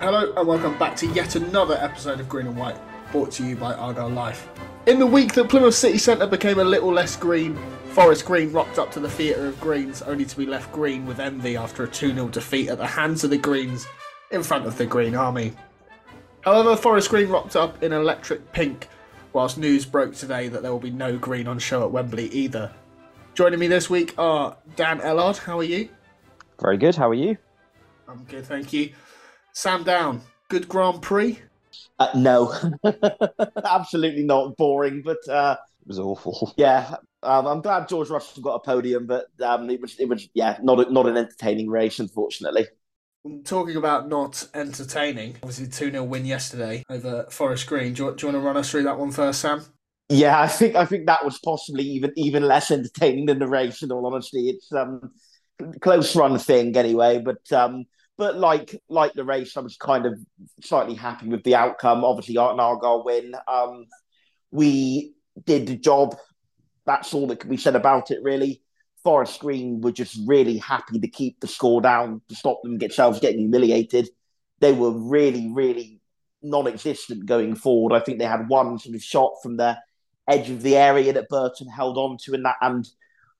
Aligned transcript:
Hello 0.00 0.32
and 0.34 0.48
welcome 0.48 0.78
back 0.78 0.96
to 0.96 1.06
yet 1.08 1.34
another 1.34 1.74
episode 1.74 2.20
of 2.20 2.28
Green 2.28 2.46
and 2.46 2.56
White, 2.56 2.78
brought 3.12 3.30
to 3.32 3.44
you 3.44 3.54
by 3.54 3.74
Argyle 3.74 4.08
Life. 4.08 4.48
In 4.86 4.98
the 4.98 5.06
week 5.06 5.34
that 5.34 5.50
Plymouth 5.50 5.74
City 5.74 5.98
Centre 5.98 6.26
became 6.26 6.58
a 6.58 6.64
little 6.64 6.90
less 6.90 7.16
green, 7.16 7.54
Forest 7.90 8.24
Green 8.24 8.50
rocked 8.50 8.78
up 8.78 8.90
to 8.92 9.00
the 9.00 9.10
theatre 9.10 9.46
of 9.46 9.60
greens, 9.60 10.00
only 10.00 10.24
to 10.24 10.36
be 10.38 10.46
left 10.46 10.72
green 10.72 11.04
with 11.04 11.20
envy 11.20 11.54
after 11.54 11.84
a 11.84 11.86
2 11.86 12.14
0 12.14 12.28
defeat 12.28 12.70
at 12.70 12.78
the 12.78 12.86
hands 12.86 13.24
of 13.24 13.30
the 13.30 13.36
Greens 13.36 13.86
in 14.30 14.42
front 14.42 14.64
of 14.64 14.78
the 14.78 14.86
Green 14.86 15.14
Army. 15.14 15.52
However, 16.40 16.76
Forest 16.76 17.10
Green 17.10 17.28
rocked 17.28 17.54
up 17.54 17.82
in 17.82 17.92
electric 17.92 18.52
pink, 18.52 18.88
whilst 19.34 19.58
news 19.58 19.84
broke 19.84 20.14
today 20.14 20.48
that 20.48 20.62
there 20.62 20.72
will 20.72 20.80
be 20.80 20.90
no 20.90 21.18
green 21.18 21.46
on 21.46 21.58
show 21.58 21.84
at 21.84 21.90
Wembley 21.90 22.28
either. 22.28 22.72
Joining 23.34 23.58
me 23.58 23.66
this 23.66 23.90
week 23.90 24.14
are 24.16 24.56
Dan 24.76 25.00
Ellard, 25.00 25.36
how 25.36 25.58
are 25.58 25.62
you? 25.62 25.90
Very 26.58 26.78
good. 26.78 26.96
How 26.96 27.10
are 27.10 27.14
you? 27.14 27.36
I'm 28.08 28.24
good, 28.24 28.46
thank 28.46 28.72
you. 28.72 28.94
Sam 29.60 29.84
Down, 29.84 30.22
good 30.48 30.70
Grand 30.70 31.02
Prix? 31.02 31.38
Uh, 31.98 32.08
no, 32.14 32.50
absolutely 33.62 34.22
not. 34.22 34.56
Boring, 34.56 35.02
but 35.04 35.18
uh, 35.28 35.58
It 35.82 35.88
was 35.88 35.98
awful. 35.98 36.54
yeah, 36.56 36.94
um, 37.22 37.46
I'm 37.46 37.60
glad 37.60 37.86
George 37.86 38.08
Russell 38.08 38.42
got 38.42 38.54
a 38.54 38.60
podium, 38.60 39.04
but 39.04 39.26
um, 39.42 39.68
it 39.68 39.78
was 39.82 40.00
it 40.00 40.08
was 40.08 40.26
yeah, 40.32 40.56
not 40.62 40.80
a, 40.80 40.90
not 40.90 41.04
an 41.04 41.18
entertaining 41.18 41.68
race, 41.68 41.98
unfortunately. 41.98 42.68
Talking 43.44 43.76
about 43.76 44.08
not 44.08 44.48
entertaining, 44.54 45.36
obviously 45.42 45.66
2 45.66 45.90
0 45.90 46.04
win 46.04 46.24
yesterday 46.24 46.82
over 46.88 47.26
Forest 47.28 47.66
Green. 47.66 47.92
Do 47.92 48.06
you, 48.06 48.14
do 48.14 48.26
you 48.28 48.32
want 48.32 48.42
to 48.42 48.46
run 48.46 48.56
us 48.56 48.70
through 48.70 48.84
that 48.84 48.98
one 48.98 49.10
first, 49.10 49.42
Sam? 49.42 49.62
Yeah, 50.08 50.40
I 50.40 50.48
think 50.48 50.74
I 50.74 50.86
think 50.86 51.04
that 51.04 51.22
was 51.22 51.38
possibly 51.38 51.84
even 51.84 52.14
even 52.16 52.44
less 52.44 52.70
entertaining 52.70 53.26
than 53.26 53.40
the 53.40 53.46
race. 53.46 53.82
In 53.82 53.92
all 53.92 54.06
honesty, 54.06 54.48
it's 54.48 54.72
um 54.72 55.10
close 55.82 56.16
run 56.16 56.38
thing 56.38 56.74
anyway. 56.78 57.18
But 57.18 57.52
um, 57.52 57.84
but 58.20 58.36
like 58.36 58.78
like 58.90 59.14
the 59.14 59.24
race, 59.24 59.56
I 59.56 59.60
was 59.60 59.78
kind 59.78 60.04
of 60.04 60.12
slightly 60.62 60.94
happy 60.94 61.26
with 61.26 61.42
the 61.42 61.54
outcome. 61.54 62.04
Obviously, 62.04 62.36
an 62.36 62.60
Argyle 62.60 63.02
win. 63.02 63.34
Um, 63.48 63.86
we 64.50 65.14
did 65.46 65.66
the 65.66 65.76
job. 65.76 66.18
That's 66.84 67.14
all 67.14 67.26
that 67.28 67.40
can 67.40 67.48
be 67.48 67.56
said 67.56 67.76
about 67.76 68.10
it, 68.10 68.18
really. 68.22 68.60
Forest 69.02 69.40
Green 69.40 69.80
were 69.80 69.90
just 69.90 70.20
really 70.26 70.58
happy 70.58 71.00
to 71.00 71.08
keep 71.08 71.40
the 71.40 71.46
score 71.46 71.80
down 71.80 72.20
to 72.28 72.34
stop 72.34 72.60
them 72.62 72.76
themselves 72.76 73.20
getting 73.20 73.40
humiliated. 73.40 74.10
They 74.60 74.72
were 74.74 74.90
really, 74.90 75.50
really 75.50 76.02
non-existent 76.42 77.24
going 77.24 77.54
forward. 77.54 77.94
I 77.94 78.00
think 78.00 78.18
they 78.18 78.26
had 78.26 78.50
one 78.50 78.78
sort 78.78 78.96
of 78.96 79.02
shot 79.02 79.32
from 79.42 79.56
the 79.56 79.78
edge 80.28 80.50
of 80.50 80.60
the 80.60 80.76
area 80.76 81.14
that 81.14 81.30
Burton 81.30 81.68
held 81.68 81.96
on 81.96 82.18
to, 82.24 82.34
and 82.34 82.44
that 82.44 82.56
and 82.60 82.86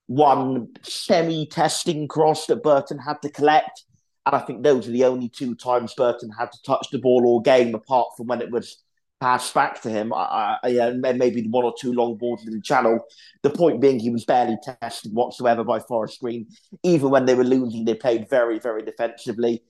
one 0.07 0.69
semi-testing 0.83 2.09
cross 2.09 2.47
that 2.47 2.63
Burton 2.63 2.99
had 2.99 3.21
to 3.21 3.31
collect. 3.31 3.85
And 4.27 4.37
I 4.37 4.41
think 4.41 4.63
those 4.63 4.87
are 4.87 4.93
the 4.93 5.05
only 5.05 5.29
two 5.29 5.55
times 5.55 5.95
Burton 5.95 6.31
had 6.39 6.53
to 6.53 6.63
touch 6.63 6.89
the 6.93 6.99
ball 6.99 7.25
all 7.27 7.41
game, 7.41 7.75
apart 7.75 8.09
from 8.17 8.27
when 8.27 8.43
it 8.43 8.51
was 8.51 8.83
passed 9.21 9.53
back 9.55 9.83
to 9.83 9.91
him. 9.91 10.13
I, 10.13 10.59
I, 10.63 10.69
and 10.69 11.01
maybe 11.01 11.47
one 11.49 11.65
or 11.65 11.75
two 11.79 11.93
long 11.93 12.17
balls 12.17 12.47
in 12.47 12.53
the 12.53 12.61
channel. 12.61 13.01
The 13.43 13.51
point 13.51 13.81
being, 13.81 13.99
he 13.99 14.11
was 14.11 14.25
barely 14.25 14.57
tested 14.63 15.13
whatsoever 15.15 15.65
by 15.65 15.81
Forest 15.81 16.21
Green. 16.21 16.47
Even 16.83 17.11
when 17.11 17.25
they 17.25 17.35
were 17.35 17.45
losing, 17.45 17.85
they 17.85 17.95
played 17.95 18.29
very, 18.29 18.59
very 18.59 18.83
defensively. 18.83 19.63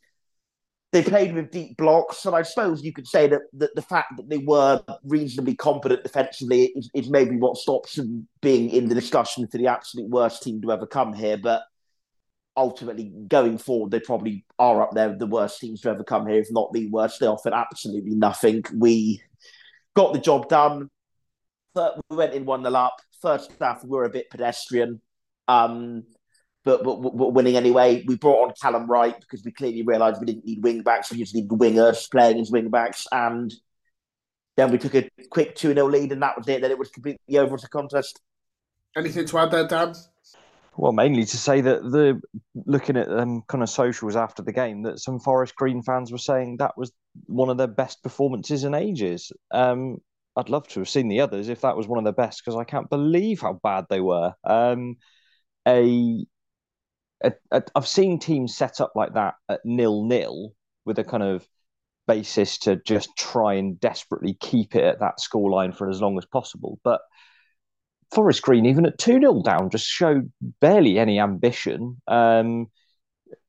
They 0.93 1.05
played 1.05 1.37
with 1.37 1.53
deep 1.53 1.77
blocks, 1.77 2.27
and 2.27 2.35
I 2.35 2.43
suppose 2.43 2.83
you 2.83 2.93
could 2.93 3.07
say 3.07 3.29
that, 3.29 3.43
that 3.53 3.77
the 3.77 3.83
fact 3.83 4.17
that 4.17 4.29
they 4.29 4.39
were 4.39 4.83
reasonably 5.05 5.55
competent 5.55 6.03
defensively 6.03 6.73
is, 6.75 6.91
is 6.95 7.09
maybe 7.09 7.37
what 7.37 7.57
stops 7.57 7.95
them 7.95 8.27
being 8.43 8.71
in 8.71 8.89
the 8.89 8.97
discussion 8.97 9.47
for 9.47 9.59
the 9.59 9.69
absolute 9.69 10.11
worst 10.11 10.43
team 10.43 10.61
to 10.63 10.73
ever 10.73 10.89
come 10.89 11.13
here. 11.13 11.37
But 11.37 11.63
ultimately, 12.61 13.11
going 13.27 13.57
forward, 13.57 13.91
they 13.91 14.01
probably 14.01 14.45
are 14.59 14.83
up 14.83 14.91
there 14.93 15.17
the 15.17 15.27
worst 15.27 15.59
teams 15.61 15.81
to 15.81 15.89
ever 15.89 16.05
come 16.05 16.27
here, 16.27 16.39
if 16.39 16.49
not 16.51 16.71
the 16.75 16.89
worst. 16.91 17.19
They 17.19 17.27
offered 17.27 17.55
absolutely 17.55 18.15
nothing. 18.15 18.63
We 18.75 19.23
got 19.97 20.13
the 20.13 20.19
job 20.21 20.49
done. 20.49 20.91
But 21.75 21.99
we 22.11 22.17
went 22.17 22.35
in 22.35 22.45
one 22.45 22.63
nil 22.63 22.77
up. 22.77 23.01
First 23.23 23.51
half, 23.59 23.83
we 23.83 23.89
were 23.91 24.05
a 24.05 24.11
bit 24.11 24.29
pedestrian, 24.29 25.01
um, 25.49 26.05
but, 26.65 26.85
but, 26.85 26.97
but 27.01 27.33
winning 27.33 27.57
anyway. 27.57 28.05
We 28.07 28.17
brought 28.17 28.49
on 28.49 28.55
Callum 28.61 28.87
Wright 28.87 29.19
because 29.19 29.43
we 29.43 29.53
clearly 29.53 29.83
realised 29.83 30.21
we 30.21 30.27
didn't 30.27 30.45
need 30.45 30.63
wing 30.63 30.83
backs. 30.83 31.11
We 31.11 31.19
just 31.19 31.35
needed 31.35 31.51
wingers 31.51 32.11
playing 32.11 32.41
as 32.41 32.51
wing 32.51 32.69
backs. 32.69 33.07
And 33.11 33.55
then 34.57 34.71
we 34.71 34.79
took 34.79 34.95
a 34.97 35.09
quick 35.31 35.55
2 35.55 35.73
0 35.73 35.89
lead, 35.89 36.13
and 36.13 36.23
that 36.23 36.37
was 36.37 36.47
it. 36.49 36.61
Then 36.61 36.71
it 36.71 36.79
was 36.79 36.91
completely 36.91 37.39
over 37.39 37.55
a 37.55 37.69
contest. 37.69 38.21
Anything 38.97 39.25
to 39.27 39.39
add 39.39 39.51
there, 39.51 39.67
Dan? 39.67 39.95
Well, 40.81 40.93
mainly 40.93 41.27
to 41.27 41.37
say 41.37 41.61
that 41.61 41.83
the 41.83 42.23
looking 42.65 42.97
at 42.97 43.11
um, 43.13 43.43
kind 43.49 43.63
of 43.63 43.69
socials 43.69 44.17
after 44.17 44.43
the 44.43 44.53
game, 44.53 44.83
that 44.85 44.99
some 44.99 45.21
Forest 45.21 45.55
Green 45.55 45.83
fans 45.83 46.11
were 46.11 46.17
saying 46.17 46.57
that 46.57 46.75
was 46.79 46.91
one 47.27 47.51
of 47.51 47.59
their 47.59 47.67
best 47.67 48.03
performances 48.03 48.65
in 48.65 48.73
ages. 48.73 49.31
Um, 49.51 49.99
I'd 50.37 50.49
love 50.49 50.67
to 50.69 50.81
have 50.81 50.89
seen 50.89 51.09
the 51.09 51.21
others 51.21 51.51
if 51.51 51.61
that 51.61 51.77
was 51.77 51.87
one 51.87 51.99
of 51.99 52.05
the 52.07 52.13
best 52.15 52.43
because 52.43 52.57
I 52.59 52.65
can't 52.65 52.89
believe 52.89 53.43
how 53.43 53.61
bad 53.63 53.89
they 53.91 54.01
were. 54.01 54.33
Um, 54.43 54.97
a, 55.69 56.25
a, 57.23 57.33
a 57.51 57.63
I've 57.75 57.89
seen 57.89 58.19
teams 58.19 58.57
set 58.57 58.81
up 58.81 58.93
like 58.95 59.15
that 59.15 59.35
at 59.49 59.61
nil 59.65 60.05
nil 60.05 60.55
with 60.87 60.99
a 60.99 61.05
kind 61.05 61.23
of 61.23 61.47
basis 62.09 62.59
to 62.61 62.77
just 62.77 63.11
try 63.19 63.55
and 63.55 63.81
desperately 63.81 64.35
keep 64.35 64.77
it 64.77 64.85
at 64.85 65.01
that 65.01 65.19
scoreline 65.21 65.77
for 65.77 65.91
as 65.91 66.01
long 66.01 66.19
as 66.19 66.27
possible, 66.27 66.79
but. 66.85 67.01
Forest 68.13 68.43
Green, 68.43 68.67
even 68.67 68.87
at 68.87 68.99
2 68.99 69.21
0 69.21 69.43
down, 69.43 69.71
just 69.71 69.87
showed 69.87 70.31
barely 70.61 70.99
any 70.99 71.21
ambition. 71.21 72.01
Um, 72.09 72.67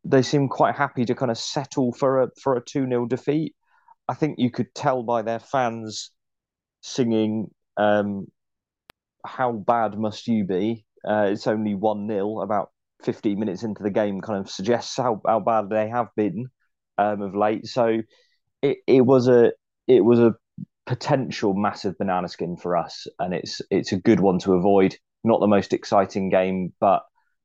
they 0.04 0.22
seem 0.22 0.50
quite 0.50 0.76
happy 0.76 1.06
to 1.06 1.16
kind 1.16 1.32
of 1.32 1.38
settle 1.38 1.94
for 1.94 2.22
a 2.24 2.30
for 2.42 2.56
a 2.56 2.64
2 2.64 2.88
0 2.88 3.06
defeat. 3.08 3.56
I 4.08 4.14
think 4.14 4.40
you 4.40 4.52
could 4.52 4.74
tell 4.76 5.04
by 5.04 5.22
their 5.22 5.40
fans 5.40 6.12
singing 6.82 7.52
um, 7.78 8.28
How 9.26 9.52
Bad 9.52 9.98
Must 9.98 10.28
You 10.28 10.46
Be? 10.46 10.86
Uh, 11.08 11.30
it's 11.32 11.48
only 11.48 11.76
1 11.76 12.08
0, 12.08 12.42
about 12.42 12.72
15 13.04 13.40
minutes 13.40 13.64
into 13.64 13.84
the 13.84 13.90
game, 13.90 14.22
kind 14.22 14.40
of 14.40 14.50
suggests 14.50 14.96
how, 14.98 15.22
how 15.26 15.40
bad 15.40 15.70
they 15.70 15.90
have 15.90 16.10
been 16.16 16.48
um, 16.98 17.22
of 17.22 17.36
late. 17.36 17.66
So 17.68 18.02
it, 18.62 18.78
it 18.88 19.02
was 19.02 19.28
a 19.28 19.54
it 19.88 20.02
was 20.02 20.20
a 20.20 20.36
potential 20.92 21.54
massive 21.54 21.98
banana 21.98 22.28
skin 22.28 22.58
for 22.58 22.76
us, 22.76 23.08
and 23.18 23.34
it's 23.34 23.62
it's 23.72 23.94
a 23.94 23.98
good 23.98 24.20
one 24.20 24.38
to 24.40 24.56
avoid. 24.56 24.98
Not 25.24 25.40
the 25.40 25.48
most 25.48 25.72
exciting 25.72 26.30
game, 26.30 26.74
but 26.82 27.04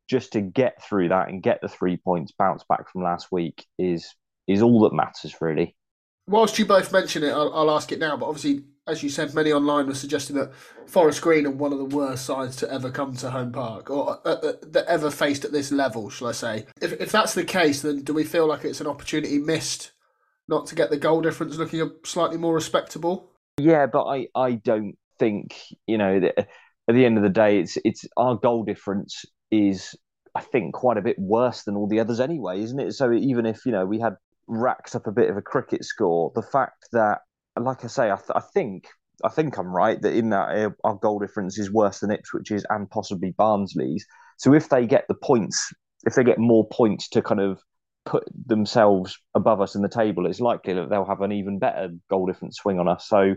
just 0.08 0.32
to 0.32 0.40
get 0.40 0.82
through 0.82 1.10
that 1.10 1.28
and 1.28 1.44
get 1.44 1.60
the 1.62 1.68
three 1.68 1.96
points 1.96 2.32
bounce 2.36 2.64
back 2.68 2.90
from 2.90 3.04
last 3.04 3.30
week 3.30 3.64
is 3.78 4.12
is 4.48 4.62
all 4.62 4.80
that 4.80 4.92
matters 4.92 5.36
really. 5.40 5.76
Whilst 6.26 6.58
you 6.58 6.66
both 6.66 6.90
mention 6.92 7.22
it, 7.22 7.30
I'll, 7.30 7.54
I'll 7.54 7.70
ask 7.70 7.92
it 7.92 8.00
now. 8.00 8.16
But 8.16 8.26
obviously, 8.26 8.64
as 8.88 9.04
you 9.04 9.10
said, 9.10 9.32
many 9.32 9.52
online 9.52 9.86
were 9.86 9.94
suggesting 9.94 10.34
that 10.34 10.52
Forest 10.88 11.22
Green 11.22 11.46
are 11.46 11.50
one 11.52 11.72
of 11.72 11.78
the 11.78 11.84
worst 11.84 12.26
sides 12.26 12.56
to 12.56 12.72
ever 12.72 12.90
come 12.90 13.14
to 13.14 13.30
Home 13.30 13.52
Park, 13.52 13.90
or 13.90 14.18
uh, 14.26 14.30
uh, 14.30 14.52
that 14.62 14.86
ever 14.88 15.08
faced 15.08 15.44
at 15.44 15.52
this 15.52 15.70
level, 15.70 16.10
shall 16.10 16.26
I 16.26 16.32
say? 16.32 16.66
If 16.82 17.00
if 17.00 17.12
that's 17.12 17.34
the 17.34 17.44
case, 17.44 17.82
then 17.82 18.02
do 18.02 18.12
we 18.12 18.24
feel 18.24 18.48
like 18.48 18.64
it's 18.64 18.80
an 18.80 18.88
opportunity 18.88 19.38
missed 19.38 19.92
not 20.48 20.66
to 20.66 20.74
get 20.74 20.90
the 20.90 20.96
goal 20.96 21.20
difference 21.20 21.56
looking 21.56 21.92
slightly 22.04 22.38
more 22.38 22.54
respectable? 22.54 23.30
Yeah, 23.58 23.86
but 23.86 24.04
I, 24.04 24.28
I 24.34 24.52
don't 24.52 24.96
think 25.18 25.56
you 25.86 25.96
know 25.96 26.20
that 26.20 26.38
at 26.38 26.94
the 26.94 27.04
end 27.04 27.16
of 27.16 27.22
the 27.22 27.30
day, 27.30 27.58
it's 27.60 27.78
it's 27.84 28.04
our 28.16 28.36
goal 28.36 28.64
difference 28.64 29.24
is 29.50 29.94
I 30.34 30.42
think 30.42 30.74
quite 30.74 30.98
a 30.98 31.02
bit 31.02 31.18
worse 31.18 31.62
than 31.62 31.76
all 31.76 31.88
the 31.88 32.00
others 32.00 32.20
anyway, 32.20 32.60
isn't 32.62 32.78
it? 32.78 32.92
So 32.92 33.12
even 33.12 33.46
if 33.46 33.64
you 33.64 33.72
know 33.72 33.86
we 33.86 33.98
had 33.98 34.16
racked 34.46 34.94
up 34.94 35.06
a 35.06 35.12
bit 35.12 35.30
of 35.30 35.36
a 35.36 35.42
cricket 35.42 35.84
score, 35.84 36.32
the 36.34 36.42
fact 36.42 36.88
that, 36.92 37.20
like 37.58 37.84
I 37.84 37.88
say, 37.88 38.10
I, 38.10 38.16
th- 38.16 38.30
I 38.34 38.40
think 38.40 38.88
I 39.24 39.30
think 39.30 39.58
I'm 39.58 39.74
right 39.74 40.00
that 40.02 40.12
in 40.12 40.30
that 40.30 40.50
uh, 40.50 40.70
our 40.84 40.96
goal 40.96 41.18
difference 41.18 41.58
is 41.58 41.72
worse 41.72 42.00
than 42.00 42.10
Ipswich's 42.10 42.66
and 42.68 42.90
possibly 42.90 43.32
Barnsley's. 43.38 44.06
So 44.36 44.52
if 44.52 44.68
they 44.68 44.86
get 44.86 45.06
the 45.08 45.14
points, 45.14 45.72
if 46.04 46.14
they 46.14 46.24
get 46.24 46.38
more 46.38 46.68
points 46.68 47.08
to 47.10 47.22
kind 47.22 47.40
of 47.40 47.58
put 48.06 48.24
themselves 48.46 49.18
above 49.34 49.60
us 49.60 49.74
in 49.74 49.82
the 49.82 49.88
table, 49.88 50.26
it's 50.26 50.40
likely 50.40 50.72
that 50.74 50.88
they'll 50.88 51.04
have 51.04 51.20
an 51.20 51.32
even 51.32 51.58
better 51.58 51.90
goal 52.08 52.26
difference 52.26 52.56
swing 52.56 52.78
on 52.78 52.88
us. 52.88 53.06
So 53.06 53.34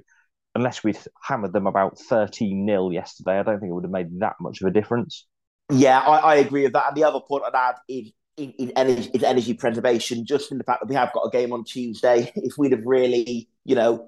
unless 0.56 0.84
we'd 0.84 0.98
hammered 1.22 1.52
them 1.52 1.68
about 1.68 2.00
13 2.00 2.66
0 2.66 2.92
yesterday, 2.92 3.40
I 3.40 3.44
don't 3.44 3.60
think 3.60 3.72
it 3.72 3.74
would 3.74 3.84
have 3.84 3.92
made 3.92 4.20
that 4.20 4.36
much 4.40 4.62
of 4.62 4.68
a 4.68 4.72
difference. 4.72 5.26
Yeah, 5.72 6.00
I, 6.00 6.18
I 6.18 6.36
agree 6.36 6.64
with 6.64 6.74
that. 6.74 6.88
And 6.88 6.98
the 6.98 7.04
other 7.04 7.20
point 7.20 7.44
I'd 7.46 7.56
add 7.56 7.76
is 7.90 8.12
energy, 8.76 9.10
is 9.14 9.24
energy 9.24 9.54
preservation, 9.54 10.26
just 10.26 10.52
in 10.52 10.58
the 10.58 10.64
fact 10.64 10.82
that 10.82 10.90
we 10.90 10.96
have 10.96 11.14
got 11.14 11.26
a 11.26 11.30
game 11.30 11.52
on 11.52 11.64
Tuesday. 11.64 12.32
If 12.36 12.54
we'd 12.58 12.72
have 12.72 12.86
really, 12.86 13.50
you 13.66 13.76
know, 13.76 14.08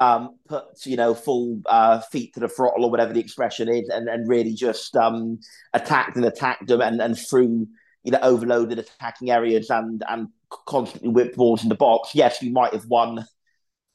um, 0.00 0.38
put 0.48 0.64
you 0.86 0.96
know 0.96 1.14
full 1.14 1.60
uh, 1.66 2.00
feet 2.00 2.34
to 2.34 2.40
the 2.40 2.48
throttle 2.48 2.84
or 2.84 2.90
whatever 2.90 3.12
the 3.12 3.20
expression 3.20 3.68
is, 3.68 3.88
and, 3.88 4.08
and 4.08 4.28
really 4.28 4.54
just 4.54 4.96
um, 4.96 5.40
attacked 5.72 6.16
and 6.16 6.24
attacked 6.24 6.66
them 6.66 6.80
and, 6.80 7.00
and 7.00 7.18
through 7.18 7.66
you 8.04 8.12
know 8.12 8.20
overloaded 8.22 8.78
attacking 8.78 9.30
areas 9.30 9.70
and 9.70 10.02
and 10.08 10.28
constantly 10.66 11.08
whipped 11.08 11.36
balls 11.36 11.62
in 11.62 11.68
the 11.68 11.74
box. 11.74 12.14
Yes, 12.14 12.42
we 12.42 12.50
might 12.50 12.72
have 12.72 12.86
won 12.86 13.26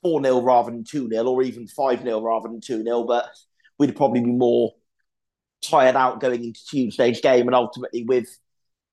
four 0.01 0.21
0 0.23 0.41
rather 0.41 0.71
than 0.71 0.83
two 0.83 1.09
0 1.09 1.25
or 1.25 1.41
even 1.41 1.67
five 1.67 2.01
0 2.01 2.21
rather 2.21 2.47
than 2.47 2.61
two 2.61 2.83
0 2.83 3.03
but 3.03 3.25
we'd 3.77 3.95
probably 3.95 4.21
be 4.21 4.31
more 4.31 4.71
tired 5.61 5.95
out 5.95 6.19
going 6.19 6.43
into 6.43 6.65
Tuesday's 6.65 7.21
game, 7.21 7.47
and 7.47 7.55
ultimately 7.55 8.03
with 8.03 8.27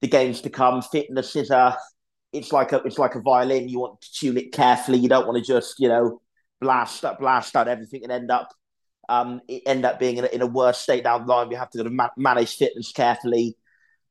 the 0.01 0.09
games 0.09 0.41
to 0.43 0.51
come, 0.51 0.83
fitness 0.83 1.37
is 1.37 1.51
a 1.51 1.77
it's 2.33 2.53
like 2.53 2.73
a 2.73 2.79
it's 2.79 2.99
like 2.99 3.15
a 3.15 3.21
violin. 3.21 3.69
You 3.69 3.81
want 3.81 4.01
to 4.01 4.13
tune 4.13 4.37
it 4.37 4.53
carefully. 4.53 4.99
You 4.99 5.09
don't 5.09 5.27
want 5.27 5.39
to 5.39 5.45
just 5.45 5.79
you 5.79 5.89
know 5.89 6.21
blast 6.61 7.05
up, 7.05 7.19
blast 7.21 7.55
out 7.57 7.69
everything 7.69 8.03
and 8.05 8.13
end 8.13 8.31
up 8.31 8.49
um, 9.09 9.41
end 9.67 9.85
up 9.85 9.99
being 9.99 10.17
in 10.17 10.25
a, 10.25 10.29
in 10.29 10.43
a 10.43 10.47
worse 10.47 10.79
state 10.79 11.05
down 11.05 11.27
the 11.27 11.33
line. 11.33 11.49
We 11.49 11.57
have 11.57 11.71
to 11.71 11.79
sort 11.79 11.93
ma- 11.93 12.09
manage 12.17 12.57
fitness 12.57 12.93
carefully 12.93 13.57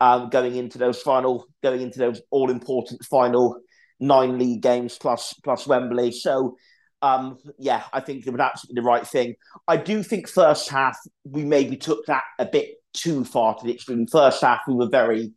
um, 0.01 0.29
going 0.29 0.55
into 0.55 0.79
those 0.79 0.99
final, 1.01 1.45
going 1.61 1.79
into 1.79 1.99
those 1.99 2.21
all 2.31 2.49
important 2.49 3.05
final 3.05 3.57
nine 3.99 4.39
league 4.39 4.61
games 4.61 4.97
plus 4.97 5.33
plus 5.43 5.67
Wembley. 5.67 6.11
So 6.11 6.57
um, 7.03 7.37
yeah, 7.59 7.83
I 7.93 8.01
think 8.01 8.25
it 8.25 8.31
was 8.31 8.41
absolutely 8.41 8.81
the 8.81 8.85
right 8.85 9.07
thing. 9.07 9.35
I 9.67 9.77
do 9.77 10.03
think 10.03 10.27
first 10.27 10.69
half 10.69 10.97
we 11.23 11.45
maybe 11.45 11.77
took 11.77 12.05
that 12.07 12.23
a 12.39 12.45
bit 12.45 12.69
too 12.93 13.23
far 13.23 13.55
to 13.55 13.63
the 13.63 13.73
extreme. 13.73 14.07
First 14.07 14.41
half 14.41 14.61
we 14.67 14.73
were 14.73 14.89
very 14.89 15.33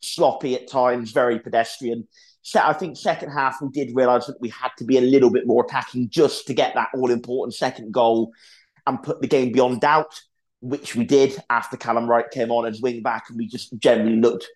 sloppy 0.00 0.56
at 0.56 0.68
times, 0.68 1.12
very 1.12 1.38
pedestrian. 1.38 2.06
So 2.42 2.60
I 2.60 2.72
think 2.72 2.96
second 2.96 3.30
half 3.30 3.58
we 3.62 3.68
did 3.68 3.94
realise 3.94 4.26
that 4.26 4.40
we 4.40 4.48
had 4.48 4.70
to 4.78 4.84
be 4.84 4.98
a 4.98 5.02
little 5.02 5.30
bit 5.30 5.46
more 5.46 5.64
attacking 5.64 6.10
just 6.10 6.46
to 6.48 6.54
get 6.54 6.74
that 6.74 6.88
all 6.92 7.10
important 7.10 7.54
second 7.54 7.92
goal 7.92 8.32
and 8.84 9.00
put 9.00 9.20
the 9.20 9.28
game 9.28 9.52
beyond 9.52 9.80
doubt, 9.80 10.20
which 10.60 10.96
we 10.96 11.04
did 11.04 11.36
after 11.50 11.76
Callum 11.76 12.08
Wright 12.08 12.30
came 12.30 12.50
on 12.50 12.66
as 12.66 12.80
wing 12.80 13.02
back, 13.02 13.28
and 13.28 13.38
we 13.38 13.46
just 13.46 13.76
generally 13.78 14.16
looked 14.16 14.46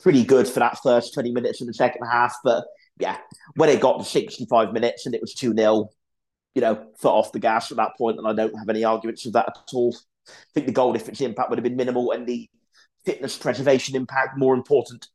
pretty 0.00 0.24
good 0.24 0.46
for 0.46 0.60
that 0.60 0.78
first 0.82 1.14
20 1.14 1.32
minutes 1.32 1.60
in 1.60 1.66
the 1.66 1.74
second 1.74 2.06
half. 2.06 2.36
But 2.44 2.64
yeah, 2.98 3.18
when 3.54 3.68
it 3.68 3.80
got 3.80 3.98
to 3.98 4.04
65 4.04 4.72
minutes 4.72 5.06
and 5.06 5.14
it 5.14 5.20
was 5.20 5.34
2 5.34 5.54
0, 5.54 5.88
you 6.54 6.60
know, 6.60 6.86
foot 6.98 7.12
off 7.12 7.32
the 7.32 7.38
gas 7.38 7.70
at 7.70 7.76
that 7.78 7.96
point, 7.96 8.18
and 8.18 8.26
I 8.26 8.32
don't 8.32 8.56
have 8.58 8.68
any 8.68 8.84
arguments 8.84 9.24
with 9.24 9.34
that 9.34 9.48
at 9.48 9.74
all. 9.74 9.96
I 10.28 10.32
think 10.54 10.66
the 10.66 10.72
goal 10.72 10.92
difference 10.92 11.20
impact 11.20 11.50
would 11.50 11.58
have 11.58 11.64
been 11.64 11.76
minimal 11.76 12.12
and 12.12 12.26
the 12.26 12.48
fitness 13.04 13.38
preservation 13.38 13.96
impact 13.96 14.36
more 14.36 14.54
important 14.54 15.08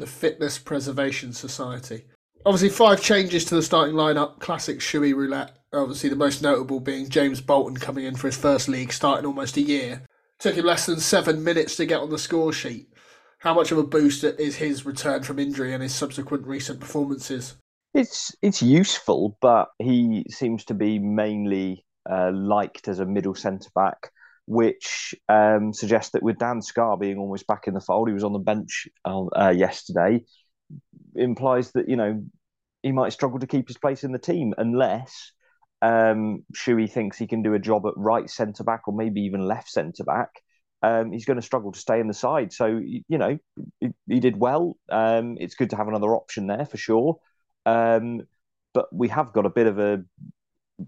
the 0.00 0.06
Fitness 0.06 0.58
Preservation 0.58 1.32
Society. 1.32 2.04
Obviously, 2.46 2.70
five 2.70 3.02
changes 3.02 3.44
to 3.44 3.54
the 3.54 3.62
starting 3.62 3.94
lineup. 3.94 4.38
Classic 4.38 4.78
Shuey 4.78 5.14
roulette. 5.14 5.58
Obviously, 5.74 6.08
the 6.08 6.16
most 6.16 6.42
notable 6.42 6.80
being 6.80 7.10
James 7.10 7.40
Bolton 7.40 7.76
coming 7.76 8.04
in 8.06 8.16
for 8.16 8.28
his 8.28 8.36
first 8.36 8.66
league, 8.66 8.92
starting 8.92 9.26
almost 9.26 9.58
a 9.58 9.60
year. 9.60 10.02
Took 10.38 10.54
him 10.54 10.64
less 10.64 10.86
than 10.86 11.00
seven 11.00 11.44
minutes 11.44 11.76
to 11.76 11.86
get 11.86 12.00
on 12.00 12.08
the 12.08 12.18
score 12.18 12.52
sheet. 12.52 12.88
How 13.40 13.52
much 13.52 13.72
of 13.72 13.78
a 13.78 13.82
boost 13.82 14.24
is 14.24 14.56
his 14.56 14.86
return 14.86 15.22
from 15.22 15.38
injury 15.38 15.74
and 15.74 15.82
his 15.82 15.94
subsequent 15.94 16.46
recent 16.46 16.80
performances? 16.80 17.56
It's 17.92 18.34
it's 18.40 18.62
useful, 18.62 19.36
but 19.42 19.68
he 19.78 20.24
seems 20.30 20.64
to 20.66 20.74
be 20.74 20.98
mainly 20.98 21.84
uh, 22.10 22.30
liked 22.32 22.88
as 22.88 23.00
a 23.00 23.06
middle 23.06 23.34
centre 23.34 23.70
back 23.74 24.10
which 24.50 25.14
um, 25.28 25.72
suggests 25.72 26.10
that 26.10 26.24
with 26.24 26.36
Dan 26.36 26.60
Scarr 26.60 26.96
being 26.96 27.18
almost 27.18 27.46
back 27.46 27.68
in 27.68 27.74
the 27.74 27.80
fold, 27.80 28.08
he 28.08 28.14
was 28.14 28.24
on 28.24 28.32
the 28.32 28.40
bench 28.40 28.88
uh, 29.04 29.54
yesterday, 29.54 30.24
implies 31.14 31.72
that 31.72 31.88
you 31.88 31.96
know 31.96 32.22
he 32.82 32.92
might 32.92 33.12
struggle 33.12 33.38
to 33.40 33.46
keep 33.46 33.68
his 33.68 33.78
place 33.78 34.04
in 34.04 34.12
the 34.12 34.18
team 34.18 34.54
unless 34.56 35.32
um, 35.82 36.44
Shuey 36.54 36.90
thinks 36.90 37.18
he 37.18 37.26
can 37.26 37.42
do 37.42 37.54
a 37.54 37.58
job 37.58 37.86
at 37.86 37.94
right 37.96 38.28
centre 38.28 38.64
back 38.64 38.86
or 38.86 38.94
maybe 38.94 39.22
even 39.22 39.46
left 39.46 39.68
centre 39.68 40.04
back. 40.04 40.30
Um, 40.82 41.12
he's 41.12 41.26
going 41.26 41.38
to 41.38 41.46
struggle 41.46 41.72
to 41.72 41.78
stay 41.78 42.00
in 42.00 42.08
the 42.08 42.14
side. 42.14 42.52
So 42.52 42.66
you 42.66 43.18
know 43.18 43.38
he, 43.80 43.88
he 44.08 44.20
did 44.20 44.38
well. 44.38 44.76
Um, 44.90 45.36
it's 45.38 45.54
good 45.54 45.70
to 45.70 45.76
have 45.76 45.88
another 45.88 46.14
option 46.14 46.46
there 46.46 46.66
for 46.66 46.76
sure. 46.76 47.18
Um, 47.66 48.22
but 48.72 48.86
we 48.92 49.08
have 49.08 49.32
got 49.32 49.46
a 49.46 49.50
bit 49.50 49.66
of 49.66 49.78
a 49.78 50.04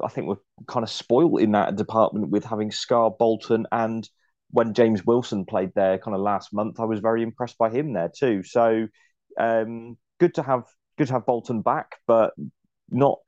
I 0.02 0.08
think 0.08 0.26
we're 0.26 0.64
kind 0.67 0.84
of 0.84 0.90
spoiled 0.90 1.40
in 1.40 1.52
that 1.52 1.76
department 1.76 2.31
with 2.31 2.44
having 2.44 2.70
Scarr 2.70 3.11
Bolton, 3.11 3.67
and 3.73 4.08
when 4.50 4.75
James 4.75 5.05
Wilson 5.05 5.44
played 5.44 5.73
there 5.75 5.99
kind 5.99 6.14
of 6.14 6.20
last 6.20 6.52
month, 6.52 6.81
I 6.81 6.84
was 6.84 7.00
very 7.00 7.23
impressed 7.23 7.58
by 7.58 7.70
him 7.70 7.93
there 7.93 8.11
too. 8.14 8.43
So 8.43 8.88
um, 9.38 9.96
good 10.19 10.34
to 10.34 10.43
have 10.43 10.64
good 10.99 11.08
to 11.08 11.14
have 11.14 11.26
Bolton 11.26 11.62
back, 11.62 11.96
but 12.06 12.32
not 12.90 13.19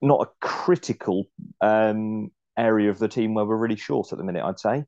not 0.00 0.26
a 0.26 0.46
critical 0.46 1.26
um, 1.60 2.30
area 2.56 2.90
of 2.90 2.98
the 2.98 3.08
team 3.08 3.34
where 3.34 3.44
we're 3.44 3.56
really 3.56 3.76
short 3.76 4.12
at 4.12 4.18
the 4.18 4.24
minute. 4.24 4.44
I'd 4.44 4.60
say. 4.60 4.84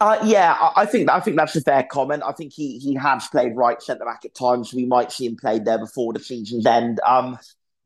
Uh, 0.00 0.18
yeah, 0.24 0.70
I 0.76 0.86
think 0.86 1.08
I 1.08 1.20
think 1.20 1.36
that's 1.36 1.56
a 1.56 1.60
fair 1.60 1.86
comment. 1.90 2.22
I 2.26 2.32
think 2.32 2.52
he 2.52 2.78
he 2.78 2.94
has 2.94 3.26
played 3.28 3.56
right 3.56 3.80
centre 3.80 4.04
back 4.04 4.24
at 4.24 4.34
times. 4.34 4.74
We 4.74 4.86
might 4.86 5.12
see 5.12 5.26
him 5.26 5.36
played 5.36 5.64
there 5.64 5.78
before 5.78 6.12
the 6.12 6.20
season's 6.20 6.66
end. 6.66 7.00
Um, 7.06 7.38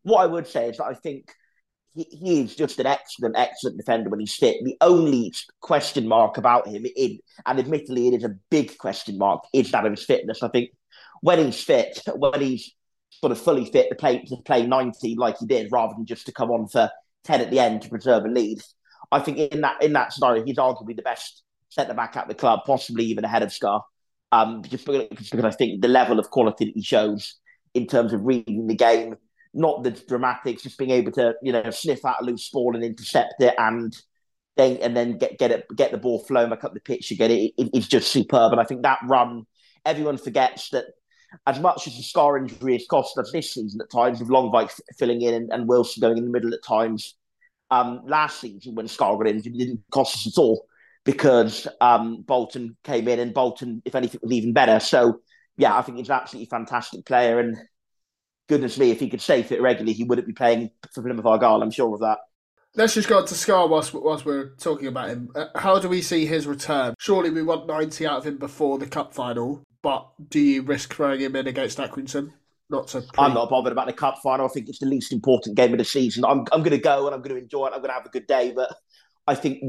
what 0.02 0.22
I 0.22 0.26
would 0.26 0.46
say 0.46 0.70
is 0.70 0.78
that 0.78 0.86
I 0.86 0.94
think 0.94 1.30
he, 1.94 2.04
he 2.04 2.40
is 2.40 2.56
just 2.56 2.78
an 2.78 2.86
excellent, 2.86 3.36
excellent 3.36 3.76
defender 3.76 4.08
when 4.08 4.20
he's 4.20 4.34
fit. 4.34 4.56
The 4.64 4.76
only 4.80 5.32
question 5.60 6.08
mark 6.08 6.38
about 6.38 6.66
him, 6.66 6.86
in, 6.96 7.18
and 7.44 7.58
admittedly 7.58 8.08
it 8.08 8.14
is 8.14 8.24
a 8.24 8.36
big 8.50 8.78
question 8.78 9.18
mark, 9.18 9.44
is 9.52 9.70
that 9.72 9.84
of 9.84 9.92
his 9.92 10.04
fitness. 10.04 10.42
I 10.42 10.48
think 10.48 10.70
when 11.20 11.38
he's 11.38 11.62
fit, 11.62 12.00
when 12.16 12.40
he's 12.40 12.72
sort 13.10 13.32
of 13.32 13.40
fully 13.40 13.64
fit 13.64 13.88
to 13.88 13.94
play 13.94 14.24
to 14.24 14.36
play 14.44 14.66
90 14.66 15.16
like 15.16 15.38
he 15.38 15.46
did, 15.46 15.72
rather 15.72 15.94
than 15.96 16.06
just 16.06 16.26
to 16.26 16.32
come 16.32 16.50
on 16.50 16.68
for 16.68 16.90
10 17.24 17.40
at 17.40 17.50
the 17.50 17.60
end 17.60 17.82
to 17.82 17.88
preserve 17.88 18.24
a 18.24 18.28
lead. 18.28 18.58
I 19.10 19.20
think 19.20 19.38
in 19.38 19.60
that 19.62 19.82
in 19.82 19.92
that 19.94 20.12
scenario, 20.12 20.44
he's 20.44 20.56
arguably 20.56 20.96
the 20.96 21.02
best 21.02 21.42
centre 21.70 21.94
back 21.94 22.16
at 22.16 22.28
the 22.28 22.34
club, 22.34 22.60
possibly 22.66 23.04
even 23.04 23.24
ahead 23.24 23.42
of 23.42 23.52
Scarr. 23.52 23.82
Um, 24.30 24.62
just 24.62 24.84
because, 24.84 25.08
just 25.16 25.30
because 25.30 25.44
I 25.44 25.56
think 25.56 25.80
the 25.80 25.88
level 25.88 26.18
of 26.18 26.30
quality 26.30 26.66
that 26.66 26.74
he 26.74 26.82
shows 26.82 27.36
in 27.74 27.86
terms 27.86 28.12
of 28.12 28.24
reading 28.24 28.66
the 28.66 28.74
game, 28.74 29.16
not 29.54 29.82
the 29.82 29.90
dramatics, 29.90 30.62
just 30.62 30.78
being 30.78 30.90
able 30.90 31.12
to 31.12 31.34
you 31.42 31.52
know 31.52 31.70
sniff 31.70 32.04
out 32.04 32.20
a 32.20 32.24
loose 32.24 32.48
ball 32.50 32.74
and 32.74 32.84
intercept 32.84 33.34
it 33.40 33.54
and 33.58 33.96
then 34.56 34.76
and 34.78 34.96
then 34.96 35.16
get 35.16 35.38
get 35.38 35.50
it 35.50 35.66
get 35.74 35.92
the 35.92 35.98
ball 35.98 36.18
flowing 36.24 36.50
back 36.50 36.64
up 36.64 36.74
the 36.74 36.80
pitch 36.80 37.10
again. 37.10 37.30
It, 37.30 37.52
it, 37.56 37.70
it's 37.72 37.88
just 37.88 38.12
superb, 38.12 38.52
and 38.52 38.60
I 38.60 38.64
think 38.64 38.82
that 38.82 38.98
run 39.06 39.46
everyone 39.84 40.18
forgets 40.18 40.70
that. 40.70 40.86
As 41.46 41.60
much 41.60 41.86
as 41.86 41.96
the 41.96 42.02
Scarr 42.02 42.38
injury 42.38 42.74
has 42.74 42.86
cost 42.88 43.18
us 43.18 43.30
this 43.32 43.52
season 43.52 43.80
at 43.80 43.90
times, 43.90 44.20
with 44.20 44.28
Lonwijk 44.28 44.70
filling 44.98 45.22
in 45.22 45.34
and, 45.34 45.52
and 45.52 45.68
Wilson 45.68 46.00
going 46.00 46.18
in 46.18 46.24
the 46.24 46.30
middle 46.30 46.54
at 46.54 46.64
times, 46.64 47.14
um, 47.70 48.00
last 48.06 48.40
season 48.40 48.74
when 48.74 48.88
Scarr 48.88 49.16
got 49.18 49.26
injured, 49.26 49.54
it 49.54 49.58
didn't 49.58 49.82
cost 49.90 50.14
us 50.16 50.26
at 50.26 50.40
all 50.40 50.66
because 51.04 51.66
um, 51.80 52.22
Bolton 52.22 52.76
came 52.84 53.08
in 53.08 53.18
and 53.18 53.34
Bolton, 53.34 53.82
if 53.84 53.94
anything, 53.94 54.20
was 54.22 54.32
even 54.32 54.52
better. 54.52 54.80
So, 54.80 55.20
yeah, 55.56 55.76
I 55.76 55.82
think 55.82 55.98
he's 55.98 56.08
an 56.08 56.16
absolutely 56.16 56.48
fantastic 56.50 57.06
player. 57.06 57.40
And 57.40 57.56
goodness 58.48 58.78
me, 58.78 58.90
if 58.90 59.00
he 59.00 59.08
could 59.08 59.20
stay 59.20 59.42
fit 59.42 59.62
regularly, 59.62 59.92
he 59.92 60.04
wouldn't 60.04 60.26
be 60.26 60.34
playing 60.34 60.70
for 60.94 61.02
Plymouth 61.02 61.24
Argyle. 61.24 61.62
I'm 61.62 61.70
sure 61.70 61.94
of 61.94 62.00
that. 62.00 62.18
Let's 62.74 62.94
just 62.94 63.08
go 63.08 63.18
on 63.18 63.26
to 63.26 63.34
Scarr 63.34 63.68
whilst, 63.68 63.94
whilst 63.94 64.26
we're 64.26 64.54
talking 64.56 64.86
about 64.88 65.08
him. 65.08 65.30
Uh, 65.34 65.46
how 65.56 65.78
do 65.78 65.88
we 65.88 66.02
see 66.02 66.26
his 66.26 66.46
return? 66.46 66.94
Surely 66.98 67.30
we 67.30 67.42
want 67.42 67.66
90 67.66 68.06
out 68.06 68.18
of 68.18 68.26
him 68.26 68.36
before 68.36 68.78
the 68.78 68.86
cup 68.86 69.14
final, 69.14 69.64
but 69.82 70.08
do 70.28 70.40
you 70.40 70.62
risk 70.62 70.94
throwing 70.94 71.20
him 71.20 71.36
in 71.36 71.46
against 71.46 71.78
Accrington? 71.78 72.32
not 72.70 72.90
so. 72.90 73.00
Pre- 73.00 73.24
I'm 73.24 73.34
not 73.34 73.50
bothered 73.50 73.72
about 73.72 73.86
the 73.86 73.92
cup 73.92 74.18
final. 74.22 74.46
I 74.46 74.48
think 74.48 74.68
it's 74.68 74.78
the 74.78 74.86
least 74.86 75.12
important 75.12 75.56
game 75.56 75.72
of 75.72 75.78
the 75.78 75.84
season. 75.84 76.24
I'm 76.24 76.40
I'm 76.52 76.60
going 76.60 76.70
to 76.70 76.78
go 76.78 77.06
and 77.06 77.14
I'm 77.14 77.22
going 77.22 77.34
to 77.34 77.42
enjoy 77.42 77.66
it. 77.66 77.72
I'm 77.74 77.80
going 77.80 77.88
to 77.88 77.94
have 77.94 78.06
a 78.06 78.10
good 78.10 78.26
day, 78.26 78.52
but. 78.54 78.74
I 79.26 79.34
think 79.34 79.62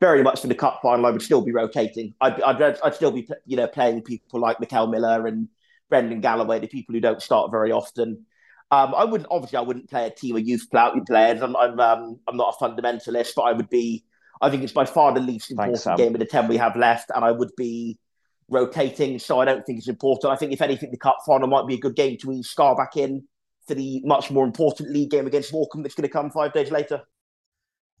very 0.00 0.24
much 0.24 0.40
for 0.40 0.48
the 0.48 0.56
cup 0.56 0.80
final, 0.82 1.06
I 1.06 1.10
would 1.10 1.22
still 1.22 1.40
be 1.40 1.52
rotating. 1.52 2.14
I'd, 2.20 2.42
I'd, 2.42 2.80
I'd 2.82 2.94
still 2.96 3.12
be, 3.12 3.28
you 3.46 3.56
know, 3.56 3.68
playing 3.68 4.02
people 4.02 4.40
like 4.40 4.58
Mickel 4.58 4.90
Miller 4.90 5.28
and 5.28 5.46
Brendan 5.88 6.20
Galloway, 6.20 6.58
the 6.58 6.66
people 6.66 6.96
who 6.96 7.00
don't 7.00 7.22
start 7.22 7.52
very 7.52 7.70
often. 7.70 8.26
Um, 8.72 8.96
I 8.96 9.04
wouldn't 9.04 9.28
obviously 9.30 9.56
I 9.56 9.60
wouldn't 9.60 9.88
play 9.88 10.08
a 10.08 10.10
team 10.10 10.34
of 10.34 10.48
youth 10.48 10.66
players. 10.70 11.40
I'm 11.40 11.54
I'm, 11.54 11.78
um, 11.78 12.18
I'm 12.26 12.36
not 12.36 12.56
a 12.58 12.64
fundamentalist, 12.64 13.34
but 13.36 13.42
I 13.42 13.52
would 13.52 13.70
be. 13.70 14.04
I 14.40 14.50
think 14.50 14.64
it's 14.64 14.72
by 14.72 14.84
far 14.84 15.14
the 15.14 15.20
least 15.20 15.52
important 15.52 15.80
Thanks, 15.80 16.00
game 16.00 16.16
of 16.16 16.18
the 16.18 16.26
ten 16.26 16.48
we 16.48 16.56
have 16.56 16.74
left, 16.74 17.12
and 17.14 17.24
I 17.24 17.30
would 17.30 17.52
be 17.56 18.00
rotating. 18.48 19.18
So 19.18 19.40
I 19.40 19.44
don't 19.44 19.64
think 19.64 19.78
it's 19.78 19.88
important. 19.88 20.32
I 20.32 20.36
think 20.36 20.52
if 20.52 20.62
anything, 20.62 20.90
the 20.90 20.96
cup 20.96 21.18
final 21.26 21.48
might 21.48 21.66
be 21.66 21.74
a 21.74 21.78
good 21.78 21.96
game 21.96 22.16
to 22.18 22.32
ease 22.32 22.48
Scarr 22.48 22.76
back 22.76 22.96
in 22.96 23.24
for 23.66 23.74
the 23.74 24.00
much 24.04 24.30
more 24.30 24.44
important 24.44 24.90
league 24.90 25.10
game 25.10 25.26
against 25.26 25.52
Morecambe 25.52 25.82
that's 25.82 25.94
going 25.94 26.08
to 26.08 26.12
come 26.12 26.30
five 26.30 26.52
days 26.52 26.70
later. 26.70 27.02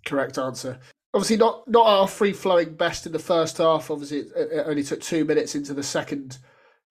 Correct 0.06 0.38
answer. 0.38 0.78
Obviously, 1.14 1.36
not 1.36 1.66
not 1.68 1.86
our 1.86 2.08
free 2.08 2.32
flowing 2.32 2.74
best 2.74 3.06
in 3.06 3.12
the 3.12 3.18
first 3.18 3.58
half. 3.58 3.90
Obviously, 3.90 4.18
it, 4.18 4.32
it, 4.36 4.64
only 4.66 4.82
took 4.82 5.00
two 5.00 5.24
minutes 5.24 5.54
into 5.54 5.74
the 5.74 5.82
second 5.82 6.38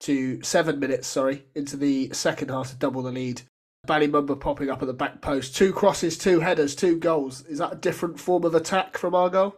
to 0.00 0.42
seven 0.42 0.78
minutes, 0.78 1.08
sorry, 1.08 1.44
into 1.54 1.76
the 1.76 2.10
second 2.12 2.50
half 2.50 2.70
to 2.70 2.76
double 2.76 3.02
the 3.02 3.12
lead. 3.12 3.42
Mumba 3.86 4.38
popping 4.38 4.70
up 4.70 4.82
at 4.82 4.86
the 4.86 4.92
back 4.94 5.20
post. 5.22 5.56
Two 5.56 5.72
crosses, 5.72 6.18
two 6.18 6.40
headers, 6.40 6.74
two 6.74 6.98
goals. 6.98 7.42
Is 7.46 7.58
that 7.58 7.72
a 7.72 7.76
different 7.76 8.20
form 8.20 8.44
of 8.44 8.54
attack 8.54 8.98
from 8.98 9.14
Argyle? 9.14 9.56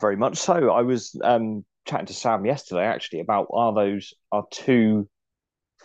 Very 0.00 0.16
much 0.16 0.36
so. 0.36 0.70
I 0.70 0.82
was 0.82 1.14
um, 1.22 1.64
chatting 1.86 2.06
to 2.06 2.14
Sam 2.14 2.44
yesterday 2.44 2.84
actually 2.84 3.20
about 3.20 3.46
are 3.52 3.74
those 3.74 4.12
our 4.32 4.44
two 4.50 5.08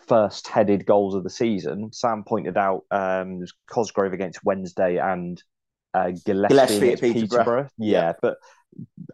first 0.08 0.48
headed 0.48 0.86
goals 0.86 1.16
of 1.16 1.24
the 1.24 1.30
season. 1.30 1.92
Sam 1.94 2.24
pointed 2.28 2.58
out 2.58 2.84
um, 2.92 3.46
Cosgrove 3.70 4.14
against 4.14 4.44
Wednesday 4.44 4.98
and 4.98 5.42
uh, 5.94 6.12
Gillespie, 6.26 6.56
Gillespie 6.56 6.92
at 6.92 7.02
Peterborough. 7.02 7.38
Peterborough. 7.38 7.70
Yeah, 7.78 8.00
yeah, 8.00 8.14
but 8.22 8.38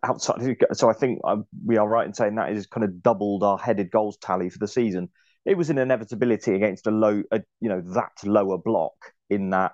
outside, 0.03 0.57
so 0.73 0.89
I 0.89 0.93
think 0.93 1.19
um, 1.23 1.45
we 1.65 1.77
are 1.77 1.87
right 1.87 2.07
in 2.07 2.13
saying 2.13 2.35
that 2.35 2.51
is 2.51 2.67
kind 2.67 2.83
of 2.83 3.01
doubled 3.01 3.43
our 3.43 3.57
headed 3.57 3.91
goals 3.91 4.17
tally 4.21 4.49
for 4.49 4.59
the 4.59 4.67
season. 4.67 5.09
It 5.45 5.57
was 5.57 5.69
an 5.69 5.77
inevitability 5.77 6.55
against 6.55 6.87
a 6.87 6.91
low, 6.91 7.23
a, 7.31 7.41
you 7.59 7.69
know, 7.69 7.81
that 7.93 8.11
lower 8.23 8.57
block. 8.57 8.93
In 9.29 9.49
that, 9.49 9.73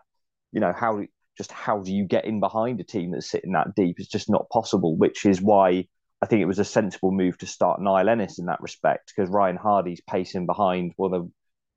you 0.51 0.59
know, 0.59 0.73
how 0.73 1.03
just 1.37 1.51
how 1.51 1.79
do 1.81 1.93
you 1.93 2.05
get 2.05 2.25
in 2.25 2.39
behind 2.39 2.79
a 2.79 2.83
team 2.83 3.11
that's 3.11 3.29
sitting 3.29 3.51
that 3.51 3.75
deep? 3.75 3.97
It's 3.99 4.09
just 4.09 4.29
not 4.29 4.49
possible. 4.49 4.97
Which 4.97 5.25
is 5.25 5.41
why 5.41 5.87
I 6.23 6.25
think 6.25 6.41
it 6.41 6.45
was 6.45 6.59
a 6.59 6.63
sensible 6.63 7.11
move 7.11 7.37
to 7.39 7.45
start 7.45 7.81
Niall 7.81 8.07
Ennis 8.07 8.39
in 8.39 8.45
that 8.45 8.61
respect 8.61 9.11
because 9.13 9.29
Ryan 9.29 9.57
Hardie's 9.57 9.99
pacing 9.99 10.45
behind. 10.45 10.93
Well, 10.97 11.09
there, 11.09 11.23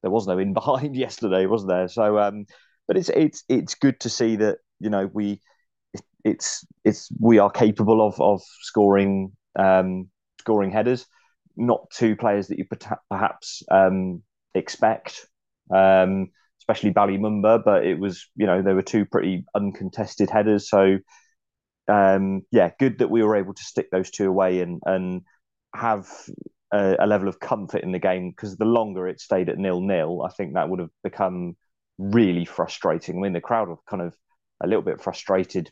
there 0.03 0.11
was 0.13 0.29
no 0.29 0.39
in 0.39 0.53
behind 0.61 0.95
yesterday, 0.95 1.47
was 1.47 1.67
there? 1.67 1.89
So, 1.89 2.17
um, 2.21 2.47
but 2.87 2.97
it's 2.97 3.09
it's 3.09 3.43
it's 3.49 3.75
good 3.75 3.99
to 4.01 4.09
see 4.09 4.37
that 4.37 4.59
you 4.79 4.89
know 4.89 5.11
we 5.13 5.41
it's 6.23 6.65
it's 6.85 7.09
we 7.21 7.41
are 7.41 7.51
capable 7.51 8.07
of 8.07 8.21
of 8.21 8.41
scoring 8.61 9.33
um, 9.59 10.11
scoring 10.39 10.71
headers. 10.71 11.07
Not 11.57 11.91
two 11.91 12.15
players 12.15 12.47
that 12.47 12.59
you 12.59 12.67
perhaps 13.11 13.65
um, 13.69 14.23
expect, 14.55 15.27
um, 15.75 16.29
especially 16.61 16.93
Mumba, 16.93 17.65
but 17.65 17.85
it 17.85 17.99
was 17.99 18.29
you 18.37 18.47
know 18.47 18.63
there 18.63 18.77
were 18.77 18.83
two 18.83 19.07
pretty 19.07 19.45
uncontested 19.57 20.31
headers. 20.31 20.71
So 20.71 20.99
um, 21.89 22.43
yeah, 22.51 22.71
good 22.79 22.99
that 22.99 23.11
we 23.11 23.23
were 23.23 23.37
able 23.37 23.55
to 23.55 23.63
stick 23.63 23.91
those 23.91 24.11
two 24.11 24.29
away 24.29 24.61
and 24.61 24.81
and 24.85 25.23
have 25.75 26.09
a, 26.73 26.97
a 27.01 27.07
level 27.07 27.29
of 27.29 27.41
comfort 27.41 27.83
in 27.83 27.93
the 27.93 27.99
game 27.99 28.31
because 28.31 28.57
the 28.57 28.65
longer 28.65 29.07
it 29.07 29.21
stayed 29.21 29.49
at 29.49 29.59
nil 29.59 29.81
nil, 29.81 30.23
I 30.23 30.31
think 30.31 30.55
that 30.55 30.69
would 30.69 30.81
have 30.81 30.91
become 31.03 31.57
really 31.99 32.45
frustrating. 32.45 33.17
I 33.17 33.21
mean, 33.21 33.33
the 33.33 33.41
crowd 33.41 33.69
were 33.69 33.77
kind 33.89 34.03
of 34.03 34.15
a 34.63 34.67
little 34.67 34.83
bit 34.83 35.01
frustrated 35.01 35.71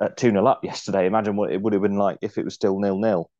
at 0.00 0.16
2 0.16 0.30
0 0.30 0.46
up 0.46 0.64
yesterday. 0.64 1.06
Imagine 1.06 1.36
what 1.36 1.52
it 1.52 1.60
would 1.60 1.72
have 1.72 1.82
been 1.82 1.96
like 1.96 2.18
if 2.22 2.38
it 2.38 2.44
was 2.44 2.54
still 2.54 2.78
nil 2.78 2.98
nil. 2.98 3.30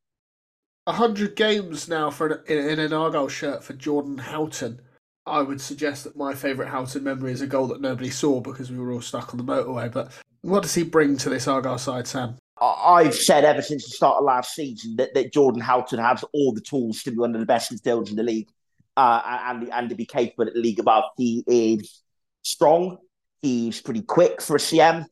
100 0.85 1.35
games 1.35 1.87
now 1.87 2.09
for 2.09 2.27
an, 2.27 2.39
in, 2.47 2.69
in 2.69 2.79
an 2.79 2.93
Argyle 2.93 3.27
shirt 3.27 3.63
for 3.63 3.73
Jordan 3.73 4.17
Houghton. 4.17 4.81
I 5.25 5.41
would 5.41 5.61
suggest 5.61 6.05
that 6.05 6.17
my 6.17 6.33
favourite 6.33 6.69
Houghton 6.71 7.03
memory 7.03 7.31
is 7.31 7.41
a 7.41 7.47
goal 7.47 7.67
that 7.67 7.81
nobody 7.81 8.09
saw 8.09 8.41
because 8.41 8.71
we 8.71 8.79
were 8.79 8.91
all 8.91 9.01
stuck 9.01 9.31
on 9.31 9.37
the 9.37 9.43
motorway. 9.43 9.91
But 9.91 10.11
what 10.41 10.63
does 10.63 10.73
he 10.73 10.83
bring 10.83 11.17
to 11.17 11.29
this 11.29 11.47
Argyle 11.47 11.77
side, 11.77 12.07
Sam? 12.07 12.37
I've 12.61 13.15
said 13.15 13.45
ever 13.45 13.61
since 13.61 13.85
the 13.85 13.91
start 13.91 14.17
of 14.17 14.25
last 14.25 14.53
season 14.53 14.97
that, 14.97 15.13
that 15.13 15.31
Jordan 15.31 15.61
Houghton 15.61 15.99
has 15.99 16.25
all 16.33 16.53
the 16.53 16.61
tools 16.61 17.03
to 17.03 17.11
be 17.11 17.17
one 17.17 17.33
of 17.33 17.39
the 17.39 17.45
best 17.45 17.71
midfielders 17.71 18.09
in 18.09 18.17
the 18.17 18.23
league 18.23 18.49
uh, 18.97 19.39
and, 19.45 19.71
and 19.71 19.89
to 19.89 19.95
be 19.95 20.05
capable 20.05 20.47
at 20.47 20.53
the 20.53 20.59
league 20.59 20.79
above. 20.79 21.05
He 21.17 21.43
is 21.47 22.01
strong. 22.41 22.97
He's 23.41 23.81
pretty 23.81 24.01
quick 24.01 24.41
for 24.41 24.57
a 24.57 24.59
CM. 24.59 25.05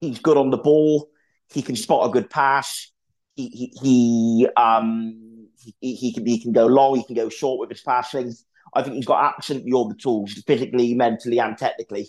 He's 0.00 0.18
good 0.20 0.38
on 0.38 0.50
the 0.50 0.56
ball. 0.56 1.10
He 1.52 1.60
can 1.62 1.76
spot 1.76 2.08
a 2.08 2.12
good 2.12 2.30
pass. 2.30 2.90
He 3.34 3.48
he, 3.48 3.72
he 3.82 4.48
um 4.56 5.48
he, 5.80 5.94
he 5.94 6.12
can 6.12 6.24
he 6.26 6.40
can 6.40 6.52
go 6.52 6.66
long. 6.66 6.96
He 6.96 7.04
can 7.04 7.14
go 7.14 7.28
short 7.28 7.60
with 7.60 7.70
his 7.70 7.82
passing. 7.82 8.32
I 8.74 8.82
think 8.82 8.96
he's 8.96 9.06
got 9.06 9.34
absolutely 9.34 9.72
all 9.72 9.88
the 9.88 9.94
tools, 9.94 10.32
physically, 10.46 10.94
mentally, 10.94 11.38
and 11.38 11.56
technically, 11.56 12.08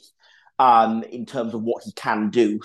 um, 0.59 1.03
in 1.03 1.25
terms 1.25 1.53
of 1.53 1.63
what 1.63 1.83
he 1.83 1.91
can 1.93 2.29
do. 2.29 2.59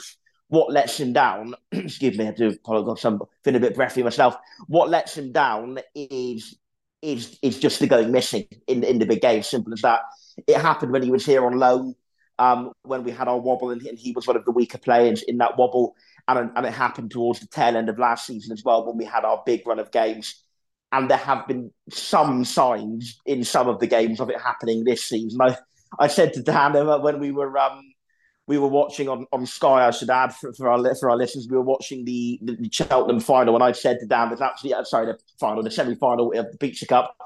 What 0.49 0.72
lets 0.72 0.99
him 1.00 1.12
down? 1.12 1.54
excuse 1.72 2.18
me, 2.18 2.28
I 2.28 2.32
do 2.32 2.49
apologize. 2.49 3.04
I'm 3.04 3.20
feeling 3.42 3.62
a 3.62 3.66
bit 3.66 3.75
breathy 3.75 4.02
myself. 4.02 4.37
What 4.66 4.90
lets 4.90 5.16
him 5.16 5.32
down 5.32 5.78
is 5.94 6.56
is 7.00 7.38
is 7.42 7.58
just 7.58 7.80
the 7.80 7.87
going 7.87 8.12
missing 8.12 8.46
in 8.66 8.84
in 8.84 8.99
the 8.99 9.06
big 9.06 9.22
game. 9.22 9.42
Simple 9.42 9.72
as 9.72 9.82
that. 9.82 10.00
It 10.46 10.58
happened 10.58 10.92
when 10.92 11.02
he 11.02 11.11
was 11.11 11.26
here 11.26 11.44
on 11.44 11.58
loan 11.58 11.94
um, 12.38 12.72
when 12.82 13.04
we 13.04 13.12
had 13.12 13.28
our 13.28 13.38
wobble, 13.38 13.70
and, 13.70 13.82
and, 13.82 13.99
he 13.99 14.12
was 14.12 14.26
one 14.26 14.37
of 14.37 14.44
the 14.44 14.50
weaker 14.50 14.78
players 14.78 15.22
in 15.22 15.38
that 15.38 15.56
wobble. 15.56 15.94
And, 16.26 16.50
and 16.56 16.66
it 16.66 16.72
happened 16.72 17.11
towards 17.11 17.40
the 17.40 17.46
tail 17.46 17.76
end 17.76 17.88
of 17.88 17.99
last 17.99 18.26
season 18.26 18.52
as 18.52 18.62
well 18.64 18.87
when 18.87 18.96
we 18.96 19.04
had 19.04 19.25
our 19.25 19.42
big 19.44 19.66
run 19.66 19.78
of 19.78 19.90
games. 19.90 20.42
And 20.90 21.11
there 21.11 21.18
have 21.18 21.46
been 21.46 21.72
some 21.90 22.44
signs 22.44 23.20
in 23.26 23.44
some 23.44 23.68
of 23.68 23.80
the 23.80 23.87
games 23.87 24.20
of 24.20 24.28
it 24.28 24.40
happening 24.40 24.84
this 24.84 25.04
season. 25.04 25.40
I, 25.40 25.56
I 25.99 26.06
said 26.08 26.32
to 26.34 26.42
Dan 26.42 26.72
when 27.02 27.18
we 27.20 27.30
were 27.30 27.56
um, 27.58 27.82
we 28.46 28.58
were 28.58 28.68
watching 28.68 29.08
on, 29.08 29.26
on 29.32 29.46
Sky, 29.46 29.87
I 29.87 29.90
should 29.90 30.11
add 30.11 30.34
for, 30.34 30.52
for 30.52 30.68
our 30.68 30.94
for 30.96 31.11
our 31.11 31.16
listeners, 31.16 31.46
we 31.50 31.56
were 31.56 31.62
watching 31.62 32.04
the, 32.04 32.38
the 32.42 32.68
Cheltenham 32.70 33.20
final, 33.20 33.54
and 33.54 33.64
I 33.64 33.72
said 33.72 33.99
to 34.00 34.06
Dan, 34.06 34.28
"There's 34.28 34.40
actually 34.40 34.75
sorry 34.84 35.06
the 35.06 35.18
final, 35.38 35.62
the 35.62 35.70
semi 35.70 35.94
final 35.94 36.32
of 36.32 36.50
the 36.50 36.58
Pizza 36.58 36.87
Cup." 36.87 37.16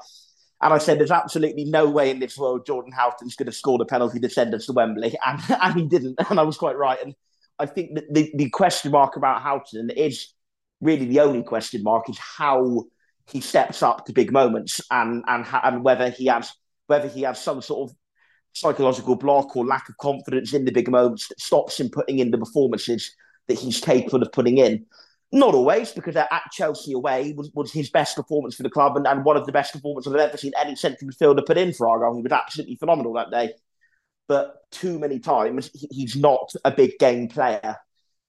And 0.61 0.73
I 0.73 0.79
said, 0.79 0.99
there's 0.99 1.11
absolutely 1.11 1.65
no 1.65 1.87
way 1.87 2.09
in 2.09 2.19
this 2.19 2.37
world 2.37 2.65
Jordan 2.65 2.91
Houghton's 2.91 3.35
going 3.35 3.45
to 3.45 3.51
score 3.51 3.77
the 3.77 3.85
penalty 3.85 4.19
to 4.19 4.29
send 4.29 4.55
us 4.55 4.65
to 4.65 4.73
Wembley. 4.73 5.15
And, 5.25 5.39
and 5.49 5.75
he 5.75 5.85
didn't. 5.85 6.19
And 6.29 6.39
I 6.39 6.43
was 6.43 6.57
quite 6.57 6.77
right. 6.77 6.97
And 7.03 7.13
I 7.59 7.65
think 7.67 7.95
that 7.95 8.11
the, 8.11 8.31
the 8.35 8.49
question 8.49 8.91
mark 8.91 9.15
about 9.15 9.41
Houghton 9.41 9.89
is 9.91 10.33
really 10.81 11.05
the 11.05 11.19
only 11.19 11.43
question 11.43 11.83
mark 11.83 12.09
is 12.09 12.17
how 12.17 12.85
he 13.29 13.41
steps 13.41 13.83
up 13.83 14.05
to 14.05 14.13
big 14.13 14.31
moments 14.31 14.81
and, 14.89 15.23
and, 15.27 15.45
and 15.63 15.83
whether 15.83 16.09
he 16.09 16.27
has 16.27 16.51
whether 16.87 17.09
he 17.09 17.23
has 17.23 17.41
some 17.41 17.61
sort 17.61 17.89
of 17.89 17.95
psychological 18.57 19.15
block 19.15 19.55
or 19.55 19.65
lack 19.65 19.89
of 19.89 19.97
confidence 19.97 20.53
in 20.53 20.65
the 20.65 20.71
big 20.71 20.89
moments 20.89 21.27
that 21.27 21.39
stops 21.39 21.79
him 21.79 21.89
putting 21.89 22.19
in 22.19 22.31
the 22.31 22.37
performances 22.37 23.15
that 23.47 23.59
he's 23.59 23.79
capable 23.79 24.21
of 24.21 24.31
putting 24.31 24.57
in. 24.57 24.85
Not 25.31 25.53
always, 25.53 25.91
because 25.91 26.15
at 26.15 26.29
Chelsea 26.53 26.93
away 26.93 27.33
was, 27.35 27.51
was 27.53 27.71
his 27.71 27.89
best 27.89 28.15
performance 28.15 28.55
for 28.55 28.63
the 28.63 28.69
club 28.69 28.95
and, 28.95 29.05
and 29.05 29.25
one 29.25 29.35
of 29.35 29.45
the 29.45 29.51
best 29.51 29.73
performances 29.73 30.13
I've 30.13 30.19
ever 30.19 30.37
seen 30.37 30.53
any 30.57 30.75
central 30.75 31.09
midfielder 31.09 31.45
put 31.45 31.57
in 31.57 31.73
for 31.73 31.87
Argyle. 31.89 32.15
He 32.15 32.21
was 32.21 32.31
absolutely 32.31 32.77
phenomenal 32.77 33.13
that 33.13 33.31
day. 33.31 33.53
But 34.27 34.55
too 34.71 34.99
many 34.99 35.19
times, 35.19 35.69
he, 35.73 35.87
he's 35.91 36.15
not 36.15 36.53
a 36.63 36.71
big 36.71 36.91
game 36.99 37.27
player. 37.27 37.77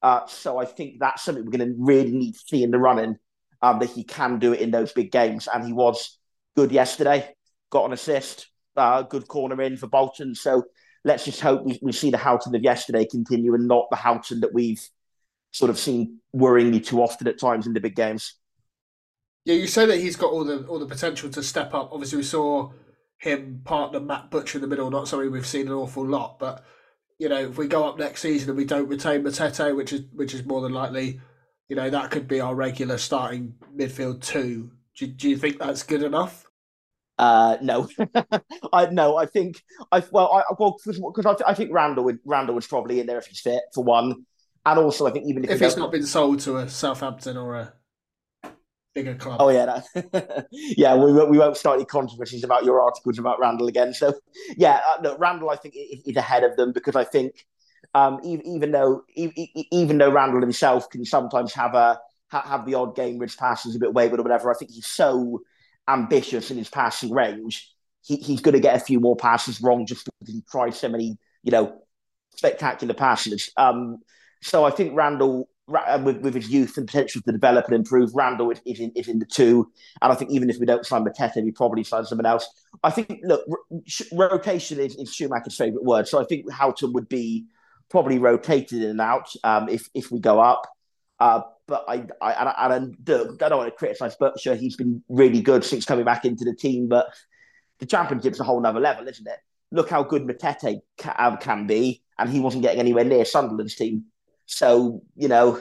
Uh, 0.02 0.26
so 0.26 0.58
I 0.58 0.64
think 0.64 0.96
that's 1.00 1.22
something 1.22 1.44
we're 1.44 1.56
going 1.56 1.68
to 1.68 1.76
really 1.78 2.12
need 2.12 2.32
to 2.32 2.40
see 2.46 2.62
in 2.62 2.70
the 2.70 2.78
running 2.78 3.16
um, 3.62 3.78
that 3.78 3.90
he 3.90 4.04
can 4.04 4.38
do 4.38 4.52
it 4.52 4.60
in 4.60 4.70
those 4.70 4.92
big 4.92 5.10
games. 5.12 5.48
And 5.52 5.64
he 5.64 5.72
was 5.72 6.18
good 6.56 6.72
yesterday, 6.72 7.34
got 7.70 7.86
an 7.86 7.92
assist, 7.92 8.48
uh, 8.78 9.02
good 9.02 9.28
corner 9.28 9.60
in 9.62 9.76
for 9.76 9.86
Bolton. 9.86 10.34
So 10.34 10.64
let's 11.04 11.24
just 11.24 11.40
hope 11.40 11.64
we, 11.64 11.78
we 11.82 11.92
see 11.92 12.10
the 12.10 12.18
Houghton 12.18 12.54
of 12.54 12.62
yesterday 12.62 13.04
continue 13.04 13.54
and 13.54 13.68
not 13.68 13.86
the 13.90 13.96
Houghton 13.96 14.40
that 14.40 14.52
we've 14.52 14.82
sort 15.50 15.70
of 15.70 15.78
seen 15.78 16.18
worryingly 16.34 16.84
too 16.84 17.02
often 17.02 17.26
at 17.28 17.38
times 17.38 17.66
in 17.66 17.72
the 17.72 17.80
big 17.80 17.96
games. 17.96 18.34
Yeah, 19.44 19.54
you 19.54 19.66
say 19.66 19.86
that 19.86 19.98
he's 19.98 20.16
got 20.16 20.30
all 20.30 20.44
the 20.44 20.66
all 20.66 20.78
the 20.78 20.86
potential 20.86 21.30
to 21.30 21.42
step 21.42 21.72
up. 21.72 21.90
Obviously, 21.92 22.18
we 22.18 22.24
saw 22.24 22.70
him 23.16 23.62
partner 23.64 24.00
Matt 24.00 24.30
Butcher 24.30 24.58
in 24.58 24.62
the 24.62 24.68
middle. 24.68 24.90
Not 24.90 25.08
something 25.08 25.30
we've 25.30 25.46
seen 25.46 25.68
an 25.68 25.72
awful 25.72 26.06
lot, 26.06 26.38
but 26.38 26.64
you 27.18 27.28
know, 27.28 27.48
if 27.48 27.58
we 27.58 27.66
go 27.66 27.88
up 27.88 27.98
next 27.98 28.20
season 28.20 28.50
and 28.50 28.58
we 28.58 28.64
don't 28.64 28.88
retain 28.88 29.22
Matete, 29.22 29.74
which 29.74 29.92
is 29.92 30.02
which 30.12 30.34
is 30.34 30.44
more 30.44 30.60
than 30.60 30.72
likely, 30.72 31.20
you 31.68 31.76
know, 31.76 31.90
that 31.90 32.10
could 32.10 32.28
be 32.28 32.40
our 32.40 32.54
regular 32.54 32.98
starting 32.98 33.54
midfield 33.76 34.22
two. 34.22 34.70
Do, 34.96 35.06
do 35.06 35.28
you 35.28 35.36
think 35.36 35.58
that's 35.58 35.82
good 35.82 36.02
enough? 36.02 36.47
Uh, 37.18 37.56
no, 37.60 37.88
I 38.72 38.86
no. 38.86 39.16
I 39.16 39.26
think 39.26 39.62
I 39.90 40.02
well, 40.12 40.32
I 40.32 40.54
well 40.58 40.76
because 40.84 41.26
I, 41.26 41.50
I 41.50 41.54
think 41.54 41.72
Randell 41.72 42.04
would 42.04 42.20
Randell 42.24 42.54
was 42.54 42.66
probably 42.66 43.00
in 43.00 43.06
there 43.06 43.18
if 43.18 43.26
he's 43.26 43.40
fit 43.40 43.62
for 43.74 43.82
one. 43.82 44.24
And 44.64 44.78
also, 44.78 45.06
I 45.06 45.10
think 45.10 45.26
even 45.26 45.44
if, 45.44 45.50
if 45.50 45.62
it's 45.62 45.76
not 45.76 45.90
been 45.90 46.06
sold 46.06 46.40
to 46.40 46.58
a 46.58 46.68
Southampton 46.68 47.36
or 47.36 47.54
a 47.56 47.72
bigger 48.94 49.14
club. 49.14 49.38
Oh 49.40 49.48
yeah, 49.48 49.66
that, 49.66 50.46
yeah. 50.52 50.94
We, 50.94 51.12
we 51.12 51.38
won't 51.38 51.56
start 51.56 51.76
any 51.76 51.86
controversies 51.86 52.44
about 52.44 52.64
your 52.64 52.80
articles 52.80 53.18
about 53.18 53.40
Randell 53.40 53.66
again. 53.66 53.94
So 53.94 54.14
yeah, 54.56 54.80
uh, 54.88 55.00
no, 55.02 55.16
Randell 55.18 55.50
I 55.50 55.56
think 55.56 55.74
is 55.76 56.16
ahead 56.16 56.44
of 56.44 56.56
them 56.56 56.72
because 56.72 56.96
I 56.96 57.04
think 57.04 57.46
um, 57.94 58.20
even, 58.22 58.46
even 58.46 58.70
though 58.72 59.02
even 59.16 59.98
though 59.98 60.10
Randell 60.10 60.40
himself 60.40 60.88
can 60.90 61.04
sometimes 61.04 61.52
have 61.54 61.74
a 61.74 61.98
have 62.30 62.66
the 62.66 62.74
odd 62.74 62.94
game 62.94 63.18
which 63.18 63.38
passes 63.38 63.74
a 63.74 63.78
bit 63.78 63.94
wayward 63.94 64.20
or 64.20 64.22
whatever, 64.22 64.52
I 64.52 64.54
think 64.54 64.70
he's 64.70 64.86
so 64.86 65.42
ambitious 65.88 66.50
in 66.50 66.58
his 66.58 66.68
passing 66.68 67.10
range. 67.10 67.68
He, 68.02 68.16
he's 68.16 68.40
going 68.40 68.54
to 68.54 68.60
get 68.60 68.76
a 68.76 68.80
few 68.80 69.00
more 69.00 69.16
passes 69.16 69.60
wrong 69.60 69.86
just 69.86 70.04
because 70.04 70.34
he 70.34 70.42
tries 70.50 70.78
so 70.78 70.88
many, 70.88 71.18
you 71.42 71.50
know, 71.50 71.80
spectacular 72.36 72.94
passes. 72.94 73.50
Um, 73.56 73.98
so 74.42 74.64
I 74.64 74.70
think 74.70 74.94
Randell 74.94 75.48
uh, 75.72 76.00
with, 76.02 76.18
with 76.18 76.34
his 76.34 76.48
youth 76.48 76.76
and 76.78 76.86
potential 76.86 77.20
to 77.22 77.32
develop 77.32 77.66
and 77.66 77.74
improve, 77.74 78.10
Randell 78.14 78.50
is, 78.50 78.60
is, 78.64 78.80
in, 78.80 78.92
is 78.94 79.08
in 79.08 79.18
the 79.18 79.26
two. 79.26 79.70
And 80.00 80.12
I 80.12 80.14
think 80.14 80.30
even 80.30 80.48
if 80.48 80.58
we 80.58 80.66
don't 80.66 80.86
sign 80.86 81.04
Matete, 81.04 81.42
we 81.44 81.50
probably 81.50 81.84
sign 81.84 82.04
someone 82.04 82.26
else. 82.26 82.48
I 82.82 82.90
think, 82.90 83.20
look, 83.22 83.44
rotation 84.12 84.78
is, 84.80 84.94
is 84.96 85.12
Schumacher's 85.12 85.56
favourite 85.56 85.84
word. 85.84 86.08
So 86.08 86.20
I 86.20 86.24
think 86.24 86.50
Houghton 86.50 86.92
would 86.94 87.08
be 87.08 87.46
probably 87.90 88.18
rotated 88.18 88.82
in 88.82 88.90
and 88.90 89.00
out 89.00 89.30
um, 89.44 89.68
if, 89.68 89.88
if 89.94 90.10
we 90.10 90.20
go 90.20 90.40
up. 90.40 90.66
Uh, 91.20 91.42
but 91.68 91.84
I, 91.86 92.06
I, 92.20 92.32
and 92.32 92.48
I, 92.48 92.68
don't 93.08 93.38
want 93.38 93.68
to 93.68 93.78
criticise 93.78 94.16
Butcher. 94.16 94.54
He's 94.54 94.74
been 94.74 95.04
really 95.08 95.42
good 95.42 95.62
since 95.62 95.84
coming 95.84 96.06
back 96.06 96.24
into 96.24 96.44
the 96.44 96.54
team. 96.54 96.88
But 96.88 97.06
the 97.78 97.86
championship's 97.86 98.40
a 98.40 98.44
whole 98.44 98.60
nother 98.60 98.80
level, 98.80 99.06
isn't 99.06 99.26
it? 99.26 99.38
Look 99.70 99.90
how 99.90 100.02
good 100.02 100.22
Matete 100.22 100.80
can, 100.96 101.14
um, 101.18 101.36
can 101.36 101.66
be. 101.66 102.02
And 102.18 102.30
he 102.30 102.40
wasn't 102.40 102.62
getting 102.62 102.80
anywhere 102.80 103.04
near 103.04 103.24
Sunderland's 103.24 103.76
team. 103.76 104.06
So 104.46 105.02
you 105.14 105.28
know, 105.28 105.60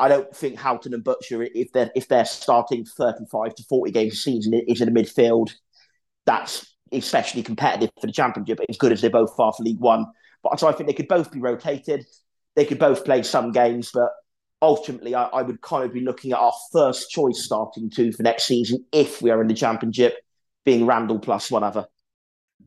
I 0.00 0.08
don't 0.08 0.34
think 0.34 0.58
Houghton 0.58 0.92
and 0.92 1.04
Butcher, 1.04 1.42
if 1.42 1.72
they're 1.72 1.92
if 1.94 2.08
they're 2.08 2.24
starting 2.24 2.84
thirty 2.84 3.24
five 3.30 3.54
to 3.54 3.62
forty 3.62 3.92
games 3.92 4.14
a 4.14 4.16
season, 4.16 4.52
is 4.52 4.80
in 4.80 4.92
the 4.92 5.00
midfield. 5.00 5.52
That's 6.26 6.74
especially 6.90 7.44
competitive 7.44 7.90
for 8.00 8.08
the 8.08 8.12
championship. 8.12 8.58
As 8.68 8.76
good 8.76 8.92
as 8.92 9.00
they 9.00 9.08
both 9.08 9.38
are 9.38 9.52
for 9.52 9.62
League 9.62 9.78
One, 9.78 10.06
but 10.42 10.58
so 10.58 10.66
I 10.66 10.72
think 10.72 10.88
they 10.88 10.94
could 10.94 11.08
both 11.08 11.30
be 11.30 11.38
rotated. 11.38 12.04
They 12.56 12.64
could 12.64 12.80
both 12.80 13.04
play 13.04 13.22
some 13.22 13.52
games, 13.52 13.90
but 13.94 14.10
ultimately, 14.64 15.14
I, 15.14 15.24
I 15.24 15.42
would 15.42 15.60
kind 15.60 15.84
of 15.84 15.92
be 15.92 16.00
looking 16.00 16.32
at 16.32 16.38
our 16.38 16.52
first 16.72 17.10
choice 17.10 17.44
starting 17.44 17.90
two 17.90 18.12
for 18.12 18.22
next 18.22 18.44
season 18.44 18.84
if 18.92 19.22
we 19.22 19.30
are 19.30 19.40
in 19.40 19.46
the 19.46 19.54
championship, 19.54 20.16
being 20.64 20.86
Randell 20.86 21.18
plus 21.18 21.50
one 21.50 21.62
other 21.62 21.86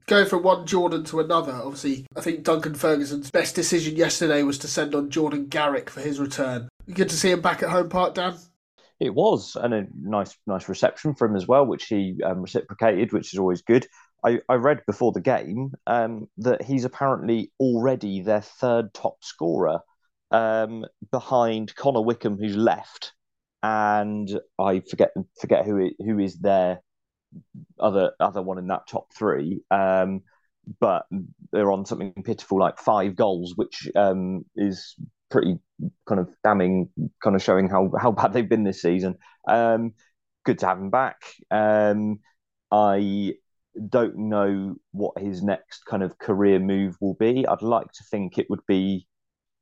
Going 0.07 0.25
from 0.25 0.43
one 0.43 0.65
Jordan 0.65 1.03
to 1.05 1.19
another. 1.19 1.51
Obviously, 1.51 2.05
I 2.15 2.21
think 2.21 2.43
Duncan 2.43 2.75
Ferguson's 2.75 3.29
best 3.29 3.55
decision 3.55 3.97
yesterday 3.97 4.41
was 4.41 4.57
to 4.59 4.67
send 4.67 4.95
on 4.95 5.09
Jordan 5.09 5.47
Garrick 5.47 5.89
for 5.89 5.99
his 5.99 6.17
return. 6.17 6.69
Good 6.93 7.09
to 7.09 7.15
see 7.15 7.31
him 7.31 7.41
back 7.41 7.61
at 7.61 7.69
home 7.69 7.89
park, 7.89 8.13
Dan. 8.13 8.35
It 9.01 9.13
was, 9.13 9.57
and 9.57 9.73
a 9.73 9.85
nice, 10.01 10.33
nice 10.47 10.69
reception 10.69 11.13
for 11.13 11.27
him 11.27 11.35
as 11.35 11.45
well, 11.45 11.65
which 11.65 11.87
he 11.87 12.17
um, 12.23 12.41
reciprocated, 12.41 13.11
which 13.11 13.33
is 13.33 13.39
always 13.39 13.61
good. 13.61 13.85
I, 14.25 14.39
I 14.47 14.55
read 14.55 14.81
before 14.87 15.11
the 15.11 15.19
game 15.19 15.73
um, 15.87 16.29
that 16.37 16.61
he's 16.61 16.85
apparently 16.85 17.51
already 17.59 18.21
their 18.21 18.41
third 18.41 18.93
top 18.93 19.17
scorer, 19.25 19.81
um, 20.31 20.85
behind 21.11 21.75
Connor 21.75 22.01
Wickham, 22.01 22.37
who's 22.37 22.55
left, 22.55 23.13
and 23.63 24.29
I 24.59 24.81
forget 24.81 25.11
forget 25.39 25.65
who 25.65 25.89
who 25.99 26.19
is 26.19 26.37
their 26.39 26.81
other 27.79 28.11
other 28.19 28.41
one 28.41 28.57
in 28.57 28.67
that 28.67 28.87
top 28.87 29.07
three. 29.13 29.61
Um, 29.71 30.21
but 30.79 31.05
they're 31.51 31.71
on 31.71 31.85
something 31.85 32.13
pitiful 32.23 32.59
like 32.59 32.79
five 32.79 33.15
goals, 33.15 33.53
which 33.55 33.89
um, 33.95 34.43
is 34.55 34.95
pretty 35.29 35.57
kind 36.07 36.19
of 36.19 36.29
damning, 36.43 36.89
kind 37.23 37.35
of 37.35 37.43
showing 37.43 37.69
how 37.69 37.91
how 37.99 38.11
bad 38.11 38.33
they've 38.33 38.49
been 38.49 38.63
this 38.63 38.81
season. 38.81 39.15
Um, 39.47 39.93
good 40.45 40.59
to 40.59 40.67
have 40.67 40.79
him 40.79 40.89
back. 40.89 41.17
Um, 41.51 42.19
I 42.71 43.35
don't 43.89 44.17
know 44.17 44.75
what 44.91 45.19
his 45.19 45.43
next 45.43 45.85
kind 45.85 46.03
of 46.03 46.17
career 46.17 46.59
move 46.59 46.95
will 46.99 47.13
be. 47.13 47.45
I'd 47.47 47.61
like 47.61 47.91
to 47.93 48.03
think 48.09 48.37
it 48.37 48.49
would 48.49 48.65
be 48.67 49.07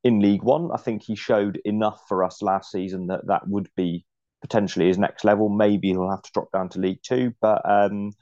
in 0.06 0.20
League 0.20 0.44
One. 0.44 0.70
I 0.72 0.76
think 0.76 1.02
he 1.02 1.16
showed 1.16 1.60
enough 1.64 2.00
for 2.08 2.22
us 2.22 2.40
last 2.40 2.70
season 2.70 3.08
that 3.08 3.26
that 3.26 3.48
would 3.48 3.68
be 3.76 4.06
potentially 4.40 4.86
his 4.86 4.98
next 4.98 5.24
level. 5.24 5.48
Maybe 5.48 5.88
he'll 5.88 6.10
have 6.10 6.22
to 6.22 6.30
drop 6.32 6.52
down 6.52 6.68
to 6.70 6.78
League 6.78 7.00
Two, 7.02 7.34
but 7.40 7.68
um, 7.68 8.12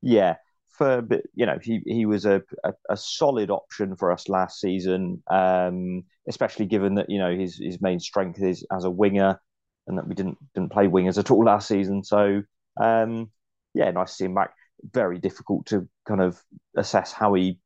yeah, 0.00 0.36
for 0.70 1.06
you 1.34 1.44
know 1.44 1.58
he 1.62 1.82
he 1.84 2.06
was 2.06 2.24
a, 2.24 2.42
a, 2.64 2.72
a 2.88 2.96
solid 2.96 3.50
option 3.50 3.94
for 3.94 4.10
us 4.10 4.28
last 4.30 4.58
season, 4.58 5.22
um, 5.30 6.04
especially 6.26 6.64
given 6.64 6.94
that 6.94 7.10
you 7.10 7.18
know 7.18 7.36
his 7.36 7.58
his 7.58 7.78
main 7.82 8.00
strength 8.00 8.42
is 8.42 8.66
as 8.74 8.84
a 8.84 8.90
winger, 8.90 9.38
and 9.86 9.98
that 9.98 10.08
we 10.08 10.14
didn't 10.14 10.38
didn't 10.54 10.72
play 10.72 10.86
wingers 10.86 11.18
at 11.18 11.30
all 11.30 11.44
last 11.44 11.68
season. 11.68 12.02
So 12.02 12.42
um, 12.80 13.30
yeah, 13.74 13.90
nice 13.90 14.12
to 14.12 14.14
see 14.14 14.24
him 14.24 14.34
back. 14.34 14.54
Very 14.92 15.18
difficult 15.18 15.66
to 15.66 15.86
kind 16.08 16.22
of 16.22 16.42
assess 16.74 17.12
how 17.12 17.34
he 17.34 17.58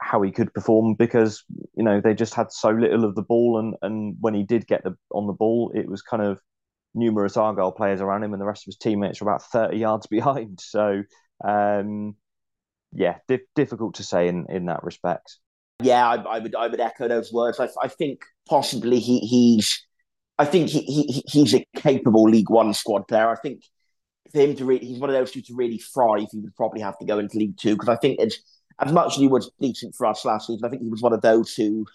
how 0.00 0.22
he 0.22 0.30
could 0.30 0.52
perform 0.54 0.94
because 0.94 1.44
you 1.76 1.82
know 1.84 2.00
they 2.00 2.14
just 2.14 2.34
had 2.34 2.50
so 2.50 2.70
little 2.70 3.04
of 3.04 3.14
the 3.14 3.22
ball 3.22 3.58
and 3.58 3.74
and 3.82 4.16
when 4.20 4.34
he 4.34 4.42
did 4.42 4.66
get 4.66 4.82
the 4.82 4.96
on 5.12 5.26
the 5.26 5.32
ball 5.32 5.70
it 5.74 5.86
was 5.88 6.02
kind 6.02 6.22
of 6.22 6.40
numerous 6.94 7.36
Argyle 7.36 7.72
players 7.72 8.00
around 8.00 8.22
him, 8.22 8.32
and 8.32 8.40
the 8.40 8.46
rest 8.46 8.62
of 8.62 8.66
his 8.66 8.76
teammates 8.76 9.20
were 9.20 9.30
about 9.30 9.42
30 9.42 9.76
yards 9.78 10.06
behind. 10.06 10.60
So, 10.60 11.02
um, 11.44 12.16
yeah, 12.92 13.18
dif- 13.28 13.40
difficult 13.54 13.94
to 13.96 14.04
say 14.04 14.28
in, 14.28 14.46
in 14.48 14.66
that 14.66 14.82
respect. 14.82 15.38
Yeah, 15.82 16.06
I, 16.06 16.16
I, 16.16 16.38
would 16.40 16.54
I 16.54 16.66
would 16.68 16.80
echo 16.80 17.08
those 17.08 17.32
words. 17.32 17.58
I, 17.58 17.68
I 17.82 17.88
think 17.88 18.22
possibly 18.48 18.98
he, 18.98 19.20
he's 19.20 19.82
I 20.38 20.44
think 20.44 20.68
he, 20.68 20.82
he 20.82 21.24
he's 21.26 21.54
a 21.54 21.64
capable 21.76 22.24
League 22.24 22.50
One 22.50 22.74
squad 22.74 23.08
player. 23.08 23.30
I 23.30 23.36
think 23.36 23.62
for 24.32 24.40
him 24.40 24.56
to 24.56 24.64
re- 24.66 24.78
he's 24.78 24.98
one 24.98 25.08
of 25.08 25.14
those 25.14 25.30
two 25.30 25.40
to 25.42 25.54
really 25.54 25.78
thrive, 25.78 26.26
he 26.30 26.40
would 26.40 26.54
probably 26.54 26.82
have 26.82 26.98
to 26.98 27.06
go 27.06 27.18
into 27.18 27.38
League 27.38 27.56
Two 27.56 27.74
because 27.74 27.88
I 27.88 27.96
think 27.96 28.20
as 28.20 28.36
as 28.80 28.92
much 28.92 29.12
as 29.12 29.16
he 29.16 29.28
was 29.28 29.50
decent 29.60 29.94
for 29.94 30.06
us 30.06 30.24
last 30.24 30.46
season, 30.46 30.64
I 30.64 30.68
think 30.68 30.82
he 30.82 30.88
was 30.88 31.02
one 31.02 31.12
of 31.12 31.20
those 31.20 31.54
who 31.54 31.86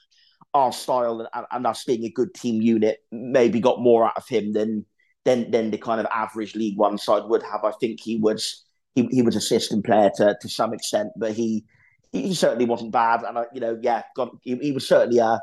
our 0.54 0.72
style 0.72 1.28
and, 1.34 1.46
and, 1.52 1.68
us 1.68 1.84
being 1.84 2.06
a 2.06 2.10
good 2.10 2.34
team 2.34 2.62
unit 2.62 3.00
maybe 3.12 3.60
got 3.60 3.82
more 3.82 4.06
out 4.06 4.16
of 4.16 4.28
him 4.28 4.54
than 4.54 4.86
than 5.26 5.52
than 5.52 5.72
the 5.72 5.78
kind 5.78 6.00
of 6.00 6.08
average 6.14 6.56
League 6.56 6.78
One 6.78 6.98
side 6.98 7.24
would 7.26 7.44
have. 7.44 7.64
I 7.64 7.72
think 7.72 8.00
he 8.00 8.18
was 8.18 8.64
he, 8.94 9.08
he 9.12 9.22
was 9.22 9.36
a 9.36 9.42
system 9.42 9.82
player 9.84 10.12
to 10.16 10.38
to 10.40 10.50
some 10.50 10.74
extent, 10.74 11.10
but 11.18 11.34
he 11.34 11.66
he 12.12 12.34
certainly 12.34 12.66
wasn't 12.66 12.92
bad. 12.92 13.24
And 13.24 13.38
I, 13.38 13.46
you 13.54 13.60
know, 13.60 13.78
yeah, 13.82 14.04
he, 14.44 14.56
he 14.56 14.72
was 14.72 14.88
certainly 14.88 15.20
a 15.20 15.40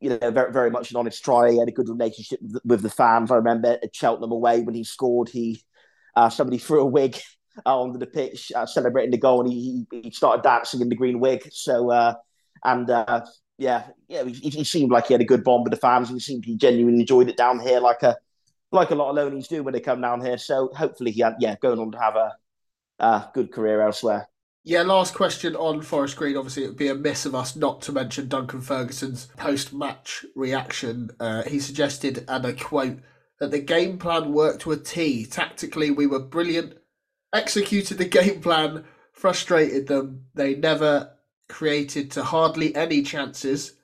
you 0.00 0.10
know 0.10 0.30
very 0.30 0.52
very 0.52 0.70
much 0.70 0.90
an 0.90 0.96
honest 0.96 1.22
try. 1.24 1.52
He 1.52 1.58
had 1.58 1.68
a 1.68 1.72
good 1.72 1.88
relationship 1.88 2.40
with, 2.42 2.62
with 2.64 2.82
the 2.82 2.90
fans. 2.90 3.30
I 3.30 3.36
remember 3.36 3.78
at 3.82 3.94
Cheltenham 3.94 4.32
away 4.32 4.62
when 4.62 4.74
he 4.74 4.84
scored, 4.84 5.28
he 5.28 5.62
uh, 6.16 6.30
somebody 6.30 6.58
threw 6.58 6.80
a 6.80 6.86
wig 6.86 7.18
uh, 7.66 7.80
onto 7.80 7.98
the 7.98 8.06
pitch 8.06 8.52
uh, 8.54 8.66
celebrating 8.66 9.10
the 9.10 9.18
goal, 9.18 9.40
and 9.40 9.52
he, 9.52 9.86
he 9.90 10.10
started 10.10 10.42
dancing 10.42 10.80
in 10.80 10.88
the 10.88 10.96
green 10.96 11.20
wig. 11.20 11.48
So 11.52 11.90
uh, 11.90 12.14
and 12.64 12.88
uh, 12.90 13.24
yeah, 13.58 13.84
yeah, 14.08 14.24
he, 14.24 14.50
he, 14.50 14.64
seemed 14.64 14.90
like 14.90 15.06
he 15.06 15.14
had 15.14 15.20
a 15.20 15.26
good 15.26 15.44
bond 15.44 15.64
with 15.64 15.72
the 15.72 15.80
fans, 15.80 16.08
and 16.08 16.16
he 16.16 16.20
seemed 16.20 16.44
he 16.44 16.56
genuinely 16.56 17.00
enjoyed 17.00 17.28
it 17.28 17.36
down 17.36 17.60
here, 17.60 17.80
like 17.80 18.02
a 18.02 18.16
like 18.70 18.90
a 18.90 18.94
lot 18.94 19.10
of 19.10 19.16
loanies 19.16 19.48
do 19.48 19.62
when 19.62 19.72
they 19.72 19.80
come 19.80 20.00
down 20.00 20.24
here. 20.24 20.38
So 20.38 20.70
hopefully 20.74 21.10
he 21.10 21.22
had, 21.22 21.36
yeah, 21.40 21.56
going 21.60 21.78
on 21.78 21.90
to 21.92 21.98
have 21.98 22.16
a, 22.16 22.36
a 22.98 23.30
good 23.32 23.50
career 23.50 23.80
elsewhere. 23.80 24.28
Yeah, 24.64 24.82
last 24.82 25.14
question 25.14 25.56
on 25.56 25.80
Forest 25.80 26.16
Green. 26.16 26.36
Obviously, 26.36 26.64
it 26.64 26.68
would 26.68 26.76
be 26.76 26.88
a 26.88 26.94
miss 26.94 27.24
of 27.24 27.34
us 27.34 27.56
not 27.56 27.80
to 27.82 27.92
mention 27.92 28.28
Duncan 28.28 28.60
Ferguson's 28.60 29.28
post 29.38 29.72
match 29.72 30.26
reaction. 30.34 31.10
Uh, 31.18 31.42
he 31.44 31.58
suggested, 31.58 32.24
and 32.28 32.46
I 32.46 32.52
quote, 32.52 32.98
that 33.40 33.50
the 33.50 33.60
game 33.60 33.98
plan 33.98 34.32
worked 34.32 34.62
to 34.62 34.72
a 34.72 34.76
T. 34.76 35.24
Tactically, 35.24 35.90
we 35.90 36.06
were 36.06 36.18
brilliant, 36.18 36.74
executed 37.34 37.98
the 37.98 38.04
game 38.04 38.40
plan, 38.40 38.84
frustrated 39.12 39.86
them. 39.86 40.24
They 40.34 40.54
never 40.54 41.12
created 41.48 42.10
to 42.12 42.22
hardly 42.22 42.74
any 42.74 43.02
chances. 43.02 43.74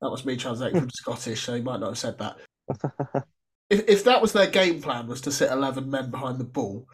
That 0.00 0.10
was 0.10 0.24
me 0.24 0.36
translating 0.36 0.80
from 0.80 0.90
Scottish, 0.94 1.42
so 1.42 1.54
he 1.54 1.62
might 1.62 1.80
not 1.80 1.90
have 1.90 1.98
said 1.98 2.18
that. 2.18 2.36
if, 3.70 3.88
if 3.88 4.04
that 4.04 4.22
was 4.22 4.32
their 4.32 4.50
game 4.50 4.82
plan, 4.82 5.06
was 5.06 5.20
to 5.22 5.32
sit 5.32 5.50
11 5.50 5.88
men 5.90 6.10
behind 6.10 6.38
the 6.38 6.44
ball 6.44 6.88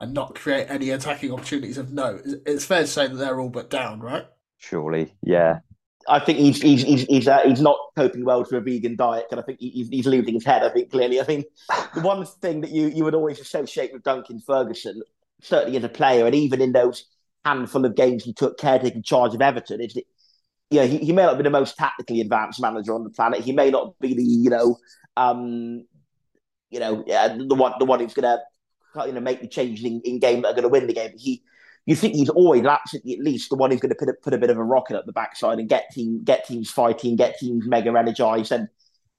and 0.00 0.12
not 0.12 0.34
create 0.34 0.66
any 0.68 0.90
attacking 0.90 1.32
opportunities 1.32 1.78
of 1.78 1.92
note, 1.92 2.22
it's 2.44 2.64
fair 2.64 2.82
to 2.82 2.86
say 2.86 3.06
that 3.06 3.14
they're 3.14 3.40
all 3.40 3.48
but 3.48 3.70
down, 3.70 4.00
right? 4.00 4.26
Surely, 4.58 5.14
yeah. 5.22 5.60
I 6.08 6.20
think 6.20 6.38
he's 6.38 6.62
he's 6.62 6.82
he's 6.82 7.02
he's, 7.02 7.28
uh, 7.28 7.40
he's 7.44 7.60
not 7.60 7.78
coping 7.96 8.24
well 8.24 8.44
to 8.44 8.56
a 8.56 8.60
vegan 8.60 8.94
diet, 8.94 9.26
and 9.30 9.40
I 9.40 9.42
think 9.42 9.58
he's, 9.58 9.88
he's 9.88 10.06
losing 10.06 10.34
his 10.34 10.44
head. 10.44 10.62
I 10.62 10.68
think 10.68 10.90
clearly. 10.90 11.20
I 11.20 11.26
mean, 11.26 11.44
the 11.94 12.00
one 12.00 12.24
thing 12.24 12.60
that 12.60 12.70
you 12.70 12.88
you 12.88 13.02
would 13.04 13.14
always 13.14 13.40
associate 13.40 13.92
with 13.92 14.04
Duncan 14.04 14.40
Ferguson, 14.40 15.02
certainly 15.42 15.76
as 15.76 15.84
a 15.84 15.88
player, 15.88 16.26
and 16.26 16.34
even 16.34 16.60
in 16.60 16.72
those 16.72 17.04
handful 17.44 17.84
of 17.84 17.94
games 17.94 18.24
he 18.24 18.32
took 18.32 18.58
caretaking 18.58 19.02
charge 19.02 19.34
of 19.34 19.42
Everton, 19.42 19.80
is 19.80 19.94
that 19.94 20.04
yeah, 20.70 20.84
he, 20.84 20.98
he 20.98 21.12
may 21.12 21.22
not 21.22 21.36
be 21.36 21.44
the 21.44 21.50
most 21.50 21.76
tactically 21.76 22.20
advanced 22.20 22.60
manager 22.60 22.94
on 22.94 23.04
the 23.04 23.10
planet. 23.10 23.40
He 23.40 23.52
may 23.52 23.70
not 23.70 23.98
be 24.00 24.14
the 24.14 24.22
you 24.22 24.50
know 24.50 24.78
um, 25.16 25.84
you 26.70 26.80
know, 26.80 27.04
the 27.06 27.54
one 27.54 27.72
the 27.78 27.84
one 27.84 28.00
who's 28.00 28.14
going 28.14 28.38
to 28.38 29.06
you 29.06 29.12
know 29.12 29.20
make 29.20 29.40
the 29.40 29.48
changes 29.48 29.84
in, 29.84 30.00
in 30.04 30.18
game 30.18 30.42
that 30.42 30.48
are 30.48 30.54
going 30.54 30.62
to 30.62 30.68
win 30.68 30.86
the 30.86 30.92
game. 30.92 31.12
He, 31.16 31.42
you 31.86 31.94
think 31.94 32.14
he's 32.14 32.28
always 32.28 32.64
absolutely 32.64 33.14
at 33.14 33.20
least 33.20 33.48
the 33.48 33.56
one 33.56 33.70
who's 33.70 33.80
going 33.80 33.90
to 33.90 33.96
put 33.96 34.08
a, 34.08 34.14
put 34.14 34.34
a 34.34 34.38
bit 34.38 34.50
of 34.50 34.58
a 34.58 34.64
rocket 34.64 34.96
at 34.96 35.06
the 35.06 35.12
backside 35.12 35.58
and 35.58 35.68
get 35.68 35.90
team 35.92 36.22
get 36.24 36.46
teams 36.46 36.70
fighting, 36.70 37.16
get 37.16 37.38
teams 37.38 37.66
mega 37.66 37.96
energized, 37.96 38.52
and 38.52 38.68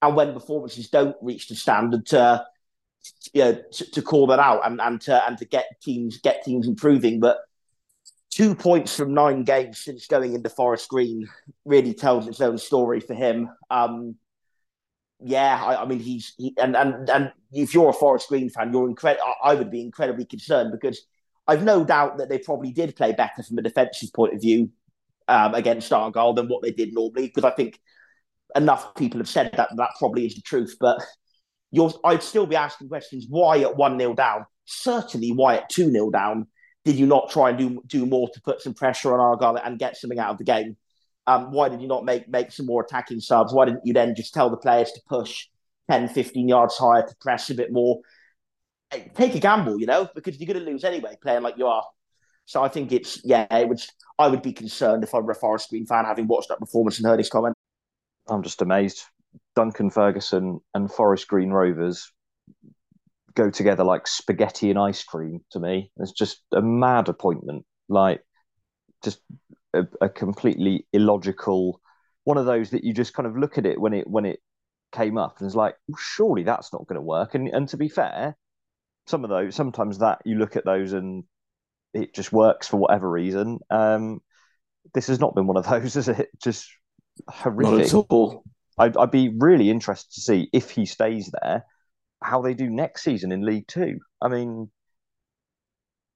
and 0.01 0.15
when 0.15 0.33
performances 0.33 0.89
don't 0.89 1.15
reach 1.21 1.47
the 1.47 1.55
standard, 1.55 2.05
to 2.07 2.45
know, 3.43 3.61
to, 3.71 3.91
to 3.91 4.01
call 4.01 4.27
that 4.27 4.39
out 4.39 4.65
and, 4.65 4.81
and 4.81 5.01
to 5.01 5.27
and 5.27 5.37
to 5.37 5.45
get 5.45 5.65
teams 5.81 6.19
get 6.19 6.43
teams 6.43 6.67
improving. 6.67 7.19
But 7.19 7.37
two 8.29 8.55
points 8.55 8.95
from 8.95 9.13
nine 9.13 9.43
games 9.43 9.79
since 9.79 10.07
going 10.07 10.33
into 10.33 10.49
Forest 10.49 10.89
Green 10.89 11.27
really 11.65 11.93
tells 11.93 12.27
its 12.27 12.41
own 12.41 12.57
story 12.57 12.99
for 12.99 13.13
him. 13.13 13.49
Um, 13.69 14.15
yeah, 15.19 15.61
I, 15.63 15.81
I, 15.81 15.85
mean 15.85 15.99
he's 15.99 16.33
he, 16.37 16.53
and 16.59 16.75
and 16.75 17.09
and 17.09 17.31
if 17.51 17.73
you're 17.73 17.89
a 17.89 17.93
Forest 17.93 18.29
Green 18.29 18.49
fan, 18.49 18.71
you're 18.71 18.87
incredible. 18.87 19.33
I 19.43 19.55
would 19.55 19.71
be 19.71 19.81
incredibly 19.81 20.25
concerned 20.25 20.71
because 20.71 21.01
I've 21.47 21.63
no 21.63 21.83
doubt 21.83 22.17
that 22.17 22.29
they 22.29 22.37
probably 22.37 22.71
did 22.71 22.95
play 22.95 23.13
better 23.13 23.41
from 23.41 23.57
a 23.57 23.61
defensive 23.61 24.13
point 24.13 24.35
of 24.35 24.41
view 24.41 24.69
um, 25.27 25.55
against 25.55 25.91
Argyle 25.91 26.33
than 26.33 26.47
what 26.47 26.61
they 26.61 26.71
did 26.71 26.93
normally. 26.93 27.27
Because 27.27 27.45
I 27.45 27.51
think 27.51 27.79
enough 28.55 28.93
people 28.95 29.19
have 29.19 29.29
said 29.29 29.51
that 29.57 29.69
that 29.75 29.89
probably 29.97 30.25
is 30.25 30.35
the 30.35 30.41
truth. 30.41 30.75
But 30.79 31.03
you're, 31.77 31.93
I'd 32.03 32.23
still 32.23 32.45
be 32.45 32.55
asking 32.55 32.89
questions: 32.89 33.25
Why 33.29 33.59
at 33.59 33.77
one 33.77 33.97
0 33.97 34.15
down? 34.15 34.45
Certainly, 34.65 35.31
why 35.31 35.57
at 35.57 35.69
two 35.69 35.89
0 35.91 36.09
down? 36.09 36.47
Did 36.83 36.95
you 36.95 37.05
not 37.05 37.29
try 37.29 37.49
and 37.49 37.57
do 37.57 37.81
do 37.87 38.05
more 38.05 38.29
to 38.33 38.41
put 38.41 38.61
some 38.61 38.73
pressure 38.73 39.13
on 39.13 39.19
Argyle 39.19 39.57
and 39.63 39.79
get 39.79 39.95
something 39.95 40.19
out 40.19 40.31
of 40.31 40.37
the 40.37 40.43
game? 40.43 40.75
Um, 41.25 41.51
why 41.51 41.69
did 41.69 41.81
you 41.81 41.87
not 41.87 42.05
make 42.05 42.27
make 42.27 42.51
some 42.51 42.65
more 42.65 42.83
attacking 42.83 43.21
subs? 43.21 43.53
Why 43.53 43.65
didn't 43.65 43.85
you 43.85 43.93
then 43.93 44.15
just 44.15 44.33
tell 44.33 44.49
the 44.49 44.57
players 44.57 44.91
to 44.93 45.01
push 45.07 45.47
10, 45.89 46.09
15 46.09 46.47
yards 46.47 46.77
higher 46.77 47.05
to 47.07 47.15
press 47.21 47.49
a 47.49 47.55
bit 47.55 47.71
more? 47.71 48.01
take 49.15 49.35
a 49.35 49.39
gamble, 49.39 49.79
you 49.79 49.85
know, 49.85 50.07
because 50.15 50.39
you're 50.39 50.51
going 50.51 50.63
to 50.63 50.71
lose 50.71 50.83
anyway, 50.83 51.17
playing 51.21 51.43
like 51.43 51.57
you 51.57 51.67
are. 51.67 51.83
So 52.45 52.63
I 52.63 52.69
think 52.69 52.91
it's 52.91 53.21
yeah, 53.25 53.45
it 53.53 53.67
would. 53.67 53.81
I 54.17 54.27
would 54.27 54.41
be 54.41 54.53
concerned 54.53 55.03
if 55.03 55.13
I 55.13 55.19
were 55.19 55.33
a 55.33 55.35
Forest 55.35 55.69
Green 55.69 55.85
fan, 55.85 56.05
having 56.05 56.27
watched 56.27 56.49
that 56.49 56.59
performance 56.59 56.97
and 56.97 57.05
heard 57.05 57.19
his 57.19 57.29
comment. 57.29 57.53
I'm 58.27 58.41
just 58.41 58.61
amazed. 58.61 59.03
Duncan 59.57 59.89
Ferguson 59.89 60.59
and 60.75 60.91
Forest 60.91 61.27
Green 61.27 61.49
Rovers 61.49 62.11
go 63.33 63.49
together 63.49 63.83
like 63.83 64.05
spaghetti 64.05 64.69
and 64.69 64.77
ice 64.77 65.03
cream 65.03 65.41
to 65.49 65.59
me. 65.59 65.91
It's 65.97 66.11
just 66.11 66.43
a 66.53 66.61
mad 66.61 67.09
appointment, 67.09 67.65
like 67.89 68.21
just 69.03 69.19
a, 69.73 69.87
a 69.99 70.09
completely 70.09 70.85
illogical 70.93 71.81
one 72.23 72.37
of 72.37 72.45
those 72.45 72.69
that 72.69 72.83
you 72.83 72.93
just 72.93 73.15
kind 73.15 73.25
of 73.25 73.35
look 73.35 73.57
at 73.57 73.65
it 73.65 73.81
when 73.81 73.93
it 73.93 74.07
when 74.07 74.25
it 74.25 74.41
came 74.91 75.17
up 75.17 75.37
and 75.39 75.47
it's 75.47 75.55
like, 75.55 75.73
well, 75.87 75.97
surely 75.99 76.43
that's 76.43 76.71
not 76.71 76.85
going 76.85 76.97
to 76.97 77.01
work. 77.01 77.33
And 77.33 77.47
and 77.47 77.67
to 77.69 77.77
be 77.77 77.89
fair, 77.89 78.37
some 79.07 79.23
of 79.23 79.31
those 79.31 79.55
sometimes 79.55 79.97
that 79.97 80.21
you 80.23 80.35
look 80.35 80.55
at 80.55 80.65
those 80.65 80.93
and 80.93 81.23
it 81.95 82.13
just 82.13 82.31
works 82.31 82.67
for 82.67 82.77
whatever 82.77 83.09
reason. 83.09 83.57
Um, 83.71 84.19
this 84.93 85.07
has 85.07 85.19
not 85.19 85.33
been 85.33 85.47
one 85.47 85.57
of 85.57 85.67
those, 85.67 85.95
is 85.95 86.09
it? 86.09 86.29
Just 86.43 86.69
horrific. 87.27 87.71
Not 87.71 87.81
at 87.81 87.93
all. 88.11 88.43
I'd, 88.77 88.97
I'd 88.97 89.11
be 89.11 89.29
really 89.29 89.69
interested 89.69 90.13
to 90.13 90.21
see 90.21 90.49
if 90.53 90.71
he 90.71 90.85
stays 90.85 91.31
there, 91.41 91.65
how 92.21 92.41
they 92.41 92.53
do 92.53 92.69
next 92.69 93.03
season 93.03 93.31
in 93.31 93.45
League 93.45 93.67
Two. 93.67 93.99
I 94.21 94.27
mean, 94.27 94.69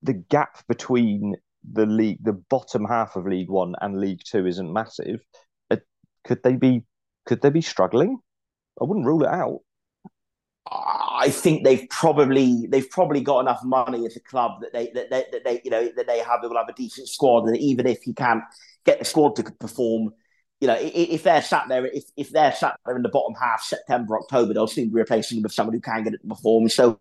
the 0.03 0.13
gap 0.13 0.65
between 0.67 1.35
the 1.69 1.85
league, 1.85 2.23
the 2.23 2.33
bottom 2.33 2.85
half 2.85 3.15
of 3.15 3.25
League 3.25 3.49
One 3.49 3.75
and 3.81 3.99
League 3.99 4.21
Two 4.25 4.45
isn't 4.45 4.71
massive. 4.71 5.19
Uh, 5.69 5.77
could 6.23 6.43
they 6.43 6.55
be? 6.55 6.83
Could 7.25 7.41
they 7.41 7.49
be 7.49 7.61
struggling? 7.61 8.19
I 8.79 8.85
wouldn't 8.85 9.05
rule 9.05 9.23
it 9.23 9.29
out. 9.29 9.61
I 10.71 11.29
think 11.29 11.63
they've 11.63 11.87
probably 11.89 12.67
they've 12.67 12.89
probably 12.89 13.21
got 13.21 13.41
enough 13.41 13.61
money 13.63 14.05
as 14.05 14.15
a 14.15 14.21
club 14.21 14.61
that 14.61 14.71
they 14.73 14.91
that 14.93 15.09
they, 15.09 15.25
that 15.31 15.43
they 15.43 15.61
you 15.63 15.71
know 15.71 15.89
that 15.95 16.07
they 16.07 16.19
have 16.19 16.41
they 16.41 16.47
will 16.47 16.57
have 16.57 16.69
a 16.69 16.73
decent 16.73 17.09
squad 17.09 17.47
and 17.47 17.57
even 17.57 17.87
if 17.87 18.01
he 18.03 18.13
can't 18.13 18.43
get 18.85 18.99
the 18.99 19.05
squad 19.05 19.35
to 19.35 19.43
perform, 19.43 20.13
you 20.61 20.67
know 20.67 20.77
if 20.79 21.23
they're 21.23 21.41
sat 21.41 21.67
there 21.67 21.85
if, 21.87 22.05
if 22.15 22.29
they're 22.29 22.53
sat 22.53 22.79
there 22.85 22.95
in 22.95 23.01
the 23.01 23.09
bottom 23.09 23.35
half 23.35 23.63
September 23.63 24.17
October 24.17 24.53
they'll 24.53 24.67
soon 24.67 24.89
be 24.89 24.95
replacing 24.95 25.37
them 25.37 25.43
with 25.43 25.51
someone 25.51 25.73
who 25.73 25.81
can 25.81 26.03
get 26.03 26.13
it 26.13 26.21
to 26.21 26.27
perform. 26.27 26.69
So 26.69 26.97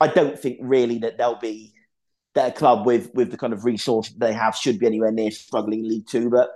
I 0.00 0.08
don't 0.08 0.38
think 0.38 0.58
really 0.60 0.98
that 0.98 1.18
they'll 1.18 1.38
be 1.38 1.74
their 2.34 2.50
club 2.50 2.86
with 2.86 3.14
with 3.14 3.30
the 3.30 3.36
kind 3.36 3.52
of 3.52 3.64
resource 3.64 4.08
they 4.10 4.32
have 4.32 4.56
should 4.56 4.78
be 4.78 4.86
anywhere 4.86 5.12
near 5.12 5.30
struggling 5.30 5.82
League 5.86 6.06
Two. 6.06 6.30
But 6.30 6.50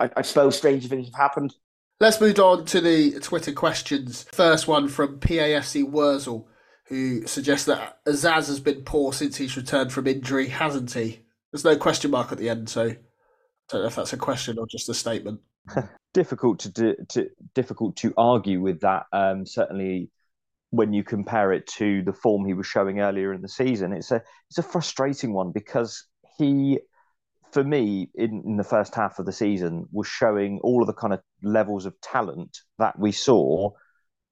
I, 0.00 0.10
I 0.16 0.22
suppose 0.22 0.56
stranger 0.56 0.88
things 0.88 1.06
have 1.06 1.14
happened. 1.14 1.54
Let's 2.00 2.20
move 2.20 2.38
on 2.40 2.64
to 2.66 2.80
the 2.80 3.20
Twitter 3.20 3.52
questions. 3.52 4.26
First 4.32 4.66
one 4.66 4.88
from 4.88 5.20
PAFC 5.20 5.88
Wurzel, 5.88 6.48
who 6.86 7.26
suggests 7.26 7.66
that 7.66 8.04
Azaz 8.04 8.48
has 8.48 8.60
been 8.60 8.82
poor 8.82 9.12
since 9.12 9.36
he's 9.36 9.56
returned 9.56 9.92
from 9.92 10.08
injury, 10.08 10.48
hasn't 10.48 10.92
he? 10.92 11.20
There's 11.52 11.64
no 11.64 11.76
question 11.76 12.10
mark 12.10 12.32
at 12.32 12.38
the 12.38 12.50
end, 12.50 12.68
so 12.68 12.86
I 12.86 12.96
don't 13.68 13.82
know 13.82 13.86
if 13.86 13.94
that's 13.94 14.12
a 14.12 14.18
question 14.18 14.58
or 14.58 14.66
just 14.66 14.88
a 14.88 14.94
statement. 14.94 15.40
Difficult 16.14 16.60
to, 16.60 16.68
do, 16.68 16.94
to 17.08 17.28
difficult 17.54 17.96
to 17.96 18.14
argue 18.16 18.60
with 18.60 18.80
that. 18.80 19.06
Um, 19.12 19.44
certainly, 19.44 20.10
when 20.70 20.92
you 20.92 21.02
compare 21.02 21.52
it 21.52 21.66
to 21.78 22.02
the 22.02 22.12
form 22.12 22.44
he 22.44 22.54
was 22.54 22.66
showing 22.66 23.00
earlier 23.00 23.32
in 23.32 23.42
the 23.42 23.48
season, 23.48 23.92
it's 23.92 24.12
a 24.12 24.22
it's 24.48 24.58
a 24.58 24.62
frustrating 24.62 25.32
one 25.32 25.50
because 25.50 26.06
he 26.38 26.78
for 27.54 27.62
me, 27.62 28.10
in, 28.16 28.42
in, 28.44 28.56
the 28.56 28.64
first 28.64 28.96
half 28.96 29.20
of 29.20 29.26
the 29.26 29.32
season, 29.32 29.86
was 29.92 30.08
showing 30.08 30.58
all 30.64 30.82
of 30.82 30.88
the 30.88 30.92
kind 30.92 31.14
of 31.14 31.20
levels 31.40 31.86
of 31.86 31.98
talent 32.00 32.58
that 32.80 32.98
we 32.98 33.12
saw 33.12 33.70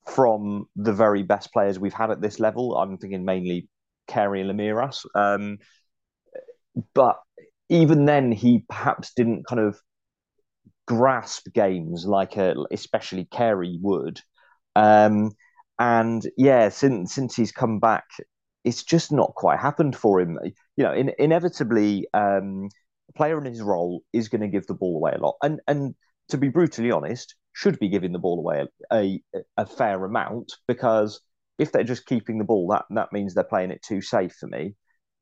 from 0.09 0.67
the 0.75 0.93
very 0.93 1.23
best 1.23 1.53
players 1.53 1.79
we've 1.79 1.93
had 1.93 2.11
at 2.11 2.21
this 2.21 2.41
level. 2.41 2.77
I'm 2.77 2.99
thinking 2.99 3.25
mainly 3.25 3.69
Carey 4.09 4.41
and 4.41 4.51
Lameiras. 4.51 5.07
Um, 5.15 5.59
but 6.95 7.21
even 7.69 8.07
then, 8.07 8.33
he 8.33 8.65
perhaps 8.69 9.13
didn't 9.15 9.47
kind 9.47 9.61
of 9.61 9.81
grasp 10.87 11.47
games 11.55 12.07
like 12.07 12.37
a, 12.37 12.55
especially 12.71 13.25
Carey 13.27 13.79
would. 13.81 14.21
Um, 14.77 15.33
and 15.79 16.23
yeah, 16.37 16.69
since 16.69 17.15
since 17.15 17.37
he's 17.37 17.53
come 17.53 17.81
back, 17.81 18.05
it's 18.65 18.83
just 18.83 19.13
not 19.13 19.35
quite 19.35 19.59
happened 19.59 19.97
for 19.97 20.21
him. 20.21 20.39
You 20.77 20.85
know, 20.85 20.93
in, 20.93 21.13
inevitably, 21.19 22.07
um, 22.15 22.69
player 23.17 23.39
in 23.39 23.45
his 23.45 23.61
role 23.63 24.03
is 24.13 24.29
going 24.29 24.41
to 24.43 24.49
give 24.49 24.67
the 24.67 24.75
ball 24.75 24.97
away 24.97 25.13
a 25.15 25.19
lot, 25.21 25.37
and 25.43 25.61
and 25.67 25.95
to 26.29 26.39
be 26.39 26.49
brutally 26.49 26.91
honest, 26.91 27.35
should 27.53 27.79
be 27.79 27.89
giving 27.89 28.13
the 28.13 28.19
ball 28.19 28.39
away 28.39 28.67
a, 28.93 29.21
a, 29.35 29.41
a 29.59 29.67
fair 29.67 30.03
amount 30.05 30.53
because 30.67 31.21
if 31.59 31.73
they're 31.73 31.85
just 31.85 32.07
keeping 32.07 32.39
the 32.39 32.45
ball, 32.45 32.69
that 32.69 32.85
that 32.91 33.13
means 33.13 33.35
they're 33.35 33.45
playing 33.45 33.71
it 33.71 33.83
too 33.83 34.01
safe 34.01 34.33
for 34.39 34.47
me. 34.47 34.75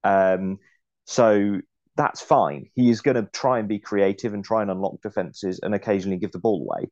Um, 0.04 0.58
so 1.06 1.60
that's 1.96 2.20
fine. 2.20 2.66
He 2.74 2.90
is 2.90 3.00
going 3.00 3.16
to 3.16 3.28
try 3.32 3.58
and 3.58 3.68
be 3.68 3.78
creative 3.78 4.34
and 4.34 4.44
try 4.44 4.62
and 4.62 4.70
unlock 4.70 5.00
defenses 5.02 5.60
and 5.62 5.74
occasionally 5.74 6.18
give 6.18 6.32
the 6.32 6.38
ball 6.38 6.62
away. 6.62 6.88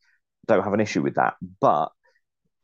Don't 0.46 0.64
have 0.64 0.74
an 0.74 0.80
issue 0.80 1.02
with 1.02 1.14
that, 1.14 1.34
but 1.60 1.88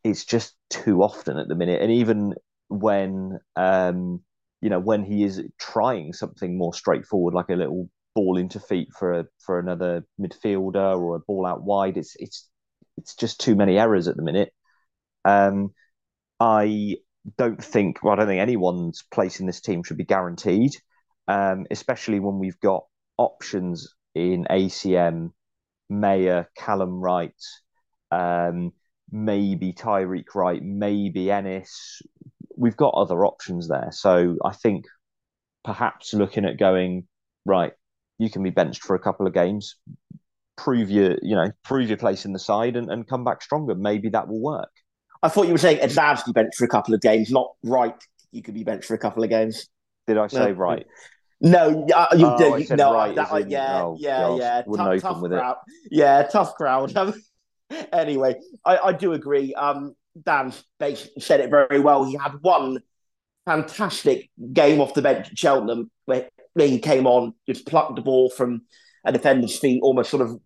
it's 0.02 0.24
just 0.24 0.54
too 0.70 1.02
often 1.02 1.38
at 1.38 1.48
the 1.48 1.54
minute. 1.54 1.80
And 1.82 1.90
even 1.92 2.34
when 2.68 3.38
um, 3.56 4.20
you 4.60 4.70
know 4.70 4.80
when 4.80 5.04
he 5.04 5.24
is 5.24 5.42
trying 5.58 6.12
something 6.12 6.56
more 6.56 6.74
straightforward, 6.74 7.34
like 7.34 7.50
a 7.50 7.54
little 7.54 7.88
ball 8.14 8.36
into 8.36 8.60
feet 8.60 8.88
for 8.98 9.12
a, 9.12 9.24
for 9.44 9.58
another 9.58 10.06
midfielder 10.20 10.98
or 10.98 11.16
a 11.16 11.20
ball 11.20 11.46
out 11.46 11.62
wide. 11.62 11.96
It's 11.96 12.14
it's 12.18 12.48
it's 12.96 13.14
just 13.16 13.40
too 13.40 13.56
many 13.56 13.78
errors 13.78 14.08
at 14.08 14.16
the 14.16 14.22
minute. 14.22 14.52
Um, 15.24 15.70
I 16.40 16.96
don't 17.38 17.62
think 17.62 18.02
well, 18.02 18.14
I 18.14 18.16
don't 18.16 18.26
think 18.28 18.40
anyone's 18.40 19.02
place 19.12 19.40
in 19.40 19.46
this 19.46 19.60
team 19.60 19.82
should 19.82 19.96
be 19.96 20.04
guaranteed, 20.04 20.72
um, 21.28 21.66
especially 21.70 22.20
when 22.20 22.38
we've 22.38 22.60
got 22.60 22.84
options 23.18 23.94
in 24.14 24.46
ACM, 24.50 25.30
Mayor, 25.88 26.48
Callum 26.56 27.00
Wright, 27.00 27.32
um, 28.10 28.72
maybe 29.10 29.72
Tyreik 29.72 30.34
Wright, 30.34 30.62
maybe 30.62 31.30
Ennis. 31.30 32.02
We've 32.56 32.76
got 32.76 32.94
other 32.94 33.24
options 33.24 33.68
there, 33.68 33.88
so 33.90 34.36
I 34.44 34.52
think 34.52 34.84
perhaps 35.64 36.14
looking 36.14 36.44
at 36.44 36.58
going 36.58 37.06
right 37.46 37.72
you 38.18 38.30
can 38.30 38.42
be 38.42 38.50
benched 38.50 38.82
for 38.82 38.94
a 38.94 38.98
couple 38.98 39.26
of 39.26 39.34
games, 39.34 39.76
prove 40.56 40.90
your 40.90 41.16
you 41.22 41.34
know 41.34 41.50
prove 41.64 41.88
your 41.88 41.98
place 41.98 42.24
in 42.24 42.32
the 42.32 42.38
side, 42.38 42.76
and, 42.76 42.90
and 42.90 43.06
come 43.08 43.24
back 43.24 43.42
stronger. 43.42 43.74
Maybe 43.74 44.08
that 44.10 44.28
will 44.28 44.40
work. 44.40 44.70
I 45.22 45.28
thought 45.28 45.46
you 45.46 45.52
were 45.52 45.58
saying 45.58 45.80
to 45.80 46.22
be 46.26 46.32
benched 46.32 46.56
for 46.56 46.64
a 46.64 46.68
couple 46.68 46.94
of 46.94 47.00
games, 47.00 47.30
not 47.30 47.52
right. 47.62 47.96
You 48.30 48.42
could 48.42 48.54
be 48.54 48.64
benched 48.64 48.86
for 48.86 48.94
a 48.94 48.98
couple 48.98 49.22
of 49.24 49.30
games. 49.30 49.68
Did 50.06 50.18
I 50.18 50.26
say 50.26 50.38
no. 50.38 50.50
right? 50.52 50.86
No, 51.44 51.86
uh, 51.94 52.06
you 52.16 52.26
oh. 52.26 52.56
You, 52.56 52.74
no, 52.74 52.94
right 52.94 53.14
that, 53.14 53.30
in, 53.32 53.50
yeah, 53.50 53.82
oh, 53.82 53.98
yeah, 54.00 54.18
God, 54.20 54.38
yeah. 54.38 54.62
Tough, 54.98 55.20
with 55.20 55.30
crowd. 55.30 55.56
it. 55.66 55.88
Yeah, 55.90 56.22
tough 56.22 56.54
crowd. 56.54 56.96
anyway, 57.92 58.36
I, 58.64 58.78
I 58.78 58.92
do 58.94 59.12
agree. 59.12 59.52
Um, 59.52 59.94
Dan 60.24 60.54
basically 60.80 61.20
said 61.20 61.40
it 61.40 61.50
very 61.50 61.80
well. 61.80 62.04
He 62.06 62.16
had 62.16 62.32
one 62.40 62.80
fantastic 63.44 64.30
game 64.54 64.80
off 64.80 64.94
the 64.94 65.02
bench 65.02 65.28
at 65.28 65.38
Cheltenham 65.38 65.90
where 66.06 66.30
he 66.56 66.78
came 66.78 67.06
on, 67.06 67.34
just 67.46 67.66
plucked 67.66 67.96
the 67.96 68.02
ball 68.02 68.30
from 68.30 68.62
a 69.04 69.12
defender's 69.12 69.58
feet, 69.58 69.82
almost 69.82 70.10
sort 70.10 70.22
of 70.22 70.40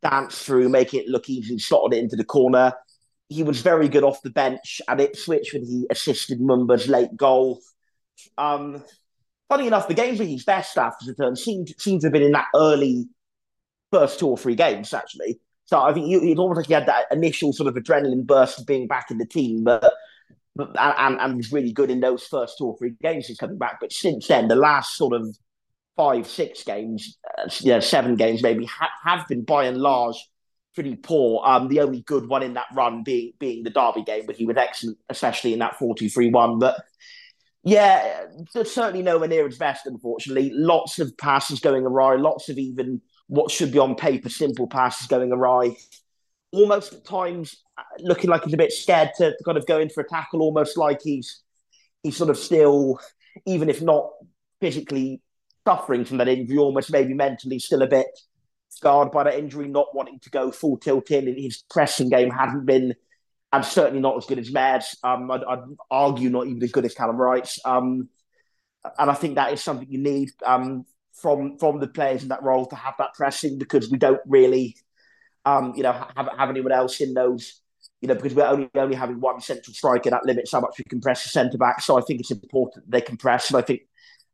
danced 0.00 0.44
through, 0.46 0.68
make 0.68 0.94
it 0.94 1.08
look 1.08 1.28
easy, 1.28 1.58
slotted 1.58 1.98
it 1.98 2.04
into 2.04 2.14
the 2.14 2.24
corner. 2.24 2.72
He 3.28 3.42
was 3.42 3.62
very 3.62 3.88
good 3.88 4.04
off 4.04 4.22
the 4.22 4.30
bench 4.30 4.80
at 4.86 5.00
Ipswich 5.00 5.52
when 5.52 5.64
he 5.64 5.88
assisted 5.90 6.38
Mumba's 6.38 6.86
late 6.86 7.16
goal. 7.16 7.60
Um, 8.38 8.84
funny 9.48 9.66
enough, 9.66 9.88
the 9.88 9.94
games 9.94 10.18
where 10.18 10.28
he's 10.28 10.44
best 10.44 10.76
after 10.78 11.06
return 11.06 11.36
seemed 11.36 11.74
seemed 11.78 12.00
to 12.02 12.06
have 12.06 12.12
been 12.12 12.22
in 12.22 12.32
that 12.32 12.46
early 12.54 13.08
first 13.90 14.18
two 14.18 14.28
or 14.28 14.38
three 14.38 14.54
games, 14.54 14.92
actually. 14.92 15.40
So 15.66 15.80
I 15.80 15.92
think 15.92 16.06
it's 16.08 16.38
almost 16.38 16.58
like 16.58 16.66
he 16.66 16.74
had 16.74 16.86
that 16.86 17.06
initial 17.10 17.52
sort 17.52 17.68
of 17.68 17.74
adrenaline 17.74 18.24
burst 18.24 18.60
of 18.60 18.66
being 18.66 18.86
back 18.86 19.10
in 19.10 19.18
the 19.18 19.26
team, 19.26 19.64
but 19.64 19.92
and, 20.58 21.20
and 21.20 21.36
was 21.36 21.52
really 21.52 21.72
good 21.72 21.90
in 21.90 22.00
those 22.00 22.24
first 22.26 22.58
two 22.58 22.66
or 22.66 22.78
three 22.78 22.94
games 23.02 23.26
he's 23.26 23.38
coming 23.38 23.58
back. 23.58 23.78
But 23.80 23.92
since 23.92 24.28
then, 24.28 24.48
the 24.48 24.56
last 24.56 24.96
sort 24.96 25.14
of 25.14 25.36
five, 25.96 26.26
six 26.26 26.62
games, 26.62 27.18
uh, 27.38 27.80
seven 27.80 28.16
games 28.16 28.42
maybe 28.42 28.64
ha- 28.64 28.90
have 29.04 29.26
been 29.28 29.42
by 29.42 29.64
and 29.64 29.78
large 29.78 30.16
pretty 30.74 30.94
poor. 30.94 31.42
Um, 31.44 31.68
the 31.68 31.80
only 31.80 32.02
good 32.02 32.28
one 32.28 32.42
in 32.42 32.54
that 32.54 32.66
run 32.74 33.02
being 33.02 33.32
being 33.40 33.64
the 33.64 33.70
Derby 33.70 34.04
game, 34.04 34.24
but 34.26 34.36
he 34.36 34.46
was 34.46 34.56
excellent, 34.56 34.98
especially 35.08 35.52
in 35.54 35.58
that 35.58 35.78
4-2-3-1. 35.78 36.60
But 36.60 36.76
yeah, 37.66 38.26
certainly 38.64 39.02
nowhere 39.02 39.26
near 39.26 39.44
his 39.44 39.58
best, 39.58 39.86
unfortunately. 39.86 40.52
Lots 40.54 41.00
of 41.00 41.18
passes 41.18 41.58
going 41.58 41.84
awry, 41.84 42.14
lots 42.14 42.48
of 42.48 42.58
even 42.58 43.00
what 43.26 43.50
should 43.50 43.72
be 43.72 43.78
on 43.80 43.96
paper 43.96 44.28
simple 44.28 44.68
passes 44.68 45.08
going 45.08 45.32
awry. 45.32 45.74
Almost 46.52 46.92
at 46.92 47.04
times 47.04 47.56
uh, 47.76 47.82
looking 47.98 48.30
like 48.30 48.44
he's 48.44 48.54
a 48.54 48.56
bit 48.56 48.70
scared 48.70 49.10
to, 49.16 49.32
to 49.32 49.44
kind 49.44 49.58
of 49.58 49.66
go 49.66 49.80
in 49.80 49.88
for 49.88 50.02
a 50.02 50.08
tackle, 50.08 50.42
almost 50.42 50.76
like 50.76 51.00
he's 51.02 51.42
he's 52.04 52.16
sort 52.16 52.30
of 52.30 52.38
still, 52.38 53.00
even 53.46 53.68
if 53.68 53.82
not 53.82 54.10
physically 54.60 55.20
suffering 55.66 56.04
from 56.04 56.18
that 56.18 56.28
injury, 56.28 56.58
almost 56.58 56.92
maybe 56.92 57.14
mentally 57.14 57.58
still 57.58 57.82
a 57.82 57.88
bit 57.88 58.06
scarred 58.68 59.10
by 59.10 59.24
that 59.24 59.40
injury, 59.40 59.66
not 59.66 59.92
wanting 59.92 60.20
to 60.20 60.30
go 60.30 60.52
full 60.52 60.76
tilt 60.76 61.10
in. 61.10 61.26
His 61.36 61.64
pressing 61.68 62.10
game 62.10 62.30
hadn't 62.30 62.64
been, 62.64 62.94
and 63.56 63.64
certainly 63.64 64.00
not 64.00 64.18
as 64.18 64.26
good 64.26 64.38
as 64.38 64.52
Mads. 64.52 64.98
Um, 65.02 65.30
I'd, 65.30 65.42
I'd, 65.44 65.62
argue 65.90 66.28
not 66.28 66.46
even 66.46 66.62
as 66.62 66.72
good 66.72 66.84
as 66.84 66.94
Callum 66.94 67.16
Wright's. 67.16 67.58
Um, 67.64 68.10
and 68.98 69.10
I 69.10 69.14
think 69.14 69.36
that 69.36 69.52
is 69.52 69.62
something 69.62 69.90
you 69.90 69.98
need 69.98 70.30
um, 70.44 70.84
from 71.14 71.58
from 71.58 71.80
the 71.80 71.88
players 71.88 72.22
in 72.22 72.28
that 72.28 72.42
role 72.42 72.66
to 72.66 72.76
have 72.76 72.94
that 72.98 73.14
pressing 73.14 73.58
because 73.58 73.90
we 73.90 73.96
don't 73.96 74.20
really, 74.26 74.76
um, 75.46 75.72
you 75.74 75.82
know, 75.82 75.92
have, 75.92 76.28
have 76.36 76.50
anyone 76.50 76.72
else 76.72 77.00
in 77.00 77.14
those. 77.14 77.62
You 78.02 78.08
know, 78.08 78.14
because 78.14 78.34
we're 78.34 78.46
only 78.46 78.68
only 78.74 78.94
having 78.94 79.20
one 79.20 79.40
central 79.40 79.72
striker 79.72 80.10
that 80.10 80.26
limits 80.26 80.52
how 80.52 80.60
much 80.60 80.74
we 80.76 80.84
can 80.84 81.00
press 81.00 81.22
the 81.22 81.30
centre 81.30 81.56
back. 81.56 81.80
So 81.80 81.98
I 81.98 82.02
think 82.02 82.20
it's 82.20 82.30
important 82.30 82.90
they 82.90 83.00
can 83.00 83.16
press, 83.16 83.48
and 83.48 83.56
I 83.56 83.62
think 83.62 83.80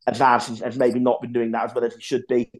Advance 0.08 0.48
has, 0.48 0.58
has 0.58 0.76
maybe 0.76 0.98
not 0.98 1.22
been 1.22 1.32
doing 1.32 1.52
that 1.52 1.66
as 1.66 1.74
well 1.74 1.84
as 1.84 1.94
he 1.94 2.00
should 2.00 2.26
be 2.28 2.50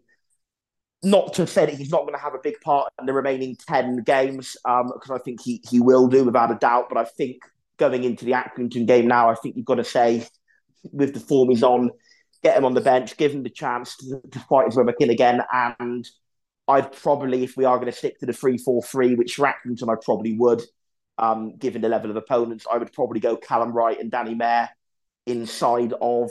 not 1.02 1.34
to 1.34 1.46
say 1.46 1.66
that 1.66 1.74
he's 1.74 1.90
not 1.90 2.02
going 2.02 2.14
to 2.14 2.20
have 2.20 2.34
a 2.34 2.40
big 2.42 2.60
part 2.60 2.92
in 3.00 3.06
the 3.06 3.12
remaining 3.12 3.56
10 3.56 4.02
games, 4.04 4.56
because 4.64 5.10
um, 5.10 5.16
I 5.16 5.18
think 5.18 5.40
he, 5.42 5.62
he 5.68 5.80
will 5.80 6.06
do 6.06 6.24
without 6.24 6.52
a 6.52 6.54
doubt. 6.54 6.86
But 6.88 6.98
I 6.98 7.04
think 7.04 7.42
going 7.76 8.04
into 8.04 8.24
the 8.24 8.32
Accrington 8.32 8.86
game 8.86 9.08
now, 9.08 9.28
I 9.28 9.34
think 9.34 9.56
you've 9.56 9.66
got 9.66 9.76
to 9.76 9.84
say, 9.84 10.26
with 10.92 11.14
the 11.14 11.20
form 11.20 11.50
he's 11.50 11.62
on, 11.62 11.90
get 12.42 12.56
him 12.56 12.64
on 12.64 12.74
the 12.74 12.80
bench, 12.80 13.16
give 13.16 13.32
him 13.32 13.42
the 13.42 13.50
chance 13.50 13.96
to, 13.96 14.20
to 14.30 14.38
fight 14.40 14.66
his 14.66 14.76
way 14.76 14.84
back 14.84 15.00
in 15.00 15.10
again. 15.10 15.40
And 15.52 16.08
I'd 16.68 16.92
probably, 16.92 17.42
if 17.42 17.56
we 17.56 17.64
are 17.64 17.76
going 17.76 17.90
to 17.90 17.96
stick 17.96 18.18
to 18.20 18.26
the 18.26 18.32
3 18.32 18.58
4 18.58 18.82
3, 18.82 19.14
which 19.16 19.34
for 19.34 19.46
Accrington 19.46 19.90
I 19.92 19.96
probably 20.02 20.36
would, 20.38 20.62
um, 21.18 21.56
given 21.56 21.82
the 21.82 21.88
level 21.88 22.10
of 22.10 22.16
opponents, 22.16 22.66
I 22.70 22.78
would 22.78 22.92
probably 22.92 23.20
go 23.20 23.36
Callum 23.36 23.72
Wright 23.72 23.98
and 23.98 24.10
Danny 24.10 24.34
Mayor 24.34 24.68
inside 25.26 25.92
of, 26.00 26.30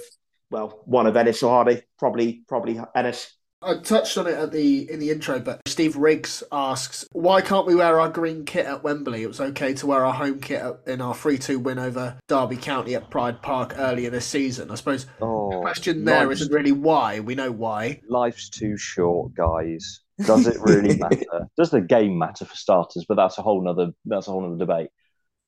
well, 0.50 0.82
one 0.86 1.08
of 1.08 1.16
Ennis 1.16 1.44
or 1.44 1.64
Hardie, 1.64 1.84
probably, 2.00 2.44
probably 2.48 2.80
Ennis. 2.96 3.34
I 3.64 3.78
touched 3.78 4.18
on 4.18 4.28
it 4.28 4.34
at 4.34 4.52
the 4.52 4.90
in 4.92 5.00
the 5.00 5.12
intro, 5.12 5.40
but 5.40 5.62
Steve 5.68 5.96
Riggs 5.96 6.44
asks, 6.52 7.06
"Why 7.12 7.42
can't 7.42 7.68
we 7.68 7.76
wear 7.76 8.00
our 8.00 8.10
green 8.10 8.44
kit 8.44 8.66
at 8.66 8.84
Wembley? 8.84 9.22
It 9.22 9.28
was 9.28 9.40
okay 9.40 9.74
to 9.76 9.88
wear 9.88 10.04
our 10.04 10.14
home 10.14 10.40
kit 10.40 10.64
in 10.88 11.00
our 11.00 11.14
three-two 11.14 11.60
win 11.60 11.78
over 11.78 12.18
Derby 12.28 12.58
County 12.58 12.96
at 12.96 13.12
Pride 13.12 13.42
Park 13.42 13.76
earlier 13.78 14.10
this 14.10 14.26
season." 14.26 14.72
I 14.72 14.76
suppose 14.76 15.06
oh, 15.22 15.52
the 15.52 15.60
question 15.62 16.06
there 16.06 16.28
not 16.28 16.50
really 16.50 16.72
why. 16.72 17.20
We 17.20 17.36
know 17.36 17.52
why. 17.52 18.02
Life's 18.10 18.50
too 18.50 18.78
short, 18.78 19.36
guys. 19.36 20.02
Does 20.26 20.48
it 20.48 20.60
really 20.62 20.98
matter? 21.00 21.48
Does 21.56 21.70
the 21.70 21.82
game 21.82 22.18
matter 22.18 22.46
for 22.46 22.56
starters? 22.56 23.06
But 23.08 23.16
that's 23.16 23.38
a 23.38 23.44
whole 23.44 23.64
nother 23.64 23.92
that's 24.06 24.28
a 24.28 24.32
whole 24.32 24.42
nother 24.42 24.58
debate. 24.58 24.90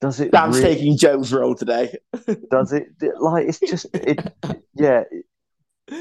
Does 0.00 0.20
it? 0.20 0.30
Dan's 0.30 0.58
really... 0.58 0.74
taking 0.74 0.96
Joe's 0.98 1.32
role 1.32 1.56
today. 1.56 1.96
does 2.50 2.72
it? 2.72 2.86
Like 3.18 3.48
it's 3.48 3.58
just 3.60 3.86
it. 3.92 4.20
Yeah, 4.76 5.04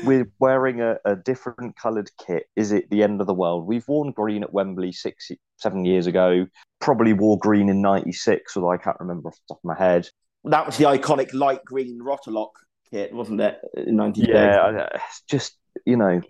we're 0.04 0.30
wearing 0.40 0.82
a, 0.82 0.98
a 1.06 1.16
different 1.16 1.76
coloured 1.76 2.10
kit. 2.26 2.46
Is 2.56 2.72
it 2.72 2.90
the 2.90 3.04
end 3.04 3.22
of 3.22 3.28
the 3.28 3.34
world? 3.34 3.68
We've 3.68 3.88
worn 3.88 4.12
green 4.12 4.44
at 4.44 4.54
Wembley 4.54 4.92
six, 4.92 5.30
seven 5.58 5.86
years 5.86 6.08
ago. 6.08 6.48
Probably 6.80 7.14
wore 7.14 7.38
green 7.38 7.70
in 7.70 7.82
'96, 7.82 8.56
although 8.56 8.72
I 8.72 8.78
can't 8.78 9.00
remember 9.00 9.30
off 9.30 9.36
the 9.36 9.54
top 9.54 9.60
of 9.60 9.66
my 9.66 9.78
head. 9.78 10.10
That 10.46 10.66
was 10.66 10.78
the 10.78 10.86
iconic 10.86 11.34
light 11.34 11.64
green 11.66 12.00
Rotolok 12.02 12.52
kit, 12.90 13.14
wasn't 13.14 13.42
it? 13.42 13.60
In 13.76 13.96
'96. 13.96 14.30
Yeah, 14.30 14.88
just 15.30 15.58
you 15.86 15.98
know. 15.98 16.22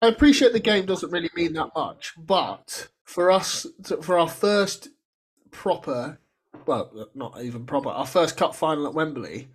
I 0.00 0.06
appreciate 0.06 0.52
the 0.52 0.60
game 0.60 0.86
doesn't 0.86 1.10
really 1.10 1.30
mean 1.34 1.54
that 1.54 1.70
much, 1.74 2.14
but 2.16 2.88
for 3.04 3.30
us, 3.30 3.66
for 4.00 4.18
our 4.18 4.28
first 4.28 4.90
proper, 5.50 6.18
well, 6.66 7.08
not 7.14 7.42
even 7.42 7.66
proper, 7.66 7.88
our 7.88 8.06
first 8.06 8.36
cup 8.36 8.54
final 8.54 8.86
at 8.86 8.94
Wembley, 8.94 9.48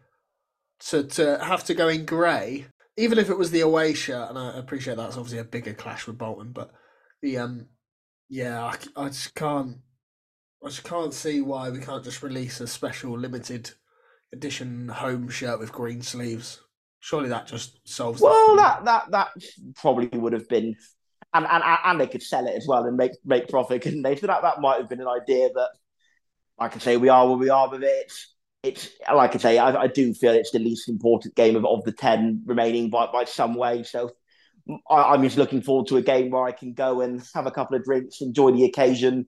to 0.80 1.04
to 1.04 1.40
have 1.44 1.64
to 1.66 1.74
go 1.74 1.88
in 1.88 2.06
grey 2.06 2.66
even 2.98 3.18
if 3.18 3.30
it 3.30 3.38
was 3.38 3.52
the 3.52 3.62
away 3.62 3.94
shirt, 3.94 4.30
and 4.30 4.38
I 4.38 4.58
appreciate 4.58 4.98
that's 4.98 5.18
obviously 5.18 5.40
a 5.40 5.44
bigger 5.44 5.74
clash 5.74 6.06
with 6.06 6.18
Bolton, 6.18 6.52
but 6.52 6.72
the 7.22 7.38
um, 7.38 7.68
yeah, 8.30 8.64
I, 8.64 8.76
I 8.96 9.08
just 9.08 9.34
can't, 9.36 9.78
I 10.64 10.68
just 10.68 10.84
can't 10.84 11.14
see 11.14 11.42
why 11.42 11.70
we 11.70 11.80
can't 11.80 12.04
just 12.04 12.24
release 12.24 12.60
a 12.60 12.68
special 12.68 13.18
limited 13.18 13.72
edition 14.32 14.90
home 14.90 15.30
shirt 15.30 15.60
with 15.60 15.72
green 15.72 16.02
sleeves. 16.02 16.62
Surely 17.00 17.30
that 17.30 17.48
just 17.48 17.80
solves. 17.88 18.22
Well, 18.22 18.56
that 18.58 18.86
that 18.86 19.12
that 19.12 19.30
probably 19.76 20.08
would 20.08 20.34
have 20.34 20.48
been, 20.48 20.76
and 21.34 21.46
and 21.46 21.64
and 21.66 22.00
they 22.00 22.08
could 22.08 22.24
sell 22.24 22.48
it 22.48 22.56
as 22.56 22.66
well 22.68 22.86
and 22.86 22.96
make 22.96 23.12
make 23.26 23.50
profit, 23.50 23.82
couldn't 23.82 24.04
they? 24.04 24.16
So 24.16 24.28
that 24.28 24.42
that 24.42 24.62
might 24.62 24.80
have 24.80 24.90
been 24.90 25.02
an 25.02 25.08
idea, 25.08 25.50
but 25.54 25.70
like 26.60 26.76
I 26.76 26.80
say, 26.80 26.98
we 26.98 27.10
are 27.10 27.28
where 27.28 27.38
we 27.38 27.50
are 27.50 27.70
with 27.70 27.84
it 27.84 28.06
it's 28.06 28.33
like 28.64 29.36
I 29.36 29.38
say, 29.38 29.58
I, 29.58 29.84
I, 29.84 29.88
do 29.88 30.14
feel 30.14 30.34
it's 30.34 30.52
the 30.52 30.60
least 30.60 30.88
important 30.88 31.36
game 31.36 31.56
of, 31.56 31.66
of 31.66 31.84
the 31.84 31.92
ten 31.92 32.42
remaining 32.46 32.90
by, 32.90 33.08
by 33.08 33.26
some 33.26 33.56
way. 33.56 33.84
So 33.84 34.12
I, 34.90 35.14
am 35.14 35.24
just 35.24 35.38
looking 35.38 35.62
forward 35.62 35.88
to 35.88 35.98
a 35.98 36.02
game 36.02 36.30
where 36.30 36.46
I 36.46 36.54
can 36.54 36.74
go 36.74 37.02
and 37.02 37.22
have 37.34 37.46
a 37.46 37.52
couple 37.52 37.76
of 37.76 37.84
drinks, 37.84 38.22
enjoy 38.22 38.52
the 38.52 38.64
occasion, 38.64 39.28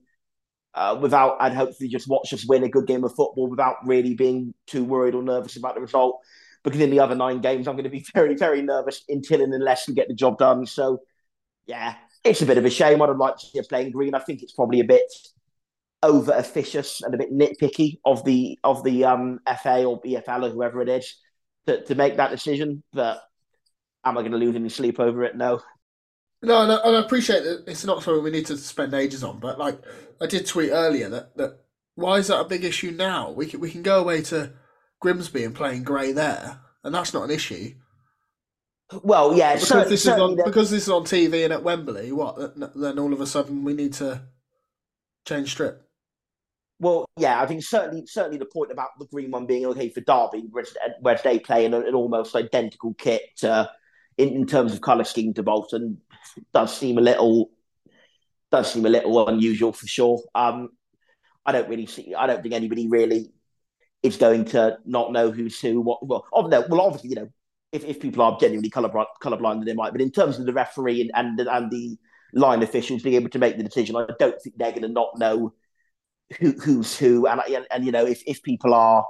uh, 0.74 0.98
without 1.00 1.36
and 1.40 1.54
hopefully 1.54 1.88
just 1.88 2.08
watch 2.08 2.32
us 2.32 2.46
win 2.46 2.64
a 2.64 2.68
good 2.68 2.86
game 2.86 3.04
of 3.04 3.14
football 3.14 3.48
without 3.48 3.76
really 3.84 4.14
being 4.14 4.54
too 4.66 4.84
worried 4.84 5.14
or 5.14 5.22
nervous 5.22 5.56
about 5.56 5.74
the 5.74 5.80
result. 5.82 6.20
Because 6.64 6.80
in 6.80 6.90
the 6.90 7.00
other 7.00 7.14
nine 7.14 7.40
games, 7.40 7.68
I'm 7.68 7.76
going 7.76 7.84
to 7.84 7.90
be 7.90 8.06
very, 8.14 8.36
very 8.36 8.62
nervous 8.62 9.04
until 9.08 9.42
and 9.42 9.52
unless 9.52 9.86
we 9.86 9.94
get 9.94 10.08
the 10.08 10.14
job 10.14 10.38
done. 10.38 10.64
So 10.64 11.02
yeah, 11.66 11.94
it's 12.24 12.40
a 12.40 12.46
bit 12.46 12.58
of 12.58 12.64
a 12.64 12.70
shame. 12.70 13.02
I'd 13.02 13.16
like 13.16 13.36
to 13.36 13.46
see 13.46 13.60
us 13.60 13.66
playing 13.66 13.90
green. 13.90 14.14
I 14.14 14.20
think 14.20 14.42
it's 14.42 14.52
probably 14.52 14.80
a 14.80 14.84
bit 14.84 15.12
over 16.02 16.32
officious 16.32 17.02
and 17.02 17.14
a 17.14 17.18
bit 17.18 17.32
nitpicky 17.32 17.98
of 18.04 18.24
the 18.24 18.58
of 18.62 18.84
the 18.84 19.04
um, 19.04 19.40
FA 19.62 19.84
or 19.84 20.00
EFL 20.02 20.46
or 20.46 20.50
whoever 20.50 20.82
it 20.82 20.88
is 20.88 21.16
to, 21.66 21.82
to 21.84 21.94
make 21.94 22.16
that 22.16 22.30
decision. 22.30 22.82
But 22.92 23.22
am 24.04 24.16
I 24.18 24.22
going 24.22 24.32
to 24.32 24.38
lose 24.38 24.56
any 24.56 24.68
sleep 24.68 25.00
over 25.00 25.24
it? 25.24 25.36
No. 25.36 25.60
No, 26.42 26.62
and 26.62 26.70
I, 26.70 26.76
and 26.76 26.96
I 26.96 27.00
appreciate 27.00 27.42
that 27.44 27.64
it's 27.66 27.84
not 27.84 28.02
something 28.02 28.22
we 28.22 28.30
need 28.30 28.46
to 28.46 28.56
spend 28.58 28.94
ages 28.94 29.24
on. 29.24 29.38
But 29.38 29.58
like 29.58 29.80
I 30.20 30.26
did 30.26 30.46
tweet 30.46 30.70
earlier 30.70 31.08
that 31.08 31.36
that 31.36 31.58
why 31.94 32.18
is 32.18 32.28
that 32.28 32.40
a 32.40 32.44
big 32.44 32.64
issue 32.64 32.90
now? 32.90 33.30
We 33.30 33.46
can 33.46 33.60
we 33.60 33.70
can 33.70 33.82
go 33.82 34.00
away 34.00 34.22
to 34.22 34.52
Grimsby 35.00 35.44
and 35.44 35.54
playing 35.54 35.82
grey 35.82 36.12
there, 36.12 36.60
and 36.84 36.94
that's 36.94 37.14
not 37.14 37.24
an 37.24 37.30
issue. 37.30 37.74
Well, 39.02 39.36
yeah, 39.36 39.54
because 39.54 39.68
so, 39.68 39.84
this 39.84 40.06
is 40.06 40.12
on, 40.12 40.36
because 40.36 40.70
this 40.70 40.84
is 40.84 40.88
on 40.88 41.02
TV 41.02 41.42
and 41.44 41.52
at 41.52 41.64
Wembley. 41.64 42.12
What 42.12 42.54
then? 42.76 42.98
All 42.98 43.12
of 43.12 43.20
a 43.20 43.26
sudden, 43.26 43.64
we 43.64 43.74
need 43.74 43.94
to 43.94 44.22
change 45.26 45.50
strip. 45.50 45.85
Well, 46.78 47.06
yeah, 47.16 47.40
I 47.40 47.46
think 47.46 47.62
certainly 47.62 48.06
certainly 48.06 48.38
the 48.38 48.46
point 48.46 48.70
about 48.70 48.90
the 48.98 49.06
green 49.06 49.30
one 49.30 49.46
being 49.46 49.64
okay 49.66 49.88
for 49.88 50.02
Derby, 50.02 50.48
whereas 50.50 51.22
they 51.22 51.38
play 51.38 51.64
in 51.64 51.72
an, 51.72 51.94
almost 51.94 52.36
identical 52.36 52.92
kit 52.94 53.42
uh, 53.42 53.66
in, 54.18 54.28
in 54.28 54.46
terms 54.46 54.74
of 54.74 54.82
colour 54.82 55.04
scheme 55.04 55.32
to 55.34 55.42
Bolton 55.42 56.02
does 56.52 56.76
seem 56.76 56.98
a 56.98 57.00
little 57.00 57.50
does 58.50 58.72
seem 58.72 58.84
a 58.84 58.90
little 58.90 59.26
unusual 59.26 59.72
for 59.72 59.86
sure. 59.86 60.22
Um, 60.34 60.68
I 61.46 61.52
don't 61.52 61.68
really 61.68 61.86
see. 61.86 62.14
I 62.14 62.26
don't 62.26 62.42
think 62.42 62.54
anybody 62.54 62.88
really 62.88 63.32
is 64.02 64.16
going 64.16 64.44
to 64.46 64.78
not 64.84 65.12
know 65.12 65.30
who's 65.30 65.58
who. 65.58 65.80
What? 65.80 66.06
Well, 66.06 66.26
well, 66.30 66.80
obviously, 66.80 67.10
you 67.10 67.16
know, 67.16 67.28
if, 67.72 67.84
if 67.84 68.00
people 68.00 68.22
are 68.22 68.38
genuinely 68.38 68.68
colour 68.68 68.90
colourblind, 69.22 69.58
then 69.58 69.64
they 69.64 69.74
might. 69.74 69.92
But 69.92 70.02
in 70.02 70.10
terms 70.10 70.38
of 70.38 70.44
the 70.44 70.52
referee 70.52 71.00
and 71.00 71.10
and, 71.14 71.48
and 71.48 71.70
the 71.70 71.96
line 72.34 72.62
officials 72.62 73.02
being 73.02 73.16
able 73.16 73.30
to 73.30 73.38
make 73.38 73.56
the 73.56 73.64
decision, 73.64 73.96
I 73.96 74.06
don't 74.18 74.40
think 74.42 74.58
they're 74.58 74.72
going 74.72 74.82
to 74.82 74.88
not 74.88 75.18
know 75.18 75.54
who, 76.38 76.52
who's 76.52 76.96
who, 76.98 77.26
and, 77.26 77.40
and 77.48 77.66
and 77.70 77.84
you 77.84 77.92
know 77.92 78.06
if 78.06 78.22
if 78.26 78.42
people 78.42 78.74
are 78.74 79.06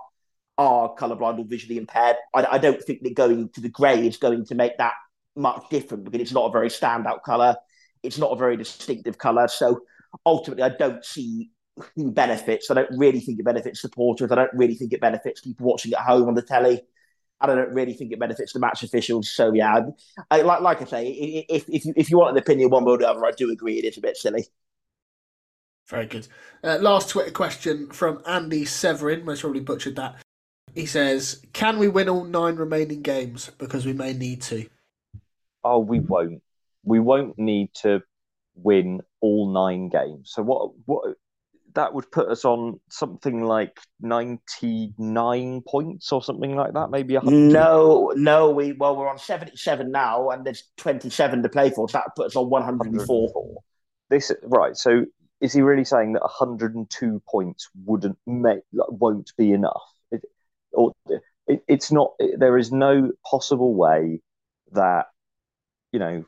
are 0.59 0.95
colorblind 0.95 1.39
or 1.39 1.45
visually 1.45 1.79
impaired, 1.79 2.17
I, 2.35 2.47
I 2.53 2.59
don't 2.59 2.83
think 2.83 3.03
that 3.03 3.15
going 3.15 3.51
to 3.51 3.61
the 3.61 3.69
grey 3.69 4.07
is 4.07 4.17
going 4.17 4.47
to 4.47 4.55
make 4.55 4.79
that 4.79 4.95
much 5.35 5.63
different 5.71 6.05
because 6.05 6.21
it's 6.21 6.33
not 6.33 6.49
a 6.49 6.53
very 6.53 6.69
standout 6.69 7.23
color. 7.23 7.57
It's 8.03 8.19
not 8.19 8.33
a 8.33 8.37
very 8.37 8.57
distinctive 8.57 9.19
color. 9.19 9.49
So 9.49 9.81
ultimately, 10.25 10.63
I 10.63 10.71
don't 10.71 11.05
see 11.05 11.51
who 11.95 12.11
benefits. 12.11 12.71
I 12.71 12.75
don't 12.75 12.97
really 12.97 13.21
think 13.21 13.39
it 13.39 13.45
benefits 13.45 13.81
supporters. 13.81 14.33
I 14.33 14.35
don't 14.35 14.55
really 14.55 14.75
think 14.75 14.93
it 14.93 15.01
benefits 15.01 15.41
people 15.41 15.67
watching 15.67 15.93
at 15.93 16.01
home 16.01 16.29
on 16.29 16.35
the 16.35 16.43
telly. 16.43 16.83
I 17.39 17.47
don't 17.47 17.73
really 17.75 17.93
think 17.93 18.13
it 18.13 18.19
benefits 18.19 18.55
the 18.55 18.61
match 18.61 18.83
officials. 18.83 19.31
So 19.31 19.53
yeah, 19.53 19.81
I, 20.31 20.41
like 20.41 20.63
like 20.63 20.81
I 20.81 20.85
say, 20.87 21.09
if 21.49 21.67
if 21.69 21.85
you 21.85 21.93
if 21.97 22.11
you 22.11 22.17
want 22.17 22.31
an 22.31 22.43
opinion 22.43 22.71
one 22.71 22.85
way 22.85 22.93
or 22.93 22.99
the 22.99 23.09
other, 23.09 23.25
I 23.27 23.33
do 23.33 23.51
agree 23.51 23.79
it 23.79 23.85
is 23.85 23.99
a 23.99 24.01
bit 24.01 24.17
silly. 24.17 24.47
Very 25.89 26.07
good. 26.07 26.27
Uh, 26.65 26.79
last 26.81 27.11
Twitter 27.11 27.31
question 27.31 27.91
from 27.91 28.21
Andy 28.27 28.65
Severin. 28.65 29.25
Most 29.25 29.43
probably 29.43 29.61
butchered 29.61 29.97
that. 29.97 30.17
He 30.75 30.85
says, 30.85 31.43
"Can 31.53 31.79
we 31.79 31.89
win 31.89 32.09
all 32.09 32.25
nine 32.25 32.57
remaining 32.57 33.03
games? 33.03 33.51
Because 33.59 33.87
we 33.87 33.93
may 33.93 34.13
need 34.13 34.43
to." 34.43 34.67
Oh, 35.63 35.79
we 35.79 36.01
won't. 36.01 36.43
We 36.85 36.99
won't 36.99 37.39
need 37.39 37.71
to 37.83 38.03
win 38.55 39.01
all 39.21 39.53
nine 39.53 39.89
games. 39.89 40.33
So 40.35 40.43
what? 40.43 40.73
What? 40.87 41.17
That 41.75 41.93
would 41.93 42.11
put 42.11 42.29
us 42.31 42.47
on 42.47 42.81
something 42.89 43.45
like 43.45 43.79
ninety-nine 44.01 45.63
points 45.69 46.11
or 46.11 46.23
something 46.23 46.57
like 46.57 46.73
that, 46.73 46.91
maybe 46.91 47.17
a 47.17 47.21
hundred. 47.21 47.53
No, 47.53 48.15
no, 48.17 48.51
we 48.51 48.73
well 48.73 48.97
we're 48.97 49.11
on 49.11 49.19
seventy-seven 49.19 49.93
now, 49.93 50.31
and 50.31 50.43
there's 50.43 50.65
twenty-seven 50.79 51.43
to 51.43 51.51
play 51.51 51.69
for. 51.69 51.87
So 51.87 51.99
that 51.99 52.17
puts 52.17 52.33
us 52.33 52.37
on 52.37 52.49
one 52.49 52.63
hundred 52.63 52.93
and 52.93 53.03
four. 53.03 53.63
This 54.09 54.33
right. 54.45 54.75
So 54.75 55.05
is 55.41 55.53
he 55.53 55.61
really 55.63 55.85
saying 55.85 56.15
that 56.15 56.23
102 56.23 57.23
points 57.29 57.69
wouldn't 57.85 58.19
make 58.27 58.61
won't 58.73 59.33
be 59.37 59.53
enough? 59.53 59.83
It, 60.11 60.23
or 60.73 60.93
it, 61.47 61.63
it's 61.69 61.93
not. 61.93 62.13
It, 62.19 62.41
there 62.41 62.57
is 62.59 62.73
no 62.73 63.13
possible 63.29 63.75
way 63.75 64.21
that 64.73 65.07
you 65.93 65.99
know 65.99 66.25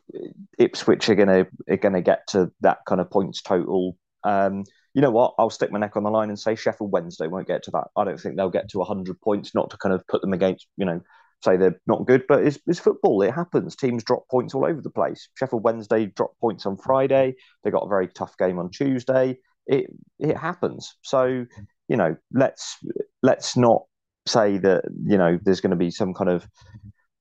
Ipswich 0.59 1.09
are 1.09 1.15
gonna 1.15 1.47
are 1.69 1.77
gonna 1.77 2.03
get 2.03 2.27
to 2.29 2.51
that 2.61 2.79
kind 2.87 3.01
of 3.01 3.11
points 3.11 3.43
total. 3.43 3.97
Um, 4.25 4.65
you 4.95 5.03
know 5.03 5.11
what? 5.11 5.35
I'll 5.39 5.51
stick 5.51 5.71
my 5.71 5.79
neck 5.79 5.97
on 5.97 6.03
the 6.03 6.11
line 6.11 6.29
and 6.29 6.39
say 6.39 6.55
Sheffield 6.55 6.91
Wednesday 6.91 7.29
won't 7.29 7.47
get 7.47 7.63
to 7.65 7.71
that. 7.73 7.89
I 7.97 8.05
don't 8.05 8.21
think 8.21 8.37
they'll 8.37 8.51
get 8.51 8.69
to 8.71 8.79
100 8.79 9.21
points. 9.21 9.55
Not 9.55 9.71
to 9.71 9.77
kind 9.79 9.95
of 9.95 10.07
put 10.07 10.21
them 10.21 10.33
against 10.33 10.67
you 10.77 10.85
know 10.85 11.01
say 11.45 11.57
they're 11.57 11.81
not 11.87 12.07
good, 12.07 12.25
but 12.29 12.45
it's, 12.45 12.59
it's 12.67 12.81
football. 12.81 13.23
It 13.23 13.33
happens. 13.33 13.77
Teams 13.77 14.05
drop 14.05 14.29
points 14.29 14.55
all 14.55 14.65
over 14.65 14.81
the 14.81 14.91
place. 14.91 15.29
Sheffield 15.37 15.65
Wednesday 15.65 16.07
dropped 16.07 16.41
points 16.41 16.67
on 16.67 16.77
Friday. 16.77 17.35
They 17.63 17.71
got 17.71 17.85
a 17.85 17.89
very 17.89 18.09
tough 18.09 18.37
game 18.39 18.59
on 18.59 18.71
Tuesday. 18.71 19.39
It 19.67 19.87
it 20.19 20.37
happens. 20.37 20.95
So 21.03 21.47
you 21.89 21.97
know, 21.97 22.17
let's 22.33 22.79
let's 23.23 23.57
not 23.57 23.83
say 24.27 24.59
that 24.59 24.85
you 25.05 25.19
know 25.19 25.39
there's 25.43 25.61
going 25.61 25.71
to 25.71 25.77
be 25.77 25.91
some 25.91 26.15
kind 26.15 26.31
of 26.31 26.47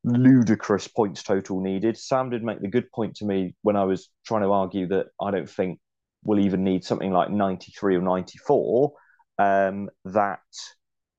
ludicrous 0.03 0.87
points 0.87 1.23
total 1.23 1.61
needed. 1.61 1.97
Sam 1.97 2.29
did 2.29 2.43
make 2.43 2.61
the 2.61 2.69
good 2.69 2.91
point 2.91 3.15
to 3.17 3.25
me 3.25 3.55
when 3.61 3.75
I 3.75 3.83
was 3.83 4.09
trying 4.25 4.43
to 4.43 4.51
argue 4.51 4.87
that 4.87 5.07
I 5.21 5.31
don't 5.31 5.49
think 5.49 5.79
we'll 6.23 6.39
even 6.39 6.63
need 6.63 6.83
something 6.83 7.11
like 7.11 7.29
93 7.29 7.95
or 7.97 8.01
94. 8.01 8.93
Um, 9.39 9.89
that 10.05 10.39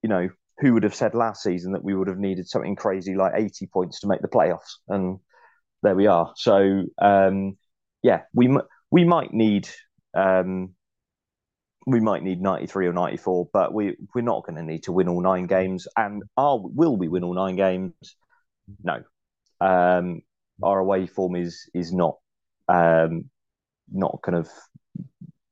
you 0.02 0.08
know 0.08 0.28
who 0.60 0.74
would 0.74 0.82
have 0.82 0.94
said 0.94 1.14
last 1.14 1.42
season 1.42 1.72
that 1.72 1.84
we 1.84 1.94
would 1.94 2.08
have 2.08 2.18
needed 2.18 2.48
something 2.48 2.76
crazy 2.76 3.14
like 3.14 3.32
80 3.36 3.66
points 3.66 4.00
to 4.00 4.08
make 4.08 4.20
the 4.22 4.28
playoffs? 4.28 4.76
And 4.88 5.18
there 5.82 5.94
we 5.94 6.06
are. 6.06 6.32
So, 6.36 6.84
um, 7.00 7.56
yeah, 8.02 8.22
we 8.34 8.56
we 8.90 9.04
might 9.04 9.32
need 9.32 9.68
um, 10.14 10.74
we 11.86 12.00
might 12.00 12.22
need 12.22 12.40
93 12.40 12.88
or 12.88 12.92
94, 12.92 13.48
but 13.52 13.72
we 13.72 13.96
we're 14.14 14.20
not 14.20 14.44
going 14.44 14.56
to 14.56 14.62
need 14.62 14.82
to 14.84 14.92
win 14.92 15.08
all 15.08 15.22
nine 15.22 15.46
games. 15.46 15.86
And 15.96 16.22
are 16.36 16.58
will 16.60 16.96
we 16.96 17.08
win 17.08 17.24
all 17.24 17.34
nine 17.34 17.56
games? 17.56 17.94
No. 18.82 19.02
Um, 19.60 20.22
our 20.62 20.78
away 20.78 21.06
form 21.06 21.36
is 21.36 21.68
is 21.74 21.92
not 21.92 22.18
um, 22.68 23.30
not 23.90 24.20
kind 24.22 24.36
of 24.36 24.48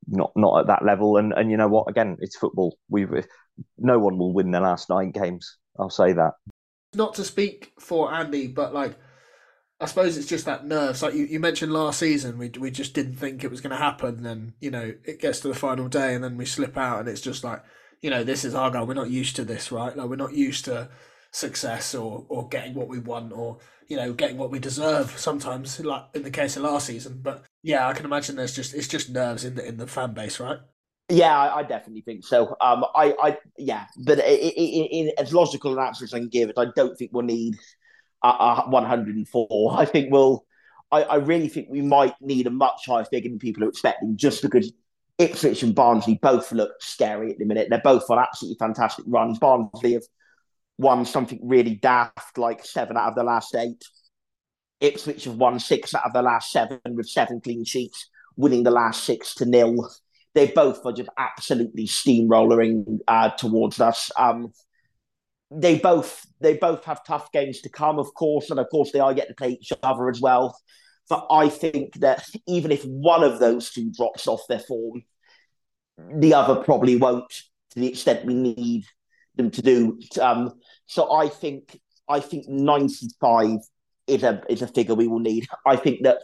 not 0.07 0.31
not 0.35 0.61
at 0.61 0.67
that 0.67 0.85
level. 0.85 1.17
And 1.17 1.33
and 1.33 1.49
you 1.49 1.57
know 1.57 1.67
what? 1.67 1.89
Again, 1.89 2.17
it's 2.19 2.37
football. 2.37 2.77
We've 2.89 3.25
no 3.77 3.99
one 3.99 4.17
will 4.17 4.33
win 4.33 4.51
their 4.51 4.61
last 4.61 4.89
nine 4.89 5.11
games. 5.11 5.57
I'll 5.79 5.89
say 5.89 6.13
that. 6.13 6.33
Not 6.93 7.15
to 7.15 7.23
speak 7.23 7.73
for 7.79 8.13
Andy, 8.13 8.47
but 8.47 8.73
like 8.73 8.97
I 9.79 9.85
suppose 9.85 10.17
it's 10.17 10.27
just 10.27 10.45
that 10.45 10.65
nerves. 10.65 11.03
Like 11.03 11.13
you, 11.13 11.25
you 11.25 11.39
mentioned 11.39 11.71
last 11.71 11.99
season, 11.99 12.37
we 12.37 12.49
we 12.49 12.71
just 12.71 12.93
didn't 12.93 13.15
think 13.15 13.43
it 13.43 13.51
was 13.51 13.61
going 13.61 13.71
to 13.71 13.77
happen. 13.77 14.23
Then 14.23 14.53
you 14.59 14.71
know 14.71 14.93
it 15.03 15.21
gets 15.21 15.39
to 15.41 15.47
the 15.49 15.53
final 15.53 15.87
day, 15.87 16.15
and 16.15 16.23
then 16.23 16.37
we 16.37 16.45
slip 16.45 16.77
out, 16.77 16.99
and 16.99 17.07
it's 17.07 17.21
just 17.21 17.43
like 17.43 17.63
you 18.01 18.09
know 18.09 18.23
this 18.23 18.43
is 18.43 18.55
our 18.55 18.71
goal. 18.71 18.87
We're 18.87 18.95
not 18.95 19.11
used 19.11 19.35
to 19.35 19.45
this, 19.45 19.71
right? 19.71 19.95
Like 19.95 20.09
we're 20.09 20.15
not 20.15 20.33
used 20.33 20.65
to 20.65 20.89
success 21.31 21.93
or 21.93 22.25
or 22.29 22.47
getting 22.47 22.73
what 22.73 22.87
we 22.87 22.99
want 22.99 23.33
or 23.33 23.59
you 23.87 23.97
know 23.97 24.13
getting 24.13 24.37
what 24.37 24.49
we 24.49 24.57
deserve. 24.59 25.17
Sometimes, 25.17 25.79
like 25.79 26.05
in 26.15 26.23
the 26.23 26.31
case 26.31 26.57
of 26.57 26.63
last 26.63 26.87
season. 26.87 27.19
But 27.21 27.43
yeah, 27.61 27.87
I 27.87 27.93
can 27.93 28.05
imagine 28.05 28.35
there's 28.35 28.55
just 28.55 28.73
it's 28.73 28.87
just 28.87 29.11
nerves 29.11 29.45
in 29.45 29.55
the 29.55 29.67
in 29.67 29.77
the 29.77 29.87
fan 29.87 30.13
base, 30.13 30.39
right? 30.39 30.59
Yeah, 31.09 31.37
I, 31.37 31.59
I, 31.59 31.63
definitely 31.63 32.01
think 32.01 32.25
so. 32.25 32.57
Um, 32.59 32.83
I, 32.93 33.15
I, 33.21 33.37
yeah, 33.57 33.85
but 33.97 34.19
in, 34.19 35.11
as 35.17 35.33
logical 35.33 35.71
an 35.71 35.79
answer 35.85 36.03
as 36.03 36.13
I 36.13 36.19
can 36.19 36.27
give 36.27 36.49
it, 36.49 36.57
I 36.57 36.65
don't 36.75 36.97
think 36.97 37.11
we'll 37.13 37.23
need 37.23 37.55
a, 38.23 38.27
a 38.27 38.63
104. 38.69 39.73
I 39.77 39.85
think 39.85 40.11
we'll. 40.11 40.45
I, 40.91 41.03
I 41.03 41.15
really 41.15 41.47
think 41.47 41.67
we 41.69 41.81
might 41.81 42.13
need 42.21 42.47
a 42.47 42.49
much 42.49 42.85
higher 42.87 43.05
figure 43.05 43.29
than 43.29 43.39
people 43.39 43.63
are 43.63 43.69
expecting, 43.69 44.17
just 44.17 44.41
because 44.41 44.73
Ipswich 45.17 45.63
and 45.63 45.73
Barnsley 45.73 46.19
both 46.21 46.51
look 46.51 46.71
scary 46.81 47.31
at 47.31 47.37
the 47.37 47.45
minute. 47.45 47.67
They're 47.69 47.81
both 47.81 48.09
on 48.09 48.19
absolutely 48.19 48.57
fantastic 48.59 49.05
runs. 49.07 49.39
Barnsley 49.39 49.93
have 49.93 50.03
won 50.77 51.05
something 51.05 51.39
really 51.41 51.75
daft, 51.75 52.37
like 52.37 52.65
seven 52.65 52.97
out 52.97 53.09
of 53.09 53.15
the 53.15 53.23
last 53.23 53.55
eight. 53.55 53.81
Ipswich 54.81 55.23
have 55.23 55.35
won 55.35 55.59
six 55.59 55.95
out 55.95 56.05
of 56.05 56.13
the 56.13 56.21
last 56.21 56.51
seven 56.51 56.79
with 56.83 57.07
seven 57.07 57.39
clean 57.39 57.63
sheets, 57.63 58.09
winning 58.35 58.63
the 58.63 58.71
last 58.71 59.05
six 59.05 59.33
to 59.35 59.45
nil 59.45 59.89
they 60.37 60.47
both 60.47 60.85
are 60.85 60.93
just 60.93 61.09
absolutely 61.17 61.87
steamrolling 61.87 62.99
uh, 63.07 63.29
towards 63.31 63.81
us. 63.81 64.11
Um, 64.15 64.53
they 65.49 65.79
both 65.79 66.27
they 66.39 66.57
both 66.57 66.83
have 66.85 67.03
tough 67.03 67.31
games 67.31 67.61
to 67.61 67.69
come, 67.69 67.97
of 67.97 68.13
course, 68.13 68.51
and 68.51 68.59
of 68.59 68.69
course 68.69 68.91
they 68.91 68.99
are 68.99 69.13
yet 69.13 69.29
to 69.29 69.33
play 69.33 69.57
each 69.59 69.73
other 69.81 70.09
as 70.09 70.21
well. 70.21 70.55
But 71.09 71.25
I 71.31 71.49
think 71.49 71.95
that 72.01 72.23
even 72.47 72.71
if 72.71 72.83
one 72.85 73.23
of 73.23 73.39
those 73.39 73.71
two 73.71 73.91
drops 73.91 74.27
off 74.27 74.41
their 74.47 74.59
form, 74.59 75.03
the 76.19 76.35
other 76.35 76.61
probably 76.63 76.97
won't 76.97 77.31
to 77.71 77.79
the 77.79 77.87
extent 77.87 78.25
we 78.25 78.35
need 78.35 78.85
them 79.37 79.49
to 79.51 79.61
do. 79.63 79.99
Um, 80.21 80.53
so 80.85 81.11
I 81.11 81.29
think 81.29 81.79
I 82.07 82.19
think 82.19 82.47
ninety 82.47 83.07
five 83.19 83.59
is 84.05 84.21
a 84.21 84.43
is 84.49 84.61
a 84.61 84.67
figure 84.67 84.93
we 84.93 85.07
will 85.07 85.19
need. 85.19 85.47
I 85.65 85.77
think 85.77 86.03
that 86.03 86.19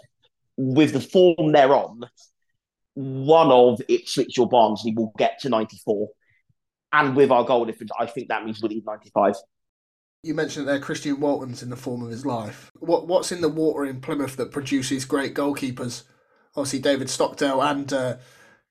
with 0.56 0.94
the 0.94 1.02
form 1.02 1.52
they're 1.52 1.74
on, 1.74 2.02
one 2.96 3.52
of 3.52 3.82
Ipswich 3.88 4.38
or 4.38 4.48
Barnsley 4.48 4.94
will 4.96 5.14
get 5.18 5.40
to 5.42 5.50
94. 5.50 6.10
And 6.92 7.16
with 7.16 7.32
our 7.32 7.44
goal 7.44 7.66
difference, 7.66 7.92
I 8.00 8.06
think 8.06 8.28
that 8.28 8.46
means 8.46 8.62
we'll 8.62 8.70
need 8.70 8.86
95. 8.86 9.36
You 10.22 10.34
mentioned 10.34 10.68
there 10.68 10.80
Christian 10.80 11.20
Walton's 11.20 11.64
in 11.64 11.70
the 11.70 11.76
form 11.76 12.04
of 12.04 12.10
his 12.10 12.26
life. 12.26 12.72
What 12.80 13.08
What's 13.08 13.32
in 13.32 13.42
the 13.42 13.50
water 13.50 13.84
in 13.84 14.00
Plymouth 14.00 14.38
that 14.38 14.52
produces 14.52 15.04
great 15.04 15.34
goalkeepers? 15.34 16.04
Obviously, 16.56 16.80
David 16.80 17.10
Stockdale 17.10 17.62
and 17.62 17.92
uh, 17.92 18.18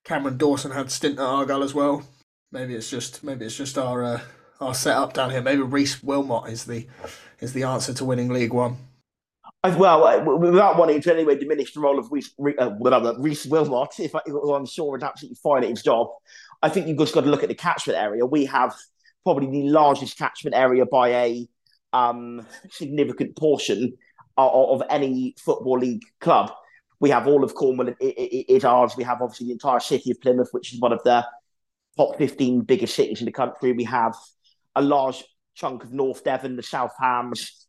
Cameron 0.04 0.38
Dawson 0.38 0.70
had 0.70 0.90
stint 0.90 1.18
at 1.18 1.24
Argyle 1.24 1.62
as 1.62 1.74
well. 1.74 2.04
Maybe 2.52 2.74
it's 2.74 2.88
just 2.88 3.22
maybe 3.22 3.44
it's 3.44 3.56
just 3.56 3.76
our 3.76 4.02
uh, 4.02 4.20
our 4.60 4.74
setup 4.74 5.12
down 5.12 5.30
here. 5.30 5.42
Maybe 5.42 5.62
Rhys 5.62 6.02
Wilmot 6.02 6.48
is 6.50 6.64
the 6.64 6.86
is 7.40 7.52
the 7.52 7.64
answer 7.64 7.92
to 7.94 8.04
winning 8.04 8.28
League 8.28 8.54
One. 8.54 8.76
As 9.64 9.76
well, 9.76 10.38
without 10.38 10.76
wanting 10.76 11.00
to 11.02 11.14
anyway 11.14 11.36
diminish 11.38 11.72
the 11.72 11.78
role 11.78 11.96
of 11.96 12.10
Rhys, 12.10 12.34
uh, 12.58 12.70
Wilmot, 12.80 13.92
if 14.00 14.14
I, 14.14 14.20
am 14.26 14.66
sure 14.66 14.96
is 14.96 15.02
absolutely 15.04 15.38
fine 15.40 15.62
at 15.62 15.70
his 15.70 15.82
job, 15.82 16.08
I 16.62 16.68
think 16.68 16.88
you've 16.88 16.98
just 16.98 17.14
got 17.14 17.20
to 17.22 17.30
look 17.30 17.44
at 17.44 17.48
the 17.48 17.54
catchment 17.54 17.96
area. 17.96 18.26
We 18.26 18.44
have 18.46 18.74
probably 19.22 19.46
the 19.50 19.68
largest 19.68 20.18
catchment 20.18 20.56
area 20.56 20.84
by 20.84 21.10
a 21.10 21.48
um, 21.92 22.44
significant 22.70 23.36
portion 23.36 23.92
of, 24.36 24.80
of, 24.80 24.86
any 24.90 25.36
football 25.38 25.78
league 25.78 26.02
club. 26.20 26.50
We 26.98 27.10
have 27.10 27.28
all 27.28 27.44
of 27.44 27.54
Cornwall 27.54 27.94
it, 28.00 28.64
ours. 28.64 28.94
We 28.96 29.04
have 29.04 29.22
obviously 29.22 29.48
the 29.48 29.52
entire 29.52 29.80
city 29.80 30.10
of 30.10 30.20
Plymouth, 30.20 30.48
which 30.52 30.72
is 30.72 30.80
one 30.80 30.92
of 30.92 31.02
the 31.04 31.24
top 31.96 32.16
15 32.16 32.62
biggest 32.62 32.94
cities 32.94 33.20
in 33.20 33.26
the 33.26 33.32
country. 33.32 33.72
We 33.72 33.84
have 33.84 34.16
a 34.74 34.82
large 34.82 35.22
chunk 35.54 35.84
of 35.84 35.92
North 35.92 36.24
Devon, 36.24 36.56
the 36.56 36.62
South 36.62 36.94
Hams, 36.98 37.61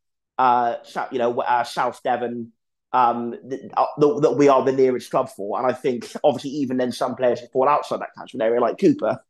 uh, 0.44 0.76
you 1.10 1.20
know, 1.20 1.40
uh, 1.40 1.64
South 1.64 2.04
Devon, 2.04 2.52
um, 2.92 3.32
that, 3.32 3.72
that 3.98 4.36
we 4.38 4.50
are 4.50 4.64
the 4.66 4.74
nearest 4.74 5.10
club 5.10 5.30
for. 5.30 5.58
And 5.58 5.66
I 5.66 5.72
think, 5.72 6.12
obviously, 6.22 6.52
even 6.52 6.76
then, 6.76 6.92
some 6.92 7.16
players 7.16 7.40
who 7.40 7.48
fall 7.48 7.70
outside 7.70 8.02
that 8.02 8.14
catchment 8.18 8.44
area, 8.44 8.60
like 8.60 8.78
Cooper, 8.78 9.24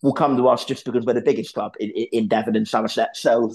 will 0.00 0.12
come 0.12 0.36
to 0.36 0.46
us 0.46 0.64
just 0.64 0.84
because 0.84 1.04
we're 1.04 1.14
the 1.14 1.22
biggest 1.22 1.54
club 1.54 1.74
in, 1.80 1.90
in 1.90 2.28
Devon 2.28 2.54
and 2.54 2.68
Somerset. 2.68 3.16
So 3.16 3.52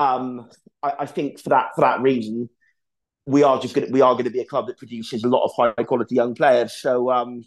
um, 0.00 0.50
I, 0.82 0.94
I, 1.00 1.06
think 1.06 1.40
for 1.40 1.50
that 1.50 1.68
for 1.76 1.82
that 1.82 2.02
reason, 2.02 2.50
we 3.24 3.44
are 3.44 3.60
just 3.60 3.76
gonna, 3.76 3.86
we 3.90 4.00
are 4.00 4.14
going 4.14 4.24
to 4.24 4.30
be 4.30 4.40
a 4.40 4.44
club 4.44 4.66
that 4.66 4.78
produces 4.78 5.22
a 5.22 5.28
lot 5.28 5.44
of 5.44 5.52
high 5.56 5.84
quality 5.84 6.16
young 6.16 6.34
players. 6.34 6.72
So 6.72 7.08
um, 7.12 7.44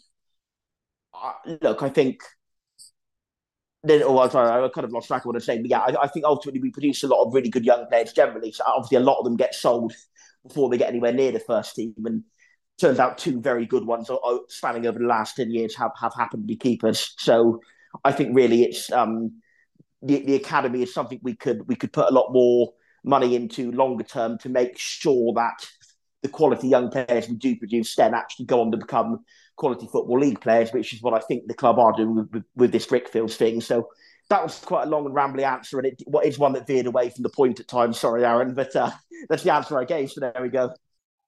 look, 1.62 1.84
I 1.84 1.90
think 1.90 2.22
then, 3.84 4.04
oh, 4.04 4.28
sorry, 4.30 4.64
I 4.64 4.68
kind 4.70 4.86
of 4.86 4.92
lost 4.92 5.08
track 5.08 5.24
of 5.24 5.28
what 5.28 5.36
I'm 5.36 5.42
saying. 5.42 5.64
But 5.64 5.72
yeah, 5.72 5.80
I, 5.80 6.04
I, 6.04 6.08
think 6.08 6.26
ultimately 6.26 6.62
we 6.62 6.70
produce 6.70 7.04
a 7.04 7.08
lot 7.08 7.24
of 7.24 7.34
really 7.34 7.50
good 7.50 7.66
young 7.66 7.88
players 7.88 8.14
generally. 8.14 8.52
So 8.52 8.64
obviously, 8.66 8.98
a 8.98 9.02
lot 9.02 9.18
of 9.18 9.26
them 9.26 9.36
get 9.36 9.56
sold 9.56 9.94
before 10.48 10.70
they 10.70 10.78
get 10.78 10.90
anywhere 10.90 11.14
near 11.14 11.32
the 11.32 11.40
first 11.40 11.76
team. 11.76 11.96
And 12.06 12.24
turns 12.80 13.00
out 13.00 13.18
two 13.18 13.40
very 13.40 13.66
good 13.66 13.86
ones 13.86 14.10
spanning 14.50 14.86
over 14.88 15.00
the 15.00 15.06
last 15.06 15.36
10 15.36 15.52
years 15.52 15.76
have, 15.76 15.92
have 16.00 16.14
happened 16.14 16.44
to 16.44 16.48
be 16.48 16.56
keepers. 16.56 17.14
So 17.18 17.62
I 18.04 18.12
think 18.12 18.36
really 18.36 18.64
it's 18.64 18.92
um, 18.92 19.42
the, 20.02 20.26
the 20.26 20.36
academy 20.36 20.84
is 20.84 20.94
something 20.94 21.20
we 21.22 21.36
could 21.36 21.68
we 21.68 21.76
could 21.76 21.94
put 21.94 22.10
a 22.10 22.14
lot 22.14 22.32
more 22.32 22.74
money 23.04 23.36
into 23.36 23.72
longer 23.72 24.04
term 24.04 24.38
to 24.40 24.50
make 24.50 24.78
sure 24.78 25.34
that 25.34 25.66
the 26.22 26.30
quality 26.30 26.68
young 26.68 26.90
players 26.90 27.28
we 27.28 27.36
do 27.36 27.56
produce 27.56 27.96
then 27.96 28.14
actually 28.14 28.46
go 28.46 28.62
on 28.62 28.72
to 28.72 28.78
become 28.78 29.20
quality 29.62 29.88
football 29.88 30.20
league 30.20 30.42
players, 30.42 30.74
which 30.74 30.92
is 30.92 31.02
what 31.04 31.14
I 31.14 31.20
think 31.20 31.48
the 31.48 31.54
club 31.54 31.78
are 31.78 31.94
doing 31.94 32.28
with, 32.32 32.44
with, 32.56 32.72
this 32.72 32.88
Brickfields 32.88 33.36
thing. 33.36 33.62
So 33.62 33.90
that 34.30 34.42
was 34.42 34.58
quite 34.58 34.88
a 34.88 34.90
long 34.90 35.06
and 35.06 35.16
rambly 35.16 35.44
answer, 35.44 35.78
and 35.78 35.88
it 35.88 36.02
what 36.08 36.26
is 36.26 36.40
one 36.40 36.54
that 36.54 36.66
veered 36.66 36.88
away 36.88 37.12
from 37.12 37.22
the 37.22 37.30
point 37.30 37.60
at 37.60 37.68
times. 37.68 38.00
Sorry, 38.00 38.26
Aaron, 38.26 38.56
but 38.56 38.76
uh, 38.76 38.90
that's 39.30 39.44
the 39.44 39.54
answer 39.54 39.80
I 39.80 39.86
gave. 39.86 40.12
So 40.12 40.22
there 40.22 40.34
we 40.42 40.50
go. 40.50 40.74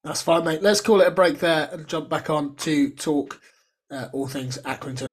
That's 0.03 0.23
fine, 0.23 0.43
mate. 0.43 0.63
Let's 0.63 0.81
call 0.81 0.99
it 1.01 1.07
a 1.07 1.11
break 1.11 1.39
there 1.39 1.69
and 1.71 1.87
jump 1.87 2.09
back 2.09 2.29
on 2.29 2.55
to 2.57 2.89
talk 2.89 3.39
uh, 3.91 4.07
all 4.11 4.27
things 4.27 4.57
Accrington. 4.65 5.12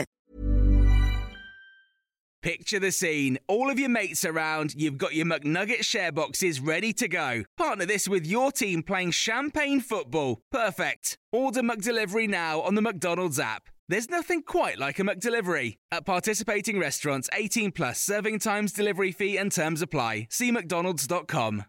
Picture 2.41 2.79
the 2.79 2.91
scene. 2.91 3.37
All 3.47 3.69
of 3.69 3.77
your 3.77 3.89
mates 3.89 4.25
around, 4.25 4.73
you've 4.73 4.97
got 4.97 5.13
your 5.13 5.27
McNugget 5.27 5.83
share 5.83 6.11
boxes 6.11 6.59
ready 6.59 6.91
to 6.93 7.07
go. 7.07 7.43
Partner 7.55 7.85
this 7.85 8.07
with 8.07 8.25
your 8.25 8.51
team 8.51 8.81
playing 8.81 9.11
champagne 9.11 9.79
football. 9.79 10.41
Perfect. 10.51 11.19
Order 11.31 11.61
McDelivery 11.61 12.27
now 12.27 12.61
on 12.61 12.73
the 12.73 12.81
McDonald's 12.81 13.39
app. 13.39 13.69
There's 13.87 14.09
nothing 14.09 14.41
quite 14.41 14.79
like 14.79 14.97
a 14.97 15.03
McDelivery. 15.03 15.77
At 15.91 16.05
participating 16.05 16.79
restaurants, 16.79 17.29
18 17.33 17.73
plus 17.73 18.01
serving 18.01 18.39
times, 18.39 18.71
delivery 18.71 19.11
fee, 19.11 19.37
and 19.37 19.51
terms 19.51 19.83
apply. 19.83 20.27
See 20.31 20.51
McDonald's.com. 20.51 21.65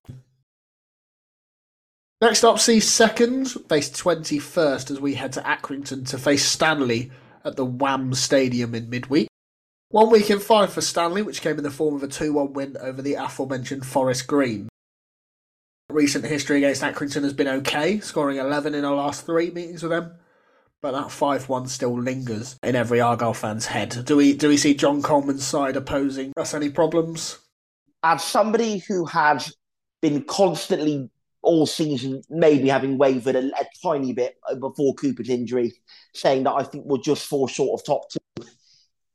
Next 2.22 2.44
up, 2.44 2.60
see 2.60 2.80
second, 2.80 3.48
face 3.68 3.90
21st 3.90 4.92
as 4.92 5.00
we 5.00 5.14
head 5.14 5.32
to 5.32 5.40
Accrington 5.40 6.08
to 6.08 6.18
face 6.18 6.46
Stanley 6.46 7.10
at 7.44 7.56
the 7.56 7.64
Wham 7.64 8.14
Stadium 8.14 8.74
in 8.74 8.88
midweek. 8.88 9.28
One 9.92 10.08
week 10.08 10.30
in 10.30 10.38
five 10.38 10.72
for 10.72 10.80
Stanley, 10.80 11.20
which 11.20 11.42
came 11.42 11.58
in 11.58 11.64
the 11.64 11.70
form 11.70 11.94
of 11.94 12.02
a 12.02 12.08
2 12.08 12.32
1 12.32 12.54
win 12.54 12.78
over 12.80 13.02
the 13.02 13.12
aforementioned 13.12 13.84
Forest 13.84 14.26
Green. 14.26 14.70
Recent 15.90 16.24
history 16.24 16.56
against 16.56 16.80
Accrington 16.80 17.24
has 17.24 17.34
been 17.34 17.46
okay, 17.46 18.00
scoring 18.00 18.38
11 18.38 18.74
in 18.74 18.86
our 18.86 18.94
last 18.94 19.26
three 19.26 19.50
meetings 19.50 19.82
with 19.82 19.92
them, 19.92 20.14
but 20.80 20.92
that 20.92 21.10
5 21.10 21.46
1 21.46 21.68
still 21.68 22.00
lingers 22.00 22.56
in 22.62 22.74
every 22.74 23.02
Argyle 23.02 23.34
fan's 23.34 23.66
head. 23.66 24.06
Do 24.06 24.16
we, 24.16 24.32
do 24.32 24.48
we 24.48 24.56
see 24.56 24.72
John 24.72 25.02
Coleman's 25.02 25.46
side 25.46 25.76
opposing 25.76 26.32
us 26.38 26.54
any 26.54 26.70
problems? 26.70 27.38
As 28.02 28.24
somebody 28.24 28.78
who 28.78 29.04
has 29.04 29.54
been 30.00 30.24
constantly 30.24 31.10
all 31.42 31.66
season, 31.66 32.22
maybe 32.30 32.70
having 32.70 32.96
wavered 32.96 33.36
a, 33.36 33.46
a 33.60 33.66
tiny 33.82 34.14
bit 34.14 34.38
before 34.58 34.94
Cooper's 34.94 35.28
injury, 35.28 35.74
saying 36.14 36.44
that 36.44 36.54
I 36.54 36.62
think 36.62 36.84
we'll 36.86 37.02
just 37.02 37.26
fall 37.26 37.46
short 37.46 37.78
of 37.78 37.84
top 37.84 38.10
two 38.10 38.16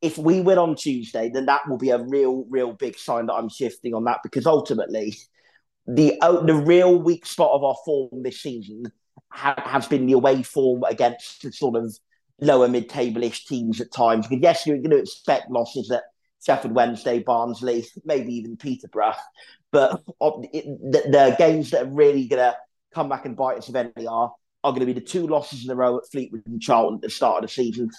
if 0.02 0.18
we 0.18 0.42
win 0.42 0.58
on 0.58 0.76
Tuesday, 0.76 1.30
then 1.34 1.46
that 1.48 1.68
will 1.68 1.78
be 1.78 1.90
a 1.90 2.04
real, 2.04 2.46
real 2.50 2.74
big 2.74 2.98
sign 2.98 3.28
that 3.28 3.34
I'm 3.34 3.50
shifting 3.50 3.94
on 3.94 4.04
that 4.06 4.20
because 4.24 4.46
ultimately, 4.46 5.16
the 5.88 6.20
uh, 6.22 6.42
the 6.42 6.54
real 6.54 7.00
weak 7.02 7.26
spot 7.26 7.52
of 7.52 7.64
our 7.64 7.76
form 7.86 8.24
this 8.24 8.42
season 8.42 8.92
ha- 9.32 9.56
has 9.58 9.88
been 9.88 10.06
the 10.06 10.14
away 10.14 10.44
form 10.44 10.84
against 10.84 11.42
the 11.42 11.52
sort 11.52 11.76
of 11.76 11.96
lower 12.40 12.68
mid 12.68 12.90
table 12.90 13.24
ish 13.24 13.46
teams 13.46 13.82
at 13.82 13.92
times. 13.92 14.28
Because 14.28 14.44
yes, 14.44 14.68
you're 14.68 14.78
going 14.78 14.92
to 14.92 14.98
expect 14.98 15.50
losses 15.50 15.90
at 15.90 16.04
Sheffield 16.46 16.76
Wednesday, 16.76 17.20
Barnsley, 17.20 17.86
maybe 18.06 18.34
even 18.36 18.58
Peterborough, 18.58 19.16
but 19.72 20.04
it, 20.22 20.66
the, 20.66 21.10
the, 21.10 21.36
games 21.38 21.72
that 21.72 21.84
are 21.84 21.90
really 21.90 22.28
going 22.28 22.44
to 22.44 22.56
come 22.94 23.10
back 23.10 23.26
and 23.26 23.36
bite 23.36 23.58
us 23.58 23.70
eventually 23.70 24.08
are 24.08 24.34
are 24.64 24.72
going 24.72 24.82
to 24.82 24.86
be 24.86 24.94
the 24.94 25.02
two 25.02 25.28
losses 25.28 25.64
in 25.64 25.72
a 25.72 25.76
row 25.76 25.98
at 25.98 26.04
Fleetwood 26.12 26.44
and 26.46 26.62
Charlton 26.62 26.96
at 26.96 27.02
the 27.02 27.10
start 27.10 27.44
of 27.44 27.50
the 27.50 27.54
season 27.54 27.90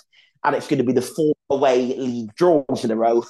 and 0.44 0.55
it's 0.55 0.68
going 0.68 0.78
to 0.78 0.84
be 0.84 0.92
the 0.92 1.03
four 1.03 1.34
away 1.51 1.96
league 1.96 2.34
draws 2.34 2.84
in 2.84 2.90
a 2.90 2.96
row 2.96 3.24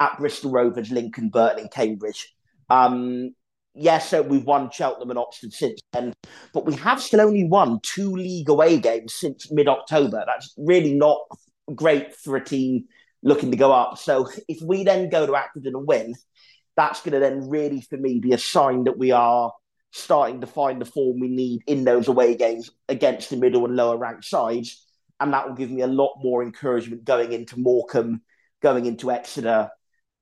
at 0.00 0.18
Bristol 0.18 0.50
Rovers, 0.50 0.90
Lincoln, 0.90 1.28
Burton, 1.28 1.68
Cambridge. 1.68 2.34
Um, 2.70 3.34
yes, 3.74 4.08
so 4.08 4.22
we've 4.22 4.44
won 4.44 4.70
Cheltenham 4.70 5.10
and 5.10 5.18
Oxford 5.18 5.52
since 5.52 5.80
then, 5.92 6.12
but 6.52 6.66
we 6.66 6.74
have 6.74 7.00
still 7.00 7.20
only 7.20 7.44
won 7.44 7.80
two 7.82 8.14
league 8.14 8.48
away 8.48 8.78
games 8.78 9.14
since 9.14 9.50
mid 9.50 9.68
October. 9.68 10.24
That's 10.26 10.54
really 10.56 10.94
not 10.94 11.18
great 11.74 12.14
for 12.14 12.36
a 12.36 12.44
team 12.44 12.84
looking 13.22 13.50
to 13.50 13.56
go 13.56 13.72
up. 13.72 13.98
So 13.98 14.28
if 14.48 14.60
we 14.62 14.84
then 14.84 15.08
go 15.08 15.26
to 15.26 15.32
Accrington 15.32 15.66
and 15.68 15.86
win, 15.86 16.14
that's 16.76 17.00
going 17.00 17.12
to 17.12 17.20
then 17.20 17.48
really, 17.48 17.80
for 17.80 17.96
me, 17.96 18.18
be 18.18 18.32
a 18.32 18.38
sign 18.38 18.84
that 18.84 18.98
we 18.98 19.12
are 19.12 19.52
starting 19.92 20.40
to 20.40 20.46
find 20.46 20.80
the 20.80 20.86
form 20.86 21.20
we 21.20 21.28
need 21.28 21.62
in 21.66 21.84
those 21.84 22.08
away 22.08 22.34
games 22.34 22.70
against 22.88 23.30
the 23.30 23.36
middle 23.36 23.64
and 23.64 23.76
lower 23.76 23.96
ranked 23.96 24.24
sides 24.24 24.83
and 25.20 25.32
that 25.32 25.48
will 25.48 25.54
give 25.54 25.70
me 25.70 25.82
a 25.82 25.86
lot 25.86 26.16
more 26.22 26.42
encouragement 26.42 27.04
going 27.04 27.32
into 27.32 27.58
Morecambe, 27.58 28.22
going 28.62 28.86
into 28.86 29.10
Exeter, 29.10 29.70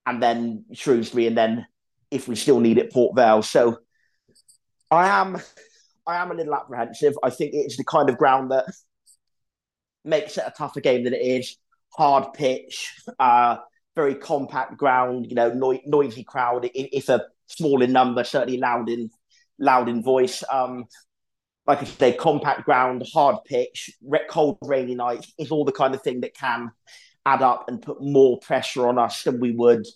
and 0.06 0.22
then 0.22 0.64
Shrewsbury, 0.72 1.26
and 1.26 1.36
then 1.36 1.66
if 2.10 2.28
we 2.28 2.36
still 2.36 2.60
need 2.60 2.78
it, 2.78 2.92
Port 2.92 3.16
Vale. 3.16 3.42
So 3.42 3.78
I 4.90 5.08
am, 5.08 5.40
I 6.06 6.16
am 6.16 6.30
a 6.30 6.34
little 6.34 6.54
apprehensive. 6.54 7.14
I 7.22 7.30
think 7.30 7.52
it's 7.54 7.76
the 7.76 7.84
kind 7.84 8.10
of 8.10 8.18
ground 8.18 8.50
that 8.50 8.66
makes 10.04 10.36
it 10.36 10.44
a 10.46 10.52
tougher 10.56 10.80
game 10.80 11.04
than 11.04 11.14
it 11.14 11.22
is. 11.22 11.56
Hard 11.94 12.32
pitch, 12.32 12.92
uh, 13.18 13.56
very 13.94 14.14
compact 14.14 14.76
ground. 14.76 15.26
You 15.28 15.34
know, 15.34 15.52
no- 15.52 15.80
noisy 15.86 16.24
crowd. 16.24 16.68
If 16.74 17.08
a 17.08 17.24
small 17.46 17.82
in 17.82 17.92
number, 17.92 18.24
certainly 18.24 18.58
loud 18.58 18.88
in 18.88 19.10
loud 19.58 19.88
in 19.88 20.02
voice. 20.02 20.42
Um, 20.50 20.86
like 21.66 21.80
I 21.80 21.84
say, 21.84 22.12
compact 22.12 22.64
ground, 22.64 23.06
hard 23.12 23.36
pitch, 23.44 23.90
cold, 24.28 24.58
rainy 24.62 24.94
night 24.94 25.26
is 25.38 25.50
all 25.50 25.64
the 25.64 25.72
kind 25.72 25.94
of 25.94 26.02
thing 26.02 26.20
that 26.22 26.34
can 26.34 26.72
add 27.24 27.42
up 27.42 27.68
and 27.68 27.80
put 27.80 28.02
more 28.02 28.38
pressure 28.40 28.88
on 28.88 28.98
us 28.98 29.22
than 29.22 29.38
we 29.38 29.52
would 29.52 29.86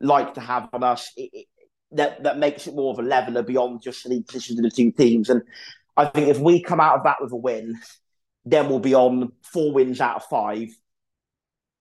like 0.00 0.34
to 0.34 0.40
have 0.40 0.68
on 0.72 0.82
us. 0.82 1.10
It, 1.16 1.30
it, 1.32 1.46
that 1.92 2.24
that 2.24 2.38
makes 2.38 2.66
it 2.66 2.74
more 2.74 2.92
of 2.92 2.98
a 2.98 3.02
leveler 3.02 3.42
beyond 3.42 3.80
just 3.80 4.06
the 4.08 4.22
positions 4.22 4.58
of 4.58 4.64
the 4.64 4.70
two 4.70 4.90
teams. 4.90 5.30
And 5.30 5.42
I 5.96 6.06
think 6.06 6.28
if 6.28 6.38
we 6.38 6.62
come 6.62 6.80
out 6.80 6.98
of 6.98 7.04
that 7.04 7.16
with 7.20 7.32
a 7.32 7.36
win, 7.36 7.78
then 8.44 8.68
we'll 8.68 8.80
be 8.80 8.94
on 8.94 9.32
four 9.42 9.72
wins 9.72 10.00
out 10.00 10.16
of 10.16 10.24
five. 10.24 10.68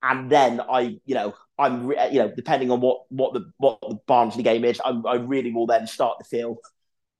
And 0.01 0.29
then 0.29 0.61
I, 0.61 0.99
you 1.05 1.15
know, 1.15 1.33
I'm, 1.57 1.89
you 1.89 2.19
know, 2.19 2.31
depending 2.33 2.71
on 2.71 2.79
what 2.79 3.01
what 3.09 3.33
the 3.33 3.51
what 3.57 3.79
the 3.81 3.97
Barnsley 4.07 4.43
game 4.43 4.63
is, 4.63 4.79
I, 4.79 4.91
I 5.05 5.15
really 5.15 5.51
will 5.51 5.67
then 5.67 5.87
start 5.87 6.19
to 6.19 6.25
feel 6.25 6.57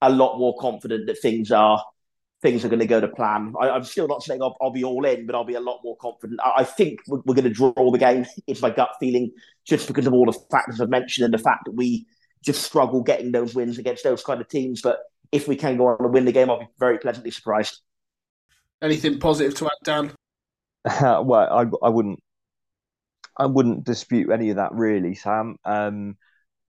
a 0.01 0.09
lot 0.09 0.37
more 0.37 0.55
confident 0.59 1.07
that 1.07 1.19
things 1.19 1.51
are 1.51 1.83
things 2.45 2.63
are 2.63 2.69
going 2.69 2.79
to 2.79 2.85
go 2.85 3.01
to 3.01 3.07
plan. 3.07 3.55
I, 3.59 3.75
am 3.75 3.83
still 3.83 4.07
not 4.07 4.21
saying 4.21 4.39
I'll, 4.39 4.55
I'll, 4.61 4.69
be 4.69 4.83
all 4.83 5.03
in, 5.03 5.25
but 5.25 5.33
I'll 5.33 5.43
be 5.43 5.55
a 5.55 5.59
lot 5.59 5.79
more 5.83 5.97
confident. 5.97 6.39
I, 6.43 6.51
I 6.57 6.63
think 6.63 6.99
we're, 7.07 7.21
we're, 7.25 7.33
going 7.33 7.45
to 7.45 7.49
draw 7.49 7.73
the 7.91 7.97
game. 7.97 8.27
It's 8.45 8.61
my 8.61 8.69
gut 8.69 8.91
feeling, 8.99 9.31
just 9.65 9.87
because 9.87 10.05
of 10.05 10.13
all 10.13 10.27
the 10.27 10.39
factors 10.51 10.79
I've 10.79 10.89
mentioned 10.89 11.25
and 11.25 11.33
the 11.33 11.39
fact 11.39 11.65
that 11.65 11.71
we 11.71 12.05
just 12.43 12.61
struggle 12.61 13.01
getting 13.01 13.31
those 13.31 13.55
wins 13.55 13.79
against 13.79 14.03
those 14.03 14.23
kind 14.23 14.39
of 14.41 14.47
teams. 14.47 14.83
But 14.83 14.99
if 15.31 15.47
we 15.47 15.55
can 15.55 15.75
go 15.75 15.87
on 15.87 15.97
and 15.99 16.13
win 16.13 16.25
the 16.25 16.31
game, 16.31 16.51
I'll 16.51 16.59
be 16.59 16.67
very 16.77 16.99
pleasantly 16.99 17.31
surprised. 17.31 17.81
Anything 18.79 19.19
positive 19.19 19.55
to 19.55 19.65
add, 19.65 19.71
Dan? 19.83 20.11
well, 21.25 21.33
I, 21.33 21.65
I 21.83 21.89
wouldn't, 21.89 22.19
I 23.35 23.47
wouldn't 23.47 23.85
dispute 23.85 24.29
any 24.31 24.51
of 24.51 24.57
that 24.57 24.71
really, 24.73 25.15
Sam. 25.15 25.55
Um, 25.65 26.17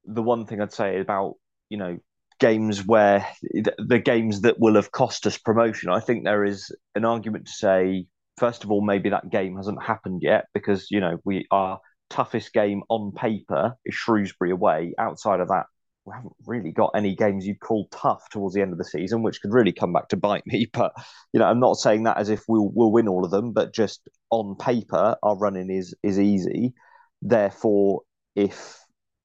the 0.07 0.23
one 0.23 0.47
thing 0.47 0.63
I'd 0.63 0.73
say 0.73 1.01
about 1.01 1.35
you 1.69 1.77
know 1.77 1.99
games 2.39 2.85
where 2.85 3.27
the 3.43 3.99
games 3.99 4.43
that 4.43 4.59
will 4.59 4.75
have 4.75 4.93
cost 4.93 5.27
us 5.27 5.39
promotion. 5.39 5.91
I 5.91 6.01
think 6.01 6.25
there 6.25 6.45
is 6.45 6.71
an 6.95 7.05
argument 7.05 7.47
to 7.47 7.53
say, 7.53 8.07
first 8.39 8.65
of 8.65 8.71
all, 8.71 8.85
maybe 8.85 9.11
that 9.11 9.31
game 9.31 9.57
hasn't 9.57 9.83
happened 9.83 10.21
yet 10.23 10.47
because 10.55 10.89
you 10.91 11.01
know 11.01 11.19
we 11.25 11.47
our 11.51 11.81
toughest 12.11 12.53
game 12.53 12.83
on 12.89 13.13
paper 13.13 13.75
is 13.85 13.95
Shrewsbury 13.95 14.51
away. 14.51 14.95
Outside 14.99 15.41
of 15.41 15.49
that, 15.49 15.65
we 16.05 16.15
haven't 16.15 16.35
really 16.47 16.73
got 16.73 16.93
any 16.95 17.15
games 17.15 17.47
you'd 17.47 17.61
call 17.61 17.89
tough 17.91 18.29
towards 18.31 18.55
the 18.55 18.63
end 18.63 18.73
of 18.73 18.79
the 18.79 18.85
season, 18.85 19.23
which 19.23 19.41
could 19.41 19.53
really 19.53 19.73
come 19.73 19.93
back 19.93 20.09
to 20.09 20.17
bite 20.17 20.47
me. 20.47 20.67
But 20.73 20.93
you 21.33 21.41
know, 21.41 21.47
I'm 21.47 21.61
not 21.61 21.77
saying 21.77 22.05
that 22.05 22.19
as 22.19 22.29
if 22.29 22.43
we'll 22.49 22.71
we'll 22.73 22.93
win 22.93 23.09
all 23.09 23.25
of 23.25 23.31
them, 23.31 23.53
but 23.53 23.75
just 23.75 24.09
on 24.31 24.57
paper, 24.57 25.17
our 25.23 25.37
running 25.37 25.71
is 25.71 25.95
is 26.03 26.19
easy. 26.19 26.75
Therefore, 27.23 28.03
if 28.35 28.79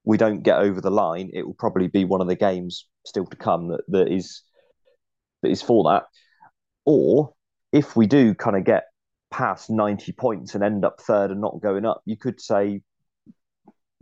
we 0.06 0.18
don't 0.18 0.42
get 0.42 0.58
over 0.58 0.82
the 0.82 0.90
line, 0.90 1.30
it 1.34 1.46
will 1.46 1.56
probably 1.60 1.88
be 1.88 2.06
one 2.06 2.22
of 2.22 2.28
the 2.28 2.36
games 2.36 2.86
still 3.06 3.26
to 3.26 3.36
come 3.36 3.70
that, 3.70 3.82
that 3.90 4.08
is 4.12 4.44
that 5.42 5.50
is 5.50 5.62
for 5.62 5.84
that. 5.92 6.04
Or 6.86 7.34
if 7.72 7.96
we 7.96 8.08
do 8.08 8.34
kind 8.34 8.58
of 8.58 8.64
get 8.64 8.86
past 9.30 9.70
90 9.70 10.12
points 10.14 10.56
and 10.56 10.64
end 10.64 10.84
up 10.84 11.02
third 11.02 11.32
and 11.32 11.42
not 11.42 11.62
going 11.62 11.86
up, 11.86 12.02
you 12.06 12.18
could 12.18 12.42
say 12.42 12.82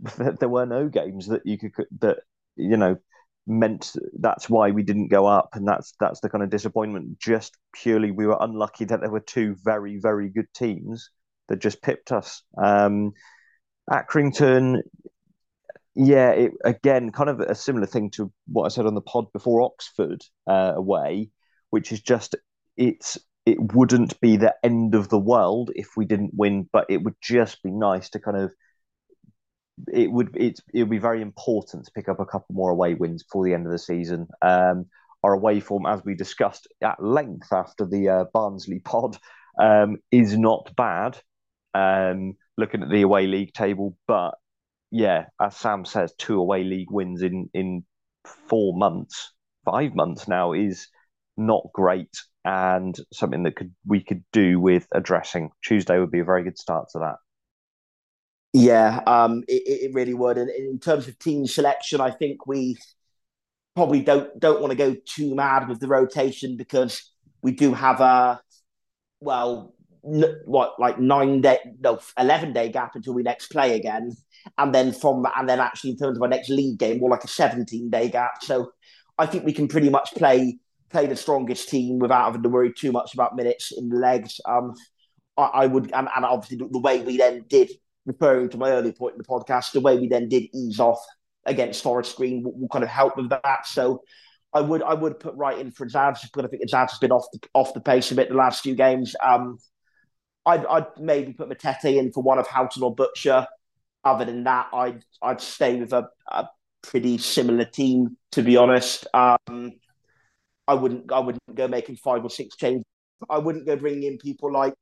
there 0.40 0.48
were 0.48 0.66
no 0.66 0.88
games 0.88 1.28
that 1.28 1.42
you 1.44 1.58
could 1.58 1.72
that 2.00 2.18
you 2.56 2.76
know 2.76 2.96
meant 3.46 3.92
that's 4.20 4.48
why 4.48 4.70
we 4.70 4.82
didn't 4.82 5.08
go 5.08 5.26
up 5.26 5.50
and 5.54 5.66
that's 5.66 5.94
that's 5.98 6.20
the 6.20 6.28
kind 6.28 6.44
of 6.44 6.50
disappointment 6.50 7.18
just 7.18 7.56
purely 7.72 8.10
we 8.10 8.26
were 8.26 8.36
unlucky 8.40 8.84
that 8.84 9.00
there 9.00 9.10
were 9.10 9.18
two 9.18 9.56
very 9.64 9.98
very 9.98 10.28
good 10.28 10.46
teams 10.54 11.10
that 11.48 11.58
just 11.58 11.82
pipped 11.82 12.12
us 12.12 12.42
um 12.58 13.12
Accrington, 13.90 14.82
yeah, 15.94 16.30
it, 16.30 16.52
again, 16.64 17.10
kind 17.12 17.30
of 17.30 17.40
a 17.40 17.54
similar 17.54 17.86
thing 17.86 18.10
to 18.12 18.32
what 18.46 18.64
I 18.64 18.68
said 18.68 18.86
on 18.86 18.94
the 18.94 19.00
pod 19.00 19.32
before 19.32 19.62
Oxford 19.62 20.22
uh, 20.48 20.72
away, 20.76 21.30
which 21.70 21.92
is 21.92 22.00
just 22.00 22.36
it's 22.76 23.18
it 23.46 23.74
wouldn't 23.74 24.20
be 24.20 24.36
the 24.36 24.54
end 24.62 24.94
of 24.94 25.08
the 25.08 25.18
world 25.18 25.70
if 25.74 25.96
we 25.96 26.04
didn't 26.04 26.32
win, 26.34 26.68
but 26.72 26.86
it 26.88 27.02
would 27.02 27.16
just 27.20 27.62
be 27.62 27.70
nice 27.70 28.10
to 28.10 28.20
kind 28.20 28.36
of 28.36 28.52
it 29.92 30.10
would 30.10 30.36
it 30.36 30.60
it 30.74 30.80
would 30.82 30.90
be 30.90 30.98
very 30.98 31.22
important 31.22 31.84
to 31.84 31.92
pick 31.92 32.08
up 32.08 32.20
a 32.20 32.26
couple 32.26 32.54
more 32.54 32.70
away 32.70 32.94
wins 32.94 33.22
before 33.22 33.44
the 33.44 33.54
end 33.54 33.66
of 33.66 33.72
the 33.72 33.78
season. 33.78 34.28
Um, 34.42 34.86
our 35.22 35.32
away 35.32 35.60
form, 35.60 35.86
as 35.86 36.02
we 36.04 36.14
discussed 36.14 36.66
at 36.82 37.02
length 37.02 37.52
after 37.52 37.84
the 37.84 38.08
uh, 38.08 38.24
Barnsley 38.32 38.78
pod, 38.84 39.16
um, 39.60 39.98
is 40.10 40.36
not 40.36 40.74
bad. 40.76 41.18
Um, 41.74 42.34
looking 42.56 42.82
at 42.82 42.90
the 42.90 43.02
away 43.02 43.26
league 43.26 43.52
table, 43.52 43.96
but 44.06 44.34
yeah, 44.90 45.26
as 45.40 45.56
Sam 45.56 45.84
says, 45.84 46.12
two 46.18 46.38
away 46.38 46.64
league 46.64 46.90
wins 46.90 47.22
in 47.22 47.48
in 47.54 47.84
four 48.48 48.76
months, 48.76 49.32
five 49.64 49.94
months 49.94 50.28
now 50.28 50.52
is 50.52 50.88
not 51.36 51.62
great, 51.72 52.16
and 52.44 52.96
something 53.12 53.42
that 53.44 53.56
could 53.56 53.74
we 53.86 54.02
could 54.02 54.24
do 54.32 54.60
with 54.60 54.86
addressing. 54.92 55.50
Tuesday 55.62 55.98
would 55.98 56.10
be 56.10 56.20
a 56.20 56.24
very 56.24 56.42
good 56.42 56.58
start 56.58 56.88
to 56.92 56.98
that. 57.00 57.16
Yeah, 58.52 59.00
um, 59.06 59.44
it, 59.46 59.62
it 59.90 59.94
really 59.94 60.14
would. 60.14 60.36
And 60.36 60.50
in 60.50 60.80
terms 60.80 61.06
of 61.06 61.18
team 61.18 61.46
selection, 61.46 62.00
I 62.00 62.10
think 62.10 62.46
we 62.46 62.76
probably 63.76 64.00
don't 64.00 64.38
don't 64.40 64.60
want 64.60 64.72
to 64.72 64.76
go 64.76 64.96
too 65.06 65.34
mad 65.34 65.68
with 65.68 65.78
the 65.78 65.86
rotation 65.86 66.56
because 66.56 67.12
we 67.42 67.52
do 67.52 67.72
have 67.74 68.00
a 68.00 68.40
well, 69.20 69.74
what 70.02 70.78
like 70.78 70.98
nine 70.98 71.40
day, 71.40 71.58
no, 71.80 71.98
eleven 72.18 72.52
day 72.52 72.68
gap 72.70 72.94
until 72.94 73.14
we 73.14 73.22
next 73.22 73.48
play 73.48 73.76
again, 73.76 74.16
and 74.58 74.74
then 74.74 74.92
from 74.92 75.26
and 75.36 75.48
then 75.48 75.60
actually 75.60 75.90
in 75.90 75.96
terms 75.96 76.16
of 76.16 76.22
our 76.22 76.28
next 76.28 76.48
league 76.48 76.78
game, 76.78 76.98
more 77.00 77.10
like 77.10 77.24
a 77.24 77.28
seventeen 77.28 77.90
day 77.90 78.08
gap. 78.08 78.42
So 78.42 78.72
I 79.18 79.26
think 79.26 79.44
we 79.44 79.52
can 79.52 79.68
pretty 79.68 79.90
much 79.90 80.12
play 80.14 80.58
play 80.90 81.06
the 81.06 81.16
strongest 81.16 81.68
team 81.68 81.98
without 81.98 82.24
having 82.24 82.42
to 82.42 82.48
worry 82.48 82.72
too 82.72 82.92
much 82.92 83.14
about 83.14 83.36
minutes 83.36 83.72
in 83.76 83.88
the 83.88 83.96
legs. 83.96 84.40
Um, 84.44 84.74
I, 85.36 85.42
I 85.42 85.66
would, 85.66 85.92
and, 85.92 86.08
and 86.16 86.24
obviously 86.24 86.58
the, 86.58 86.68
the 86.68 86.80
way 86.80 87.00
we 87.00 87.16
then 87.16 87.44
did 87.48 87.70
referring 88.06 88.48
to 88.48 88.58
my 88.58 88.70
earlier 88.70 88.92
point 88.92 89.14
in 89.14 89.18
the 89.18 89.24
podcast, 89.24 89.72
the 89.72 89.80
way 89.80 89.98
we 89.98 90.08
then 90.08 90.28
did 90.28 90.44
ease 90.52 90.80
off 90.80 90.98
against 91.46 91.82
Forest 91.82 92.16
Green 92.16 92.42
will, 92.42 92.58
will 92.58 92.68
kind 92.68 92.82
of 92.82 92.90
help 92.90 93.16
with 93.16 93.28
that. 93.30 93.66
So 93.66 94.02
I 94.52 94.60
would 94.60 94.82
I 94.82 94.94
would 94.94 95.20
put 95.20 95.36
Wright 95.36 95.58
in 95.58 95.70
for 95.70 95.86
Zaz, 95.86 96.28
but 96.34 96.44
I 96.44 96.48
think 96.48 96.68
Zaz 96.68 96.90
has 96.90 96.98
been 96.98 97.12
off 97.12 97.26
the 97.32 97.38
off 97.54 97.72
the 97.72 97.80
pace 97.80 98.10
a 98.10 98.16
bit 98.16 98.28
the 98.28 98.34
last 98.34 98.62
few 98.62 98.74
games. 98.74 99.14
Um, 99.24 99.58
I'd, 100.46 100.66
I'd 100.66 100.86
maybe 100.98 101.32
put 101.32 101.48
Matete 101.48 101.96
in 101.96 102.12
for 102.12 102.22
one 102.22 102.38
of 102.38 102.46
Houghton 102.46 102.82
or 102.82 102.94
Butcher. 102.94 103.46
Other 104.02 104.24
than 104.24 104.44
that, 104.44 104.68
I'd 104.72 105.04
I'd 105.20 105.40
stay 105.40 105.78
with 105.78 105.92
a, 105.92 106.08
a 106.30 106.48
pretty 106.82 107.18
similar 107.18 107.66
team 107.66 108.16
to 108.32 108.42
be 108.42 108.56
honest. 108.56 109.06
Um, 109.12 109.72
I 110.66 110.74
wouldn't 110.74 111.12
I 111.12 111.18
wouldn't 111.18 111.42
go 111.54 111.68
making 111.68 111.96
five 111.96 112.24
or 112.24 112.30
six 112.30 112.56
changes. 112.56 112.84
I 113.28 113.38
wouldn't 113.38 113.66
go 113.66 113.76
bringing 113.76 114.04
in 114.04 114.18
people 114.18 114.52
like 114.52 114.74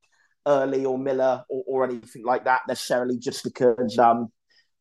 Earley 0.46 0.84
or 0.84 0.98
Miller 0.98 1.44
or, 1.48 1.64
or 1.66 1.84
anything 1.84 2.24
like 2.24 2.44
that 2.44 2.62
necessarily, 2.68 3.18
just 3.18 3.42
because, 3.42 3.98
um, 3.98 4.28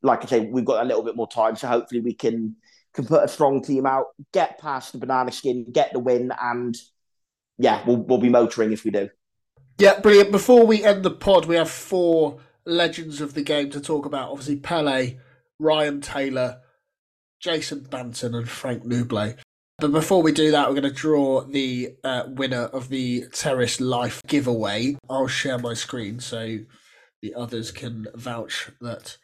like 0.03 0.23
I 0.23 0.27
say, 0.27 0.39
we've 0.41 0.65
got 0.65 0.83
a 0.83 0.87
little 0.87 1.03
bit 1.03 1.15
more 1.15 1.27
time, 1.27 1.55
so 1.55 1.67
hopefully 1.67 2.01
we 2.01 2.13
can 2.13 2.55
can 2.93 3.05
put 3.05 3.23
a 3.23 3.27
strong 3.27 3.61
team 3.63 3.85
out, 3.85 4.05
get 4.33 4.59
past 4.59 4.91
the 4.91 4.97
banana 4.97 5.31
skin, 5.31 5.65
get 5.71 5.93
the 5.93 5.99
win, 5.99 6.31
and 6.39 6.75
yeah, 7.57 7.83
we'll 7.85 7.97
we'll 7.97 8.19
be 8.19 8.29
motoring 8.29 8.71
if 8.71 8.83
we 8.83 8.91
do. 8.91 9.09
Yeah, 9.79 9.99
brilliant. 9.99 10.31
Before 10.31 10.65
we 10.65 10.83
end 10.83 11.03
the 11.03 11.11
pod, 11.11 11.45
we 11.45 11.55
have 11.55 11.69
four 11.69 12.39
legends 12.65 13.21
of 13.21 13.35
the 13.35 13.43
game 13.43 13.69
to 13.71 13.79
talk 13.79 14.05
about. 14.05 14.31
Obviously, 14.31 14.55
Pele, 14.55 15.17
Ryan 15.59 16.01
Taylor, 16.01 16.61
Jason 17.39 17.81
Banton, 17.81 18.35
and 18.35 18.49
Frank 18.49 18.85
Nouble. 18.85 19.35
But 19.79 19.91
before 19.91 20.23
we 20.23 20.31
do 20.31 20.49
that, 20.49 20.67
we're 20.67 20.81
going 20.81 20.91
to 20.91 21.01
draw 21.01 21.41
the 21.41 21.95
uh, 22.03 22.23
winner 22.27 22.63
of 22.63 22.89
the 22.89 23.25
Terrace 23.31 23.79
Life 23.79 24.23
giveaway. 24.25 24.97
I'll 25.07 25.27
share 25.27 25.59
my 25.59 25.75
screen 25.75 26.19
so 26.19 26.57
the 27.21 27.35
others 27.35 27.71
can 27.71 28.07
vouch 28.15 28.71
that 28.81 29.17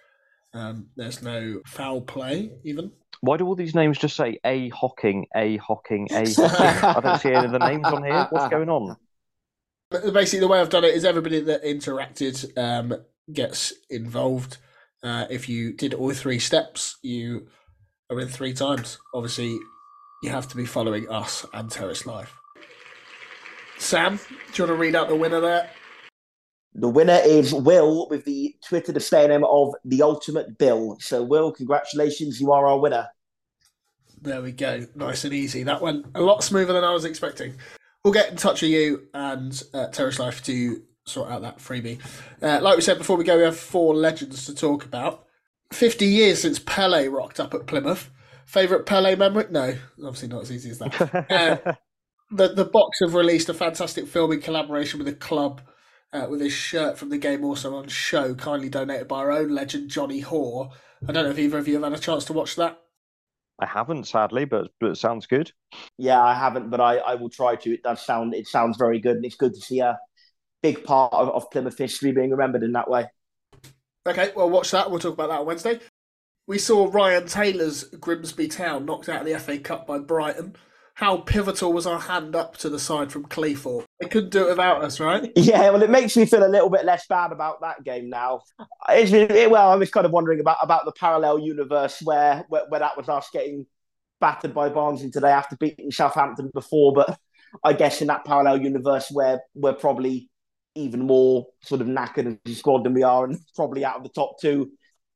um, 0.54 0.90
there's 0.96 1.24
no 1.24 1.62
foul 1.66 2.02
play, 2.02 2.52
even. 2.64 2.92
Why 3.22 3.38
do 3.38 3.48
all 3.48 3.56
these 3.56 3.74
names 3.74 3.98
just 3.98 4.16
say 4.16 4.38
A 4.46 4.70
Hocking, 4.70 5.26
A 5.36 5.58
Hocking, 5.58 6.10
A 6.12 6.32
Hocking? 6.32 6.84
I 6.84 7.00
don't 7.00 7.20
see 7.20 7.34
any 7.34 7.48
of 7.48 7.52
the 7.52 7.58
names 7.58 7.86
on 7.86 8.04
here. 8.04 8.28
What's 8.30 8.50
going 8.50 8.70
on? 8.70 8.96
But 9.94 10.12
basically, 10.12 10.40
the 10.40 10.48
way 10.48 10.60
I've 10.60 10.70
done 10.72 10.86
it 10.86 10.96
is 10.96 11.06
everybody 11.06 11.40
that 11.42 11.64
interacted 11.64 12.58
um, 12.58 12.96
gets 13.32 13.72
involved. 13.92 14.58
Uh, 15.04 15.28
if 15.30 15.48
you 15.48 15.72
did 15.72 15.94
all 15.94 16.12
three 16.14 16.40
steps, 16.40 16.98
you 17.04 17.48
are 18.10 18.20
in 18.20 18.28
three 18.28 18.54
times. 18.54 18.98
Obviously, 19.14 19.56
you 20.24 20.32
have 20.32 20.48
to 20.48 20.58
be 20.58 20.66
following 20.66 21.08
us 21.12 21.46
and 21.54 21.70
Terrace 21.70 22.08
Life. 22.08 22.34
Sam, 23.78 24.18
do 24.18 24.24
you 24.56 24.64
want 24.64 24.70
to 24.70 24.82
read 24.82 24.96
out 24.96 25.10
the 25.10 25.16
winner 25.16 25.40
there? 25.40 25.70
The 26.74 26.90
winner 26.90 27.20
is 27.24 27.54
Will 27.54 28.10
with 28.10 28.26
the 28.26 28.56
Twitter 28.68 28.94
display 28.94 29.28
name 29.28 29.44
of 29.44 29.76
the 29.86 30.02
Ultimate 30.02 30.58
Bill. 30.58 30.98
So, 31.02 31.22
Will, 31.22 31.52
congratulations, 31.52 32.42
you 32.42 32.52
are 32.52 32.66
our 32.66 32.80
winner. 32.80 33.10
There 34.24 34.42
we 34.42 34.54
go, 34.54 34.88
nice 34.96 35.24
and 35.24 35.36
easy. 35.36 35.62
That 35.62 35.84
went 35.84 36.08
a 36.16 36.22
lot 36.22 36.44
smoother 36.44 36.74
than 36.74 36.84
I 36.84 36.94
was 36.94 37.06
expecting. 37.06 37.58
We'll 38.04 38.14
get 38.14 38.30
in 38.30 38.36
touch 38.36 38.62
with 38.62 38.72
you 38.72 39.08
and 39.14 39.64
uh, 39.74 39.88
Terrace 39.88 40.20
Life 40.20 40.44
to 40.44 40.82
sort 41.06 41.32
out 41.32 41.42
that 41.42 41.60
freebie. 41.60 42.00
Uh, 42.42 42.60
like 42.62 42.76
we 42.76 42.82
said 42.82 42.98
before 42.98 43.16
we 43.16 43.24
go, 43.24 43.38
we 43.38 43.44
have 43.44 43.58
four 43.58 43.96
legends 43.96 44.46
to 44.46 44.56
talk 44.56 44.84
about. 44.84 45.26
50 45.72 46.06
years 46.06 46.42
since 46.42 46.60
Pele 46.60 47.08
rocked 47.08 47.40
up 47.40 47.54
at 47.54 47.66
Plymouth. 47.66 48.10
Favorite 48.46 48.86
Pele 48.86 49.16
memory? 49.16 49.46
No, 49.50 49.76
obviously 50.06 50.28
not 50.28 50.44
as 50.44 50.52
easy 50.52 50.70
as 50.72 50.80
that. 50.80 51.26
uh, 51.66 51.74
the 52.30 52.50
the 52.50 52.66
box 52.66 53.00
have 53.00 53.14
released 53.14 53.50
a 53.50 53.54
fantastic 53.54 54.08
film 54.08 54.32
in 54.32 54.42
collaboration 54.42 55.00
with 55.00 55.08
the 55.08 55.14
club, 55.14 55.62
uh, 56.12 56.28
with 56.30 56.42
his 56.42 56.54
shirt 56.54 56.98
from 56.98 57.10
the 57.10 57.18
game 57.18 57.44
also 57.46 57.76
on 57.76 57.88
show, 57.88 58.36
kindly 58.36 58.70
donated 58.70 59.08
by 59.08 59.20
our 59.20 59.32
own 59.32 59.50
legend 59.50 59.90
Johnny 59.90 60.20
Hore. 60.20 60.72
I 61.08 61.12
don't 61.12 61.24
know 61.24 61.32
if 61.32 61.40
either 61.40 61.58
of 61.58 61.68
you 61.68 61.76
have 61.76 61.84
had 61.84 61.94
a 61.94 62.00
chance 62.00 62.26
to 62.26 62.34
watch 62.34 62.56
that. 62.58 62.83
I 63.60 63.66
haven't, 63.66 64.08
sadly, 64.08 64.46
but 64.46 64.72
but 64.80 64.92
it 64.92 64.98
sounds 64.98 65.28
good. 65.28 65.52
Yeah, 65.98 66.22
I 66.22 66.34
haven't, 66.34 66.70
but 66.70 66.82
I, 66.82 66.98
I 66.98 67.16
will 67.16 67.30
try 67.30 67.56
to. 67.56 67.74
It 67.74 67.84
does 67.84 68.02
sound 68.02 68.34
it 68.34 68.48
sounds 68.48 68.78
very 68.78 69.00
good, 69.00 69.18
and 69.18 69.26
it's 69.26 69.36
good 69.36 69.54
to 69.54 69.62
see 69.62 69.80
a 69.80 69.98
big 70.62 70.84
part 70.84 71.14
of, 71.14 71.30
of 71.30 71.52
Plymouth 71.52 71.78
history 71.78 72.12
being 72.12 72.32
remembered 72.32 72.64
in 72.64 72.72
that 72.74 72.90
way. 72.90 73.08
Okay, 74.08 74.32
well, 74.36 74.50
watch 74.50 74.72
that. 74.72 74.90
We'll 74.90 75.00
talk 75.00 75.14
about 75.14 75.30
that 75.30 75.40
on 75.42 75.46
Wednesday. 75.46 75.80
We 76.46 76.58
saw 76.58 76.90
Ryan 76.92 77.26
Taylor's 77.26 77.86
Grimsby 77.86 78.50
Town 78.50 78.86
knocked 78.86 79.08
out 79.08 79.22
of 79.22 79.28
the 79.28 79.40
FA 79.40 79.60
Cup 79.60 79.88
by 79.88 80.00
Brighton. 80.00 80.56
How 80.96 81.18
pivotal 81.18 81.74
was 81.74 81.88
our 81.88 82.00
hand 82.00 82.36
up 82.36 82.56
to 82.58 82.70
the 82.70 82.78
side 82.78 83.12
from 83.12 83.26
Cleethorpes? 83.26 83.86
They 84.00 84.08
couldn't 84.08 84.30
do 84.30 84.46
it 84.46 84.50
without 84.50 84.84
us, 84.84 85.00
right? 85.00 85.32
Yeah, 85.36 85.72
well, 85.72 85.82
it 85.82 85.90
makes 85.90 86.16
me 86.16 86.26
feel 86.26 86.46
a 86.46 86.48
little 86.48 86.70
bit 86.70 86.86
less 86.86 87.08
bad 87.08 87.32
about 87.32 87.62
that 87.62 87.84
game 87.84 88.10
now. 88.10 88.42
It, 88.90 89.50
well, 89.50 89.72
I 89.72 89.76
was 89.76 89.90
kind 89.90 90.06
of 90.06 90.12
wondering 90.12 90.40
about, 90.40 90.58
about 90.62 90.86
the 90.86 90.92
parallel 90.92 91.40
universe 91.40 92.00
where, 92.04 92.46
where, 92.48 92.66
where 92.70 92.80
that 92.80 92.96
was 92.96 93.10
us 93.10 93.30
getting 93.34 93.66
battered 94.22 94.54
by 94.54 94.70
Barnsley 94.70 95.10
today 95.10 95.32
after 95.32 95.56
beating 95.56 95.92
Southampton 95.92 96.52
before. 96.54 96.94
But 96.94 97.18
I 97.64 97.74
guess 97.74 98.02
in 98.02 98.08
that 98.08 98.26
parallel 98.26 98.62
universe 98.62 99.10
where 99.12 99.42
we're 99.56 99.74
probably 99.74 100.30
even 100.76 101.06
more 101.06 101.48
sort 101.62 101.82
of 101.82 101.88
knackered 101.88 102.40
as 102.46 102.52
a 102.52 102.56
squad 102.56 102.84
than 102.84 102.94
we 102.94 103.04
are, 103.04 103.26
and 103.26 103.40
probably 103.56 103.84
out 103.84 103.98
of 103.98 104.04
the 104.04 104.10
top 104.10 104.40
two, 104.40 104.72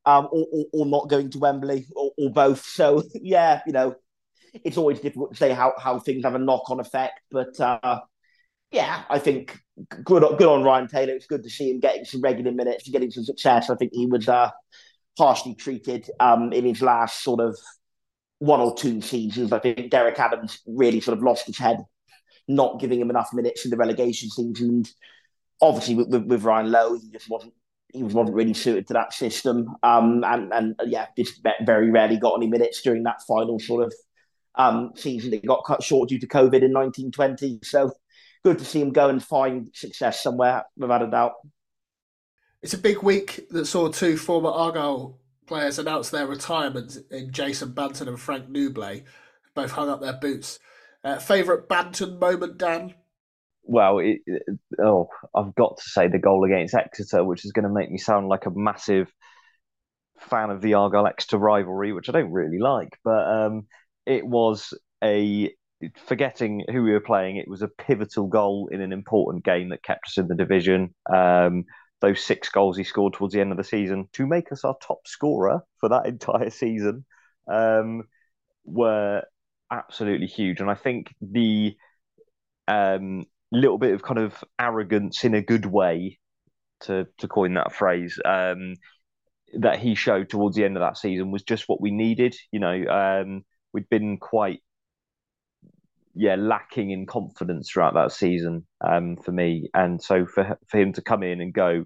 um, 0.06 0.28
or, 0.30 0.46
or, 0.52 0.64
or, 0.72 0.86
not 0.86 1.08
going 1.08 1.30
to 1.30 1.38
Wembley, 1.38 1.86
or, 1.94 2.10
or, 2.18 2.30
both. 2.30 2.64
So 2.64 3.02
yeah, 3.14 3.60
you 3.66 3.72
know, 3.72 3.96
it's 4.52 4.76
always 4.76 5.00
difficult 5.00 5.32
to 5.32 5.36
say 5.36 5.52
how, 5.52 5.74
how 5.78 5.98
things 5.98 6.24
have 6.24 6.34
a 6.34 6.38
knock 6.38 6.70
on 6.70 6.80
effect. 6.80 7.20
But 7.30 7.58
uh, 7.60 8.00
yeah, 8.70 9.04
I 9.08 9.18
think 9.18 9.58
good 10.04 10.22
good 10.38 10.48
on 10.48 10.62
Ryan 10.62 10.88
Taylor. 10.88 11.14
It's 11.14 11.26
good 11.26 11.42
to 11.42 11.50
see 11.50 11.70
him 11.70 11.80
getting 11.80 12.04
some 12.04 12.20
regular 12.20 12.52
minutes 12.52 12.86
and 12.86 12.92
getting 12.92 13.10
some 13.10 13.24
success. 13.24 13.70
I 13.70 13.76
think 13.76 13.92
he 13.94 14.06
was 14.06 14.28
uh, 14.28 14.50
harshly 15.16 15.54
treated 15.54 16.10
um, 16.20 16.52
in 16.52 16.64
his 16.64 16.82
last 16.82 17.22
sort 17.22 17.40
of 17.40 17.58
one 18.38 18.60
or 18.60 18.74
two 18.74 19.00
seasons. 19.00 19.52
I 19.52 19.58
think 19.58 19.90
Derek 19.90 20.18
Adams 20.18 20.60
really 20.66 21.00
sort 21.00 21.16
of 21.16 21.24
lost 21.24 21.46
his 21.46 21.58
head, 21.58 21.78
not 22.46 22.80
giving 22.80 23.00
him 23.00 23.10
enough 23.10 23.30
minutes 23.32 23.64
in 23.64 23.70
the 23.70 23.76
relegation 23.76 24.30
season. 24.30 24.68
And 24.68 24.90
obviously, 25.60 25.94
with, 25.94 26.08
with, 26.08 26.24
with 26.24 26.44
Ryan 26.44 26.70
Lowe, 26.70 26.98
he 26.98 27.10
just 27.10 27.28
wasn't 27.28 27.54
he 27.92 28.02
wasn't 28.02 28.36
really 28.36 28.52
suited 28.52 28.86
to 28.88 28.92
that 28.92 29.14
system. 29.14 29.74
Um, 29.82 30.22
and 30.24 30.52
and 30.52 30.74
yeah, 30.86 31.06
just 31.16 31.40
very 31.64 31.90
rarely 31.90 32.18
got 32.18 32.36
any 32.36 32.46
minutes 32.46 32.82
during 32.82 33.04
that 33.04 33.22
final 33.26 33.58
sort 33.58 33.84
of 33.84 33.94
um, 34.58 34.92
season. 34.94 35.32
It 35.32 35.46
got 35.46 35.64
cut 35.64 35.82
short 35.82 36.10
due 36.10 36.18
to 36.18 36.26
COVID 36.26 36.62
in 36.62 36.72
1920. 36.72 37.60
So 37.62 37.92
good 38.44 38.58
to 38.58 38.64
see 38.64 38.80
him 38.80 38.92
go 38.92 39.08
and 39.08 39.22
find 39.22 39.70
success 39.74 40.22
somewhere, 40.22 40.64
without 40.76 41.02
a 41.02 41.10
doubt. 41.10 41.32
It's 42.60 42.74
a 42.74 42.78
big 42.78 43.02
week 43.02 43.46
that 43.50 43.66
saw 43.66 43.88
two 43.88 44.16
former 44.16 44.50
Argyle 44.50 45.18
players 45.46 45.78
announce 45.78 46.10
their 46.10 46.26
retirement 46.26 46.98
in 47.10 47.32
Jason 47.32 47.72
Banton 47.72 48.08
and 48.08 48.20
Frank 48.20 48.48
Nouble. 48.48 49.02
Both 49.54 49.70
hung 49.70 49.88
up 49.88 50.00
their 50.00 50.12
boots. 50.12 50.58
Uh, 51.02 51.18
Favourite 51.18 51.68
Banton 51.68 52.18
moment, 52.18 52.58
Dan? 52.58 52.94
well, 53.68 53.98
it, 53.98 54.20
oh, 54.82 55.08
I've 55.34 55.54
got 55.54 55.76
to 55.76 55.82
say 55.82 56.08
the 56.08 56.18
goal 56.18 56.44
against 56.44 56.74
Exeter, 56.74 57.22
which 57.22 57.44
is 57.44 57.52
going 57.52 57.64
to 57.64 57.68
make 57.68 57.90
me 57.90 57.98
sound 57.98 58.26
like 58.26 58.46
a 58.46 58.50
massive 58.50 59.12
fan 60.18 60.48
of 60.48 60.62
the 60.62 60.74
Argyle 60.74 61.06
Exeter 61.06 61.36
rivalry, 61.36 61.92
which 61.92 62.08
I 62.08 62.12
don't 62.12 62.32
really 62.32 62.58
like, 62.58 62.98
but 63.04 63.28
um, 63.28 63.66
it 64.08 64.26
was 64.26 64.74
a 65.04 65.52
forgetting 66.06 66.64
who 66.72 66.82
we 66.82 66.92
were 66.92 67.00
playing. 67.00 67.36
It 67.36 67.48
was 67.48 67.62
a 67.62 67.68
pivotal 67.68 68.26
goal 68.26 68.68
in 68.72 68.80
an 68.80 68.92
important 68.92 69.44
game 69.44 69.68
that 69.68 69.82
kept 69.82 70.08
us 70.08 70.18
in 70.18 70.26
the 70.26 70.34
division. 70.34 70.94
Um, 71.12 71.64
those 72.00 72.22
six 72.22 72.48
goals 72.48 72.76
he 72.76 72.84
scored 72.84 73.12
towards 73.12 73.34
the 73.34 73.40
end 73.40 73.52
of 73.52 73.58
the 73.58 73.64
season 73.64 74.08
to 74.14 74.26
make 74.26 74.52
us 74.52 74.64
our 74.64 74.76
top 74.80 75.06
scorer 75.06 75.60
for 75.80 75.88
that 75.88 76.06
entire 76.14 76.50
season 76.50 77.04
um, 77.50 78.02
were 78.64 79.22
absolutely 79.70 80.26
huge. 80.26 80.60
And 80.60 80.70
I 80.70 80.74
think 80.74 81.14
the 81.20 81.76
um, 82.66 83.24
little 83.52 83.78
bit 83.78 83.94
of 83.94 84.02
kind 84.02 84.18
of 84.18 84.42
arrogance 84.58 85.24
in 85.24 85.34
a 85.34 85.42
good 85.42 85.66
way, 85.66 86.18
to 86.80 87.06
to 87.18 87.28
coin 87.28 87.54
that 87.54 87.72
phrase, 87.72 88.18
um, 88.24 88.74
that 89.58 89.78
he 89.78 89.94
showed 89.94 90.28
towards 90.28 90.56
the 90.56 90.64
end 90.64 90.76
of 90.76 90.82
that 90.82 90.96
season 90.96 91.30
was 91.30 91.42
just 91.42 91.64
what 91.68 91.80
we 91.80 91.90
needed. 91.90 92.36
You 92.52 92.60
know, 92.60 92.86
um, 92.86 93.44
we'd 93.72 93.88
been 93.88 94.18
quite 94.18 94.60
yeah 96.14 96.34
lacking 96.36 96.90
in 96.90 97.06
confidence 97.06 97.70
throughout 97.70 97.94
that 97.94 98.12
season 98.12 98.66
um, 98.80 99.16
for 99.16 99.32
me, 99.32 99.68
and 99.74 100.02
so 100.02 100.26
for 100.26 100.58
for 100.66 100.78
him 100.78 100.92
to 100.94 101.02
come 101.02 101.22
in 101.22 101.40
and 101.40 101.52
go, 101.52 101.84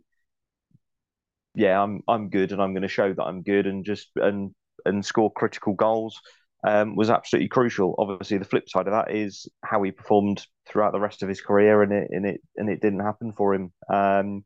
yeah, 1.55 1.80
I'm 1.80 2.03
I'm 2.09 2.30
good, 2.30 2.53
and 2.53 2.62
I'm 2.62 2.72
going 2.72 2.83
to 2.83 2.89
show 2.89 3.12
that 3.12 3.22
I'm 3.22 3.43
good, 3.43 3.66
and 3.66 3.85
just 3.85 4.09
and 4.16 4.55
and 4.85 5.05
score 5.05 5.33
critical 5.33 5.74
goals 5.74 6.20
um, 6.66 6.97
was 6.97 7.11
absolutely 7.11 7.49
crucial. 7.49 7.95
Obviously, 7.99 8.39
the 8.39 8.45
flip 8.45 8.68
side 8.68 8.87
of 8.89 8.93
that 8.93 9.14
is 9.14 9.49
how 9.64 9.83
he 9.83 9.91
performed 9.91 10.47
throughout 10.66 10.93
the 10.93 11.01
rest 11.01 11.22
of 11.22 11.28
his 11.28 11.41
career, 11.41 11.83
and 11.83 11.93
it 11.93 12.09
and 12.11 12.26
it 12.26 12.41
and 12.57 12.70
it 12.70 12.80
didn't 12.80 13.01
happen 13.01 13.33
for 13.33 13.55
him. 13.55 13.72
Um, 13.93 14.45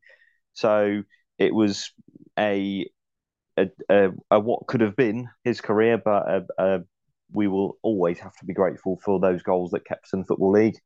so 0.53 1.03
it 1.37 1.53
was 1.53 1.91
a 2.37 2.87
a, 3.57 3.69
a, 3.89 4.09
a 4.31 4.39
what 4.39 4.67
could 4.67 4.81
have 4.81 4.95
been 4.95 5.29
his 5.43 5.61
career, 5.61 5.97
but 6.03 6.29
a, 6.29 6.45
a, 6.57 6.79
we 7.31 7.47
will 7.47 7.77
always 7.81 8.19
have 8.19 8.35
to 8.37 8.45
be 8.45 8.53
grateful 8.53 8.99
for 9.03 9.19
those 9.19 9.43
goals 9.43 9.71
that 9.71 9.85
kept 9.85 10.05
us 10.05 10.13
in 10.13 10.19
the 10.19 10.25
football 10.25 10.51
league. 10.51 10.77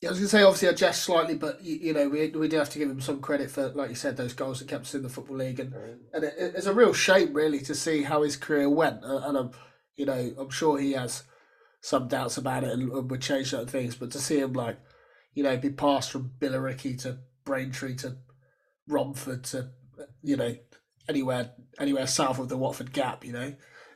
Yeah, 0.00 0.10
I 0.10 0.12
was 0.12 0.20
going 0.20 0.26
to 0.26 0.30
say, 0.30 0.42
obviously, 0.44 0.68
I 0.68 0.72
jest 0.74 1.02
slightly, 1.02 1.34
but 1.34 1.60
you, 1.60 1.74
you, 1.76 1.92
know, 1.92 2.08
we, 2.08 2.28
we 2.28 2.46
do 2.46 2.56
have 2.56 2.70
to 2.70 2.78
give 2.78 2.88
him 2.88 3.00
some 3.00 3.20
credit 3.20 3.50
for, 3.50 3.68
like 3.70 3.88
you 3.88 3.96
said, 3.96 4.16
those 4.16 4.32
goals 4.32 4.60
that 4.60 4.68
kept 4.68 4.84
us 4.84 4.94
in 4.94 5.02
the 5.02 5.08
football 5.08 5.36
league, 5.36 5.58
and 5.58 5.74
and 6.12 6.22
it, 6.24 6.34
it's 6.38 6.66
a 6.66 6.72
real 6.72 6.92
shame, 6.92 7.34
really, 7.34 7.58
to 7.60 7.74
see 7.74 8.04
how 8.04 8.22
his 8.22 8.36
career 8.36 8.70
went. 8.70 9.00
And 9.02 9.36
I'm, 9.36 9.50
you 9.96 10.06
know, 10.06 10.34
I'm 10.38 10.50
sure 10.50 10.78
he 10.78 10.92
has 10.92 11.24
some 11.80 12.06
doubts 12.06 12.36
about 12.36 12.64
it 12.64 12.70
and, 12.70 12.92
and 12.92 13.10
would 13.10 13.20
change 13.20 13.50
certain 13.50 13.66
things, 13.66 13.96
but 13.96 14.12
to 14.12 14.20
see 14.20 14.38
him 14.38 14.52
like, 14.52 14.78
you 15.34 15.42
know, 15.42 15.56
be 15.56 15.70
passed 15.70 16.12
from 16.12 16.32
Billericay 16.38 17.00
to 17.02 17.18
Braintree 17.44 17.96
to 17.96 18.18
Romford 18.86 19.44
to, 19.44 19.70
you 20.22 20.36
know, 20.36 20.54
anywhere 21.08 21.52
anywhere 21.78 22.06
south 22.06 22.38
of 22.38 22.48
the 22.48 22.56
Watford 22.56 22.92
Gap, 22.92 23.24
you 23.24 23.32
know, 23.32 23.54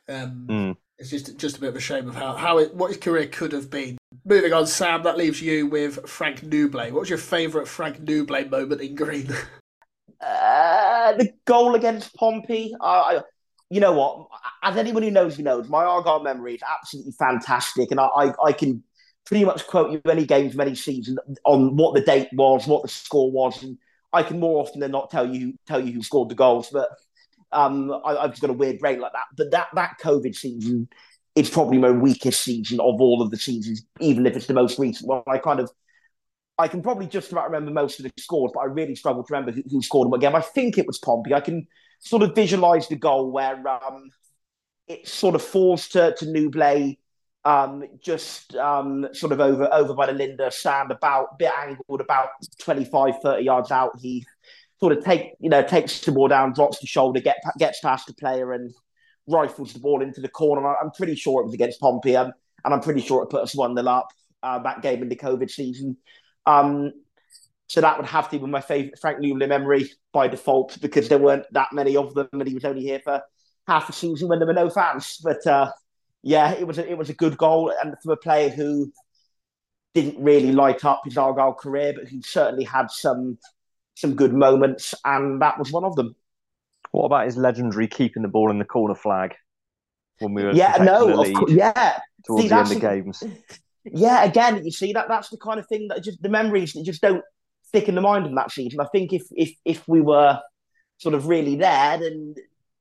um, 0.08 0.46
mm. 0.50 0.76
It's 0.98 1.10
just 1.10 1.36
just 1.38 1.56
a 1.56 1.60
bit 1.60 1.70
of 1.70 1.76
a 1.76 1.80
shame 1.80 2.08
of 2.08 2.14
how 2.14 2.34
how 2.34 2.58
it 2.58 2.74
what 2.74 2.88
his 2.88 2.98
career 2.98 3.26
could 3.26 3.52
have 3.52 3.70
been. 3.70 3.98
Moving 4.24 4.52
on, 4.52 4.66
Sam, 4.66 5.02
that 5.02 5.16
leaves 5.16 5.42
you 5.42 5.66
with 5.66 6.08
Frank 6.08 6.42
Nouble. 6.42 6.92
What 6.92 7.00
was 7.00 7.08
your 7.08 7.18
favourite 7.18 7.66
Frank 7.66 8.00
Nouble 8.00 8.48
moment 8.48 8.80
in 8.80 8.94
green? 8.94 9.28
Uh, 10.24 11.12
the 11.14 11.32
goal 11.46 11.74
against 11.74 12.14
Pompey. 12.14 12.72
I, 12.80 13.22
you 13.70 13.80
know 13.80 13.92
what? 13.92 14.28
As 14.62 14.76
anyone 14.76 15.02
who 15.02 15.10
knows 15.10 15.36
me 15.36 15.42
knows, 15.42 15.68
my 15.68 15.82
Argyle 15.82 16.22
memory 16.22 16.54
is 16.54 16.62
absolutely 16.62 17.10
fantastic, 17.18 17.90
and 17.90 17.98
I, 17.98 18.04
I, 18.04 18.32
I 18.44 18.52
can 18.52 18.84
pretty 19.24 19.44
much 19.44 19.66
quote 19.66 19.90
you 19.90 20.00
any 20.08 20.24
game 20.24 20.50
from 20.50 20.60
any 20.60 20.74
season 20.74 21.18
on 21.44 21.76
what 21.76 21.94
the 21.94 22.02
date 22.02 22.28
was, 22.34 22.68
what 22.68 22.82
the 22.82 22.88
score 22.88 23.32
was, 23.32 23.62
and 23.64 23.78
I 24.12 24.22
can 24.22 24.38
more 24.38 24.62
often 24.62 24.80
than 24.80 24.92
not 24.92 25.10
tell 25.10 25.26
you 25.26 25.54
tell 25.66 25.80
you 25.80 25.92
who 25.92 26.02
scored 26.02 26.28
the 26.28 26.34
goals. 26.36 26.68
But 26.72 26.90
um, 27.52 27.92
I, 28.04 28.22
have 28.22 28.30
just 28.30 28.42
got 28.42 28.50
a 28.50 28.54
weird 28.54 28.78
brain 28.78 29.00
like 29.00 29.12
that. 29.12 29.26
But 29.36 29.50
that 29.50 29.68
that 29.74 29.98
COVID 30.00 30.34
season 30.34 30.88
is 31.34 31.50
probably 31.50 31.78
my 31.78 31.90
weakest 31.90 32.42
season 32.42 32.80
of 32.80 33.00
all 33.00 33.22
of 33.22 33.30
the 33.30 33.38
seasons, 33.38 33.84
even 34.00 34.26
if 34.26 34.36
it's 34.36 34.46
the 34.46 34.54
most 34.54 34.78
recent 34.78 35.08
one. 35.08 35.22
I 35.26 35.38
kind 35.38 35.60
of 35.60 35.70
I 36.58 36.68
can 36.68 36.82
probably 36.82 37.06
just 37.06 37.32
about 37.32 37.46
remember 37.46 37.70
most 37.70 37.98
of 37.98 38.04
the 38.04 38.12
scores, 38.18 38.52
but 38.54 38.60
I 38.60 38.66
really 38.66 38.94
struggle 38.94 39.24
to 39.24 39.32
remember 39.32 39.52
who, 39.52 39.62
who 39.70 39.82
scored 39.82 40.06
them 40.06 40.14
again. 40.14 40.34
I 40.34 40.40
think 40.40 40.78
it 40.78 40.86
was 40.86 40.98
Pompey. 40.98 41.34
I 41.34 41.40
can 41.40 41.66
sort 42.00 42.22
of 42.22 42.34
visualize 42.34 42.88
the 42.88 42.96
goal 42.96 43.30
where 43.30 43.66
um, 43.66 44.10
it 44.86 45.08
sort 45.08 45.34
of 45.34 45.42
falls 45.42 45.88
to, 45.88 46.14
to 46.18 46.26
Nouble, 46.26 46.94
um, 47.44 47.84
just 48.00 48.54
um, 48.56 49.08
sort 49.12 49.32
of 49.32 49.40
over 49.40 49.72
over 49.72 49.94
by 49.94 50.06
the 50.06 50.12
Linda 50.12 50.50
stand, 50.50 50.90
about 50.90 51.38
bit 51.38 51.52
angled, 51.56 52.00
about 52.00 52.28
25, 52.60 53.14
30 53.22 53.42
yards 53.42 53.70
out. 53.70 53.98
He 54.00 54.24
sort 54.82 54.98
of 54.98 55.04
take 55.04 55.34
you 55.38 55.48
know 55.48 55.62
takes 55.62 56.00
the 56.00 56.10
ball 56.10 56.26
down, 56.26 56.52
drops 56.52 56.80
the 56.80 56.86
shoulder, 56.86 57.20
get 57.20 57.36
gets 57.58 57.80
past 57.80 58.06
the 58.08 58.14
player, 58.14 58.52
and 58.52 58.74
rifles 59.28 59.72
the 59.72 59.78
ball 59.78 60.02
into 60.02 60.20
the 60.20 60.28
corner. 60.28 60.66
I'm 60.76 60.90
pretty 60.90 61.14
sure 61.14 61.40
it 61.40 61.44
was 61.44 61.54
against 61.54 61.80
Pompey, 61.80 62.16
um, 62.16 62.32
and 62.64 62.74
I'm 62.74 62.80
pretty 62.80 63.00
sure 63.00 63.22
it 63.22 63.30
put 63.30 63.42
us 63.42 63.54
one 63.54 63.76
0 63.76 63.86
up 63.86 64.08
uh, 64.42 64.58
that 64.60 64.82
game 64.82 65.02
in 65.02 65.08
the 65.08 65.16
COVID 65.16 65.50
season. 65.50 65.96
Um, 66.46 66.92
so 67.68 67.80
that 67.80 67.96
would 67.96 68.06
have 68.06 68.28
to 68.30 68.38
be 68.38 68.46
my 68.46 68.60
favourite 68.60 68.98
Frank 68.98 69.20
Nouble 69.20 69.46
memory 69.46 69.88
by 70.12 70.26
default 70.26 70.78
because 70.80 71.08
there 71.08 71.18
weren't 71.18 71.46
that 71.52 71.68
many 71.72 71.96
of 71.96 72.12
them, 72.14 72.28
and 72.32 72.46
he 72.46 72.54
was 72.54 72.64
only 72.64 72.82
here 72.82 73.00
for 73.04 73.22
half 73.68 73.88
a 73.88 73.92
season 73.92 74.28
when 74.28 74.40
there 74.40 74.48
were 74.48 74.52
no 74.52 74.68
fans. 74.68 75.20
But 75.22 75.46
uh, 75.46 75.70
yeah, 76.22 76.52
it 76.54 76.66
was 76.66 76.78
a, 76.78 76.90
it 76.90 76.98
was 76.98 77.08
a 77.08 77.14
good 77.14 77.38
goal, 77.38 77.72
and 77.80 77.94
from 78.02 78.12
a 78.12 78.16
player 78.16 78.48
who 78.48 78.92
didn't 79.94 80.20
really 80.20 80.50
light 80.50 80.84
up 80.84 81.02
his 81.04 81.16
Argyle 81.16 81.54
career, 81.54 81.92
but 81.94 82.08
who 82.08 82.20
certainly 82.22 82.64
had 82.64 82.90
some 82.90 83.38
some 83.94 84.14
good 84.14 84.32
moments, 84.32 84.94
and 85.04 85.42
that 85.42 85.58
was 85.58 85.70
one 85.70 85.84
of 85.84 85.96
them. 85.96 86.14
What 86.90 87.06
about 87.06 87.26
his 87.26 87.36
legendary 87.36 87.88
keeping 87.88 88.22
the 88.22 88.28
ball 88.28 88.50
in 88.50 88.58
the 88.58 88.64
corner 88.64 88.94
flag 88.94 89.34
when 90.18 90.34
we 90.34 90.44
were 90.44 90.52
yeah 90.52 90.76
no 90.80 91.22
of 91.22 91.48
yeah 91.48 91.98
towards 92.26 92.42
see, 92.42 92.48
the 92.48 92.56
end 92.56 92.72
of 92.72 92.80
games? 92.80 93.22
Yeah, 93.84 94.22
again, 94.22 94.64
you 94.64 94.70
see 94.70 94.92
that 94.92 95.08
that's 95.08 95.30
the 95.30 95.36
kind 95.36 95.58
of 95.58 95.66
thing 95.66 95.88
that 95.88 96.04
just 96.04 96.22
the 96.22 96.28
memories 96.28 96.72
that 96.74 96.84
just 96.84 97.02
don't 97.02 97.24
stick 97.64 97.88
in 97.88 97.94
the 97.94 98.00
mind 98.00 98.26
of 98.26 98.34
that 98.36 98.52
season. 98.52 98.80
I 98.80 98.86
think 98.86 99.12
if 99.12 99.24
if 99.32 99.52
if 99.64 99.86
we 99.88 100.00
were 100.00 100.40
sort 100.98 101.14
of 101.14 101.26
really 101.26 101.56
there, 101.56 101.98
then 101.98 102.34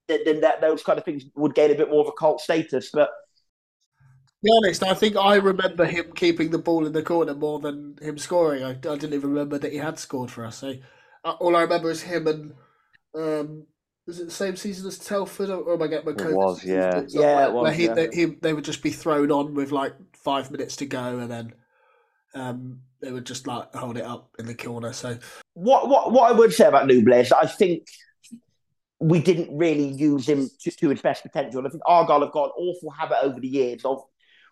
then 0.07 0.41
that 0.41 0.61
those 0.61 0.83
kind 0.83 0.99
of 0.99 1.05
things 1.05 1.23
would 1.35 1.55
gain 1.55 1.71
a 1.71 1.75
bit 1.75 1.89
more 1.89 2.01
of 2.01 2.07
a 2.07 2.11
cult 2.11 2.39
status. 2.39 2.91
But 2.93 3.09
to 3.09 4.33
be 4.43 4.51
honest, 4.57 4.83
I 4.83 4.93
think 4.93 5.15
I 5.15 5.35
remember 5.35 5.85
him 5.85 6.11
keeping 6.13 6.51
the 6.51 6.59
ball 6.59 6.85
in 6.85 6.93
the 6.93 7.03
corner 7.03 7.33
more 7.33 7.59
than 7.59 7.97
him 8.01 8.17
scoring. 8.17 8.63
I, 8.63 8.71
I 8.71 8.73
didn't 8.73 9.13
even 9.13 9.31
remember 9.31 9.57
that 9.57 9.71
he 9.71 9.79
had 9.79 9.97
scored 9.97 10.29
for 10.29 10.45
us. 10.45 10.57
So 10.57 10.75
all 11.23 11.55
I 11.55 11.61
remember 11.61 11.89
is 11.89 12.01
him 12.01 12.27
and 12.27 12.53
um, 13.15 13.65
was 14.07 14.19
it 14.19 14.25
the 14.25 14.31
same 14.31 14.55
season 14.55 14.87
as 14.87 14.97
Telford, 14.97 15.49
or, 15.49 15.57
or 15.57 15.73
am 15.75 15.83
I 15.83 15.87
getting 15.87 16.15
my 16.15 16.23
It 16.23 16.35
was, 16.35 16.65
yeah, 16.65 17.03
yeah, 17.09 17.47
it 17.47 17.53
was, 17.53 17.75
he, 17.75 17.85
yeah. 17.85 17.93
They, 17.93 18.09
he, 18.13 18.25
they 18.25 18.53
would 18.53 18.63
just 18.63 18.81
be 18.81 18.89
thrown 18.89 19.31
on 19.31 19.53
with 19.53 19.71
like 19.71 19.93
five 20.13 20.51
minutes 20.51 20.75
to 20.77 20.85
go, 20.85 21.19
and 21.19 21.29
then 21.29 21.53
um, 22.33 22.79
they 23.01 23.11
would 23.11 23.25
just 23.25 23.47
like 23.47 23.73
hold 23.73 23.97
it 23.97 24.03
up 24.03 24.29
in 24.39 24.45
the 24.45 24.55
corner. 24.55 24.93
So 24.93 25.17
what 25.53 25.87
what 25.87 26.11
what 26.11 26.31
I 26.31 26.35
would 26.35 26.53
say 26.53 26.65
about 26.65 26.87
Nouble 26.87 27.13
is 27.13 27.31
I 27.31 27.45
think 27.45 27.87
we 28.99 29.19
didn't 29.19 29.55
really 29.55 29.87
use 29.87 30.27
him 30.27 30.49
to, 30.61 30.71
to 30.71 30.89
his 30.89 31.01
best 31.01 31.23
potential. 31.23 31.65
I 31.65 31.69
think 31.69 31.83
Argyle 31.85 32.21
have 32.21 32.31
got 32.31 32.45
an 32.45 32.51
awful 32.57 32.91
habit 32.91 33.17
over 33.21 33.39
the 33.39 33.47
years 33.47 33.83
of 33.85 34.01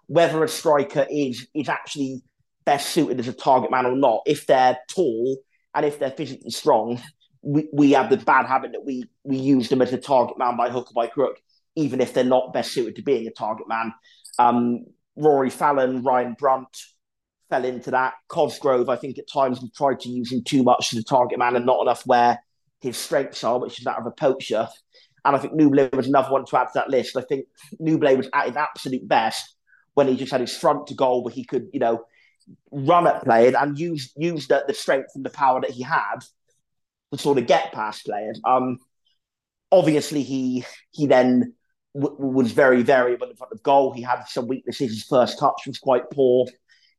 whether 0.08 0.44
a 0.44 0.48
striker 0.48 1.06
is 1.10 1.48
is 1.54 1.70
actually 1.70 2.22
best 2.66 2.90
suited 2.90 3.20
as 3.20 3.28
a 3.28 3.34
target 3.34 3.72
man 3.72 3.86
or 3.86 3.96
not. 3.96 4.22
If 4.26 4.46
they're 4.46 4.78
tall 4.90 5.38
and 5.74 5.86
if 5.86 6.00
they're 6.00 6.12
physically 6.12 6.52
strong, 6.52 7.02
we, 7.42 7.68
we 7.72 7.92
have 7.92 8.10
the 8.10 8.18
bad 8.18 8.46
habit 8.46 8.72
that 8.74 8.86
we 8.86 9.06
we 9.24 9.38
use 9.38 9.70
them 9.70 9.82
as 9.82 9.94
a 9.94 9.98
target 9.98 10.38
man 10.38 10.58
by 10.58 10.70
hook 10.70 10.92
or 10.92 10.94
by 10.94 11.08
crook, 11.08 11.38
even 11.76 12.02
if 12.02 12.14
they're 12.14 12.24
not 12.24 12.54
best 12.54 12.72
suited 12.72 12.96
to 12.96 13.02
being 13.02 13.28
a 13.28 13.32
target 13.32 13.68
man. 13.68 13.94
Um, 14.38 14.86
Rory 15.16 15.50
Fallon, 15.50 16.04
Ryan 16.04 16.36
Brunt, 16.38 16.76
fell 17.50 17.66
into 17.66 17.92
that. 17.92 18.14
Cosgrove, 18.28 18.90
I 18.90 18.96
think 18.96 19.18
at 19.18 19.30
times 19.30 19.62
we 19.62 19.70
tried 19.72 20.00
to 20.02 20.10
use 20.10 20.32
him 20.32 20.44
too 20.44 20.64
much 20.64 20.94
as 20.94 21.00
a 21.00 21.04
target 21.04 21.40
man 21.40 21.56
and 21.56 21.66
not 21.66 21.82
enough 21.82 22.06
where 22.06 22.40
his 22.82 22.98
strengths 22.98 23.44
are, 23.44 23.60
which 23.60 23.80
is 23.80 23.86
that 23.86 23.98
of 23.98 24.06
a 24.06 24.12
poacher. 24.12 24.68
And 25.26 25.36
I 25.36 25.40
think 25.40 25.54
Nouble 25.54 25.90
was 25.94 26.08
another 26.08 26.32
one 26.32 26.46
to 26.46 26.58
add 26.58 26.66
to 26.66 26.72
that 26.76 26.90
list. 26.90 27.18
I 27.18 27.22
think 27.22 27.46
Nouble 27.80 28.16
was 28.16 28.30
at 28.34 28.48
his 28.48 28.56
absolute 28.56 29.08
best 29.08 29.56
when 29.94 30.08
he 30.08 30.16
just 30.16 30.32
had 30.32 30.42
his 30.42 30.56
front 30.56 30.88
to 30.88 30.94
goal 30.94 31.24
where 31.24 31.34
he 31.34 31.44
could, 31.44 31.68
you 31.74 31.80
know, 31.80 32.06
run 32.72 33.08
at 33.08 33.24
players 33.24 33.56
and 33.58 33.80
use 33.80 34.12
use 34.16 34.48
the, 34.48 34.64
the 34.68 34.74
strength 34.74 35.12
and 35.16 35.26
the 35.26 35.30
power 35.30 35.62
that 35.62 35.72
he 35.72 35.84
had 35.84 36.20
to 37.12 37.18
sort 37.18 37.38
of 37.38 37.48
get 37.48 37.72
past 37.74 38.06
players. 38.06 38.40
Um, 38.46 38.78
obviously, 39.72 40.24
he 40.24 40.66
he 40.92 41.08
then 41.08 41.54
w- 41.94 42.16
was 42.20 42.52
very 42.52 42.84
variable 42.84 43.30
in 43.30 43.36
front 43.36 43.54
of 43.54 43.64
goal. 43.64 43.94
He 43.94 44.02
had 44.02 44.24
some 44.24 44.48
weaknesses. 44.48 44.92
His 44.92 45.04
first 45.04 45.40
touch 45.40 45.64
was 45.66 45.80
quite 45.80 46.10
poor 46.12 46.46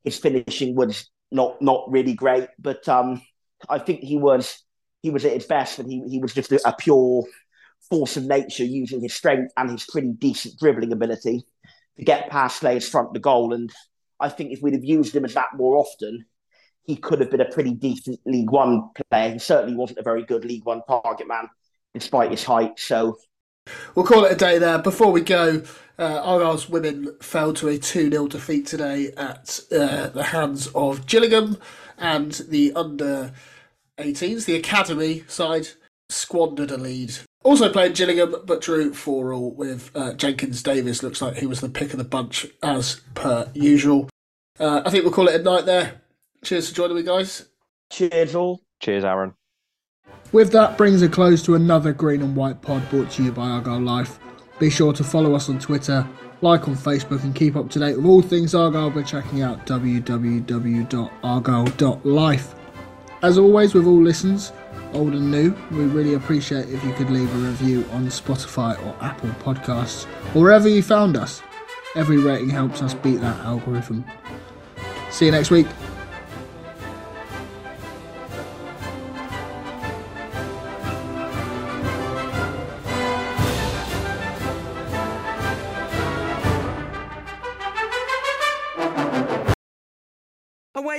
his 0.05 0.19
finishing 0.19 0.75
was 0.75 1.09
not 1.31 1.61
not 1.61 1.85
really 1.89 2.15
great, 2.15 2.49
but 2.59 2.89
um, 2.89 3.23
I 3.69 3.79
think 3.79 4.01
he 4.01 4.17
was 4.17 4.63
he 5.03 5.11
was 5.11 5.25
at 5.25 5.33
his 5.33 5.47
best, 5.47 5.79
and 5.79 5.91
he 5.91 6.03
he 6.09 6.19
was 6.19 6.35
just 6.35 6.53
a, 6.53 6.61
a 6.67 6.75
pure 6.77 7.25
force 7.89 8.17
of 8.17 8.25
nature, 8.25 8.65
using 8.65 9.01
his 9.01 9.15
strength 9.15 9.53
and 9.57 9.71
his 9.71 9.87
pretty 9.87 10.13
decent 10.13 10.59
dribbling 10.59 10.93
ability 10.93 11.45
to 11.97 12.05
get 12.05 12.31
past 12.31 12.61
players 12.61 12.89
front 12.89 13.13
the 13.13 13.21
goal. 13.21 13.53
And 13.53 13.71
I 14.21 14.29
think 14.29 14.53
if 14.53 14.63
we'd 14.63 14.75
have 14.75 14.85
used 14.85 15.15
him 15.15 15.25
as 15.25 15.35
that 15.35 15.57
more 15.57 15.77
often, 15.77 16.25
he 16.85 16.97
could 16.97 17.21
have 17.21 17.31
been 17.31 17.41
a 17.41 17.51
pretty 17.51 17.73
decent 17.73 18.21
League 18.25 18.51
One 18.51 18.91
player. 19.11 19.33
He 19.33 19.39
certainly 19.39 19.77
wasn't 19.77 19.99
a 19.99 20.03
very 20.03 20.25
good 20.25 20.45
League 20.45 20.65
One 20.65 20.83
target 20.89 21.29
man, 21.29 21.49
despite 21.95 22.31
his 22.31 22.45
height. 22.45 22.79
So 22.79 23.19
We'll 23.95 24.07
call 24.07 24.25
it 24.25 24.33
a 24.33 24.37
day 24.37 24.59
there. 24.59 24.79
Before 24.79 25.13
we 25.13 25.21
go, 25.21 25.63
uh, 25.99 26.21
Argyle's 26.23 26.69
women 26.69 27.17
fell 27.21 27.53
to 27.55 27.69
a 27.69 27.79
2 27.79 28.11
0 28.11 28.29
defeat 28.29 28.67
today 28.67 29.13
at 29.17 29.61
uh, 29.71 30.09
the 30.09 30.25
hands 30.25 30.69
of 30.69 31.07
Gillingham, 31.07 31.59
and 31.99 32.33
the 32.49 32.73
under 32.75 33.33
18s, 33.99 34.47
the 34.47 34.57
academy 34.57 35.25
side, 35.29 35.69
squandered 36.09 36.71
a 36.71 36.79
lead. 36.79 37.15
Also 37.43 37.73
played 37.73 37.95
Gillingham, 37.95 38.35
but 38.45 38.61
drew 38.61 38.93
4 38.93 39.33
all 39.33 39.53
with 39.53 39.91
uh, 39.95 40.13
Jenkins-Davies. 40.13 41.03
Looks 41.03 41.23
like 41.23 41.39
he 41.39 41.47
was 41.47 41.61
the 41.61 41.71
pick 41.71 41.93
of 41.93 41.99
the 41.99 42.05
bunch 42.05 42.47
as 42.63 43.01
per 43.15 43.51
usual. 43.55 44.11
Uh, 44.59 44.83
I 44.85 44.91
think 44.91 45.05
we'll 45.05 45.13
call 45.13 45.29
it 45.29 45.41
a 45.41 45.43
night 45.43 45.65
there. 45.65 46.03
Cheers 46.45 46.69
for 46.69 46.75
joining 46.75 46.97
me, 46.97 47.03
guys. 47.03 47.47
Cheers, 47.91 48.35
all. 48.35 48.61
Cheers, 48.81 49.05
Aaron. 49.05 49.33
With 50.33 50.53
that 50.53 50.77
brings 50.77 51.01
a 51.03 51.09
close 51.09 51.43
to 51.45 51.55
another 51.55 51.93
Green 51.93 52.23
and 52.23 52.37
White 52.37 52.63
pod 52.63 52.89
brought 52.91 53.11
to 53.13 53.25
you 53.25 53.33
by 53.33 53.49
Argyle 53.49 53.81
Life. 53.81 54.19
Be 54.59 54.71
sure 54.71 54.93
to 54.93 55.03
follow 55.03 55.35
us 55.35 55.49
on 55.49 55.59
Twitter, 55.59 56.07
like 56.43 56.69
on 56.69 56.77
Facebook, 56.77 57.25
and 57.25 57.35
keep 57.35 57.57
up 57.57 57.71
to 57.71 57.79
date 57.79 57.97
with 57.97 58.05
all 58.05 58.21
things 58.23 58.55
Argyle 58.55 58.91
by 58.91 59.03
checking 59.03 59.41
out 59.43 59.67
www.argyle.life. 59.67 62.55
As 63.23 63.39
always, 63.39 63.75
with 63.75 63.87
all 63.87 64.03
listens, 64.03 64.53
old 64.93 65.15
and 65.15 65.31
new, 65.31 65.55
we 65.71 65.85
really 65.85 66.15
appreciate 66.15 66.69
if 66.69 66.83
you 66.85 66.93
could 66.95 67.11
leave 67.11 67.33
a 67.35 67.39
review 67.39 67.85
on 67.93 68.07
Spotify 68.07 68.81
or 68.85 68.97
Apple 69.01 69.31
Podcasts, 69.41 70.07
or 70.35 70.43
wherever 70.43 70.69
you 70.69 70.83
found 70.83 71.17
us. 71.17 71.43
Every 71.97 72.19
rating 72.19 72.51
helps 72.51 72.83
us 72.83 72.95
beat 72.95 73.21
that 73.21 73.39
algorithm. 73.41 74.05
See 75.11 75.27
you 75.27 75.33
next 75.33 75.51
week. 75.51 75.67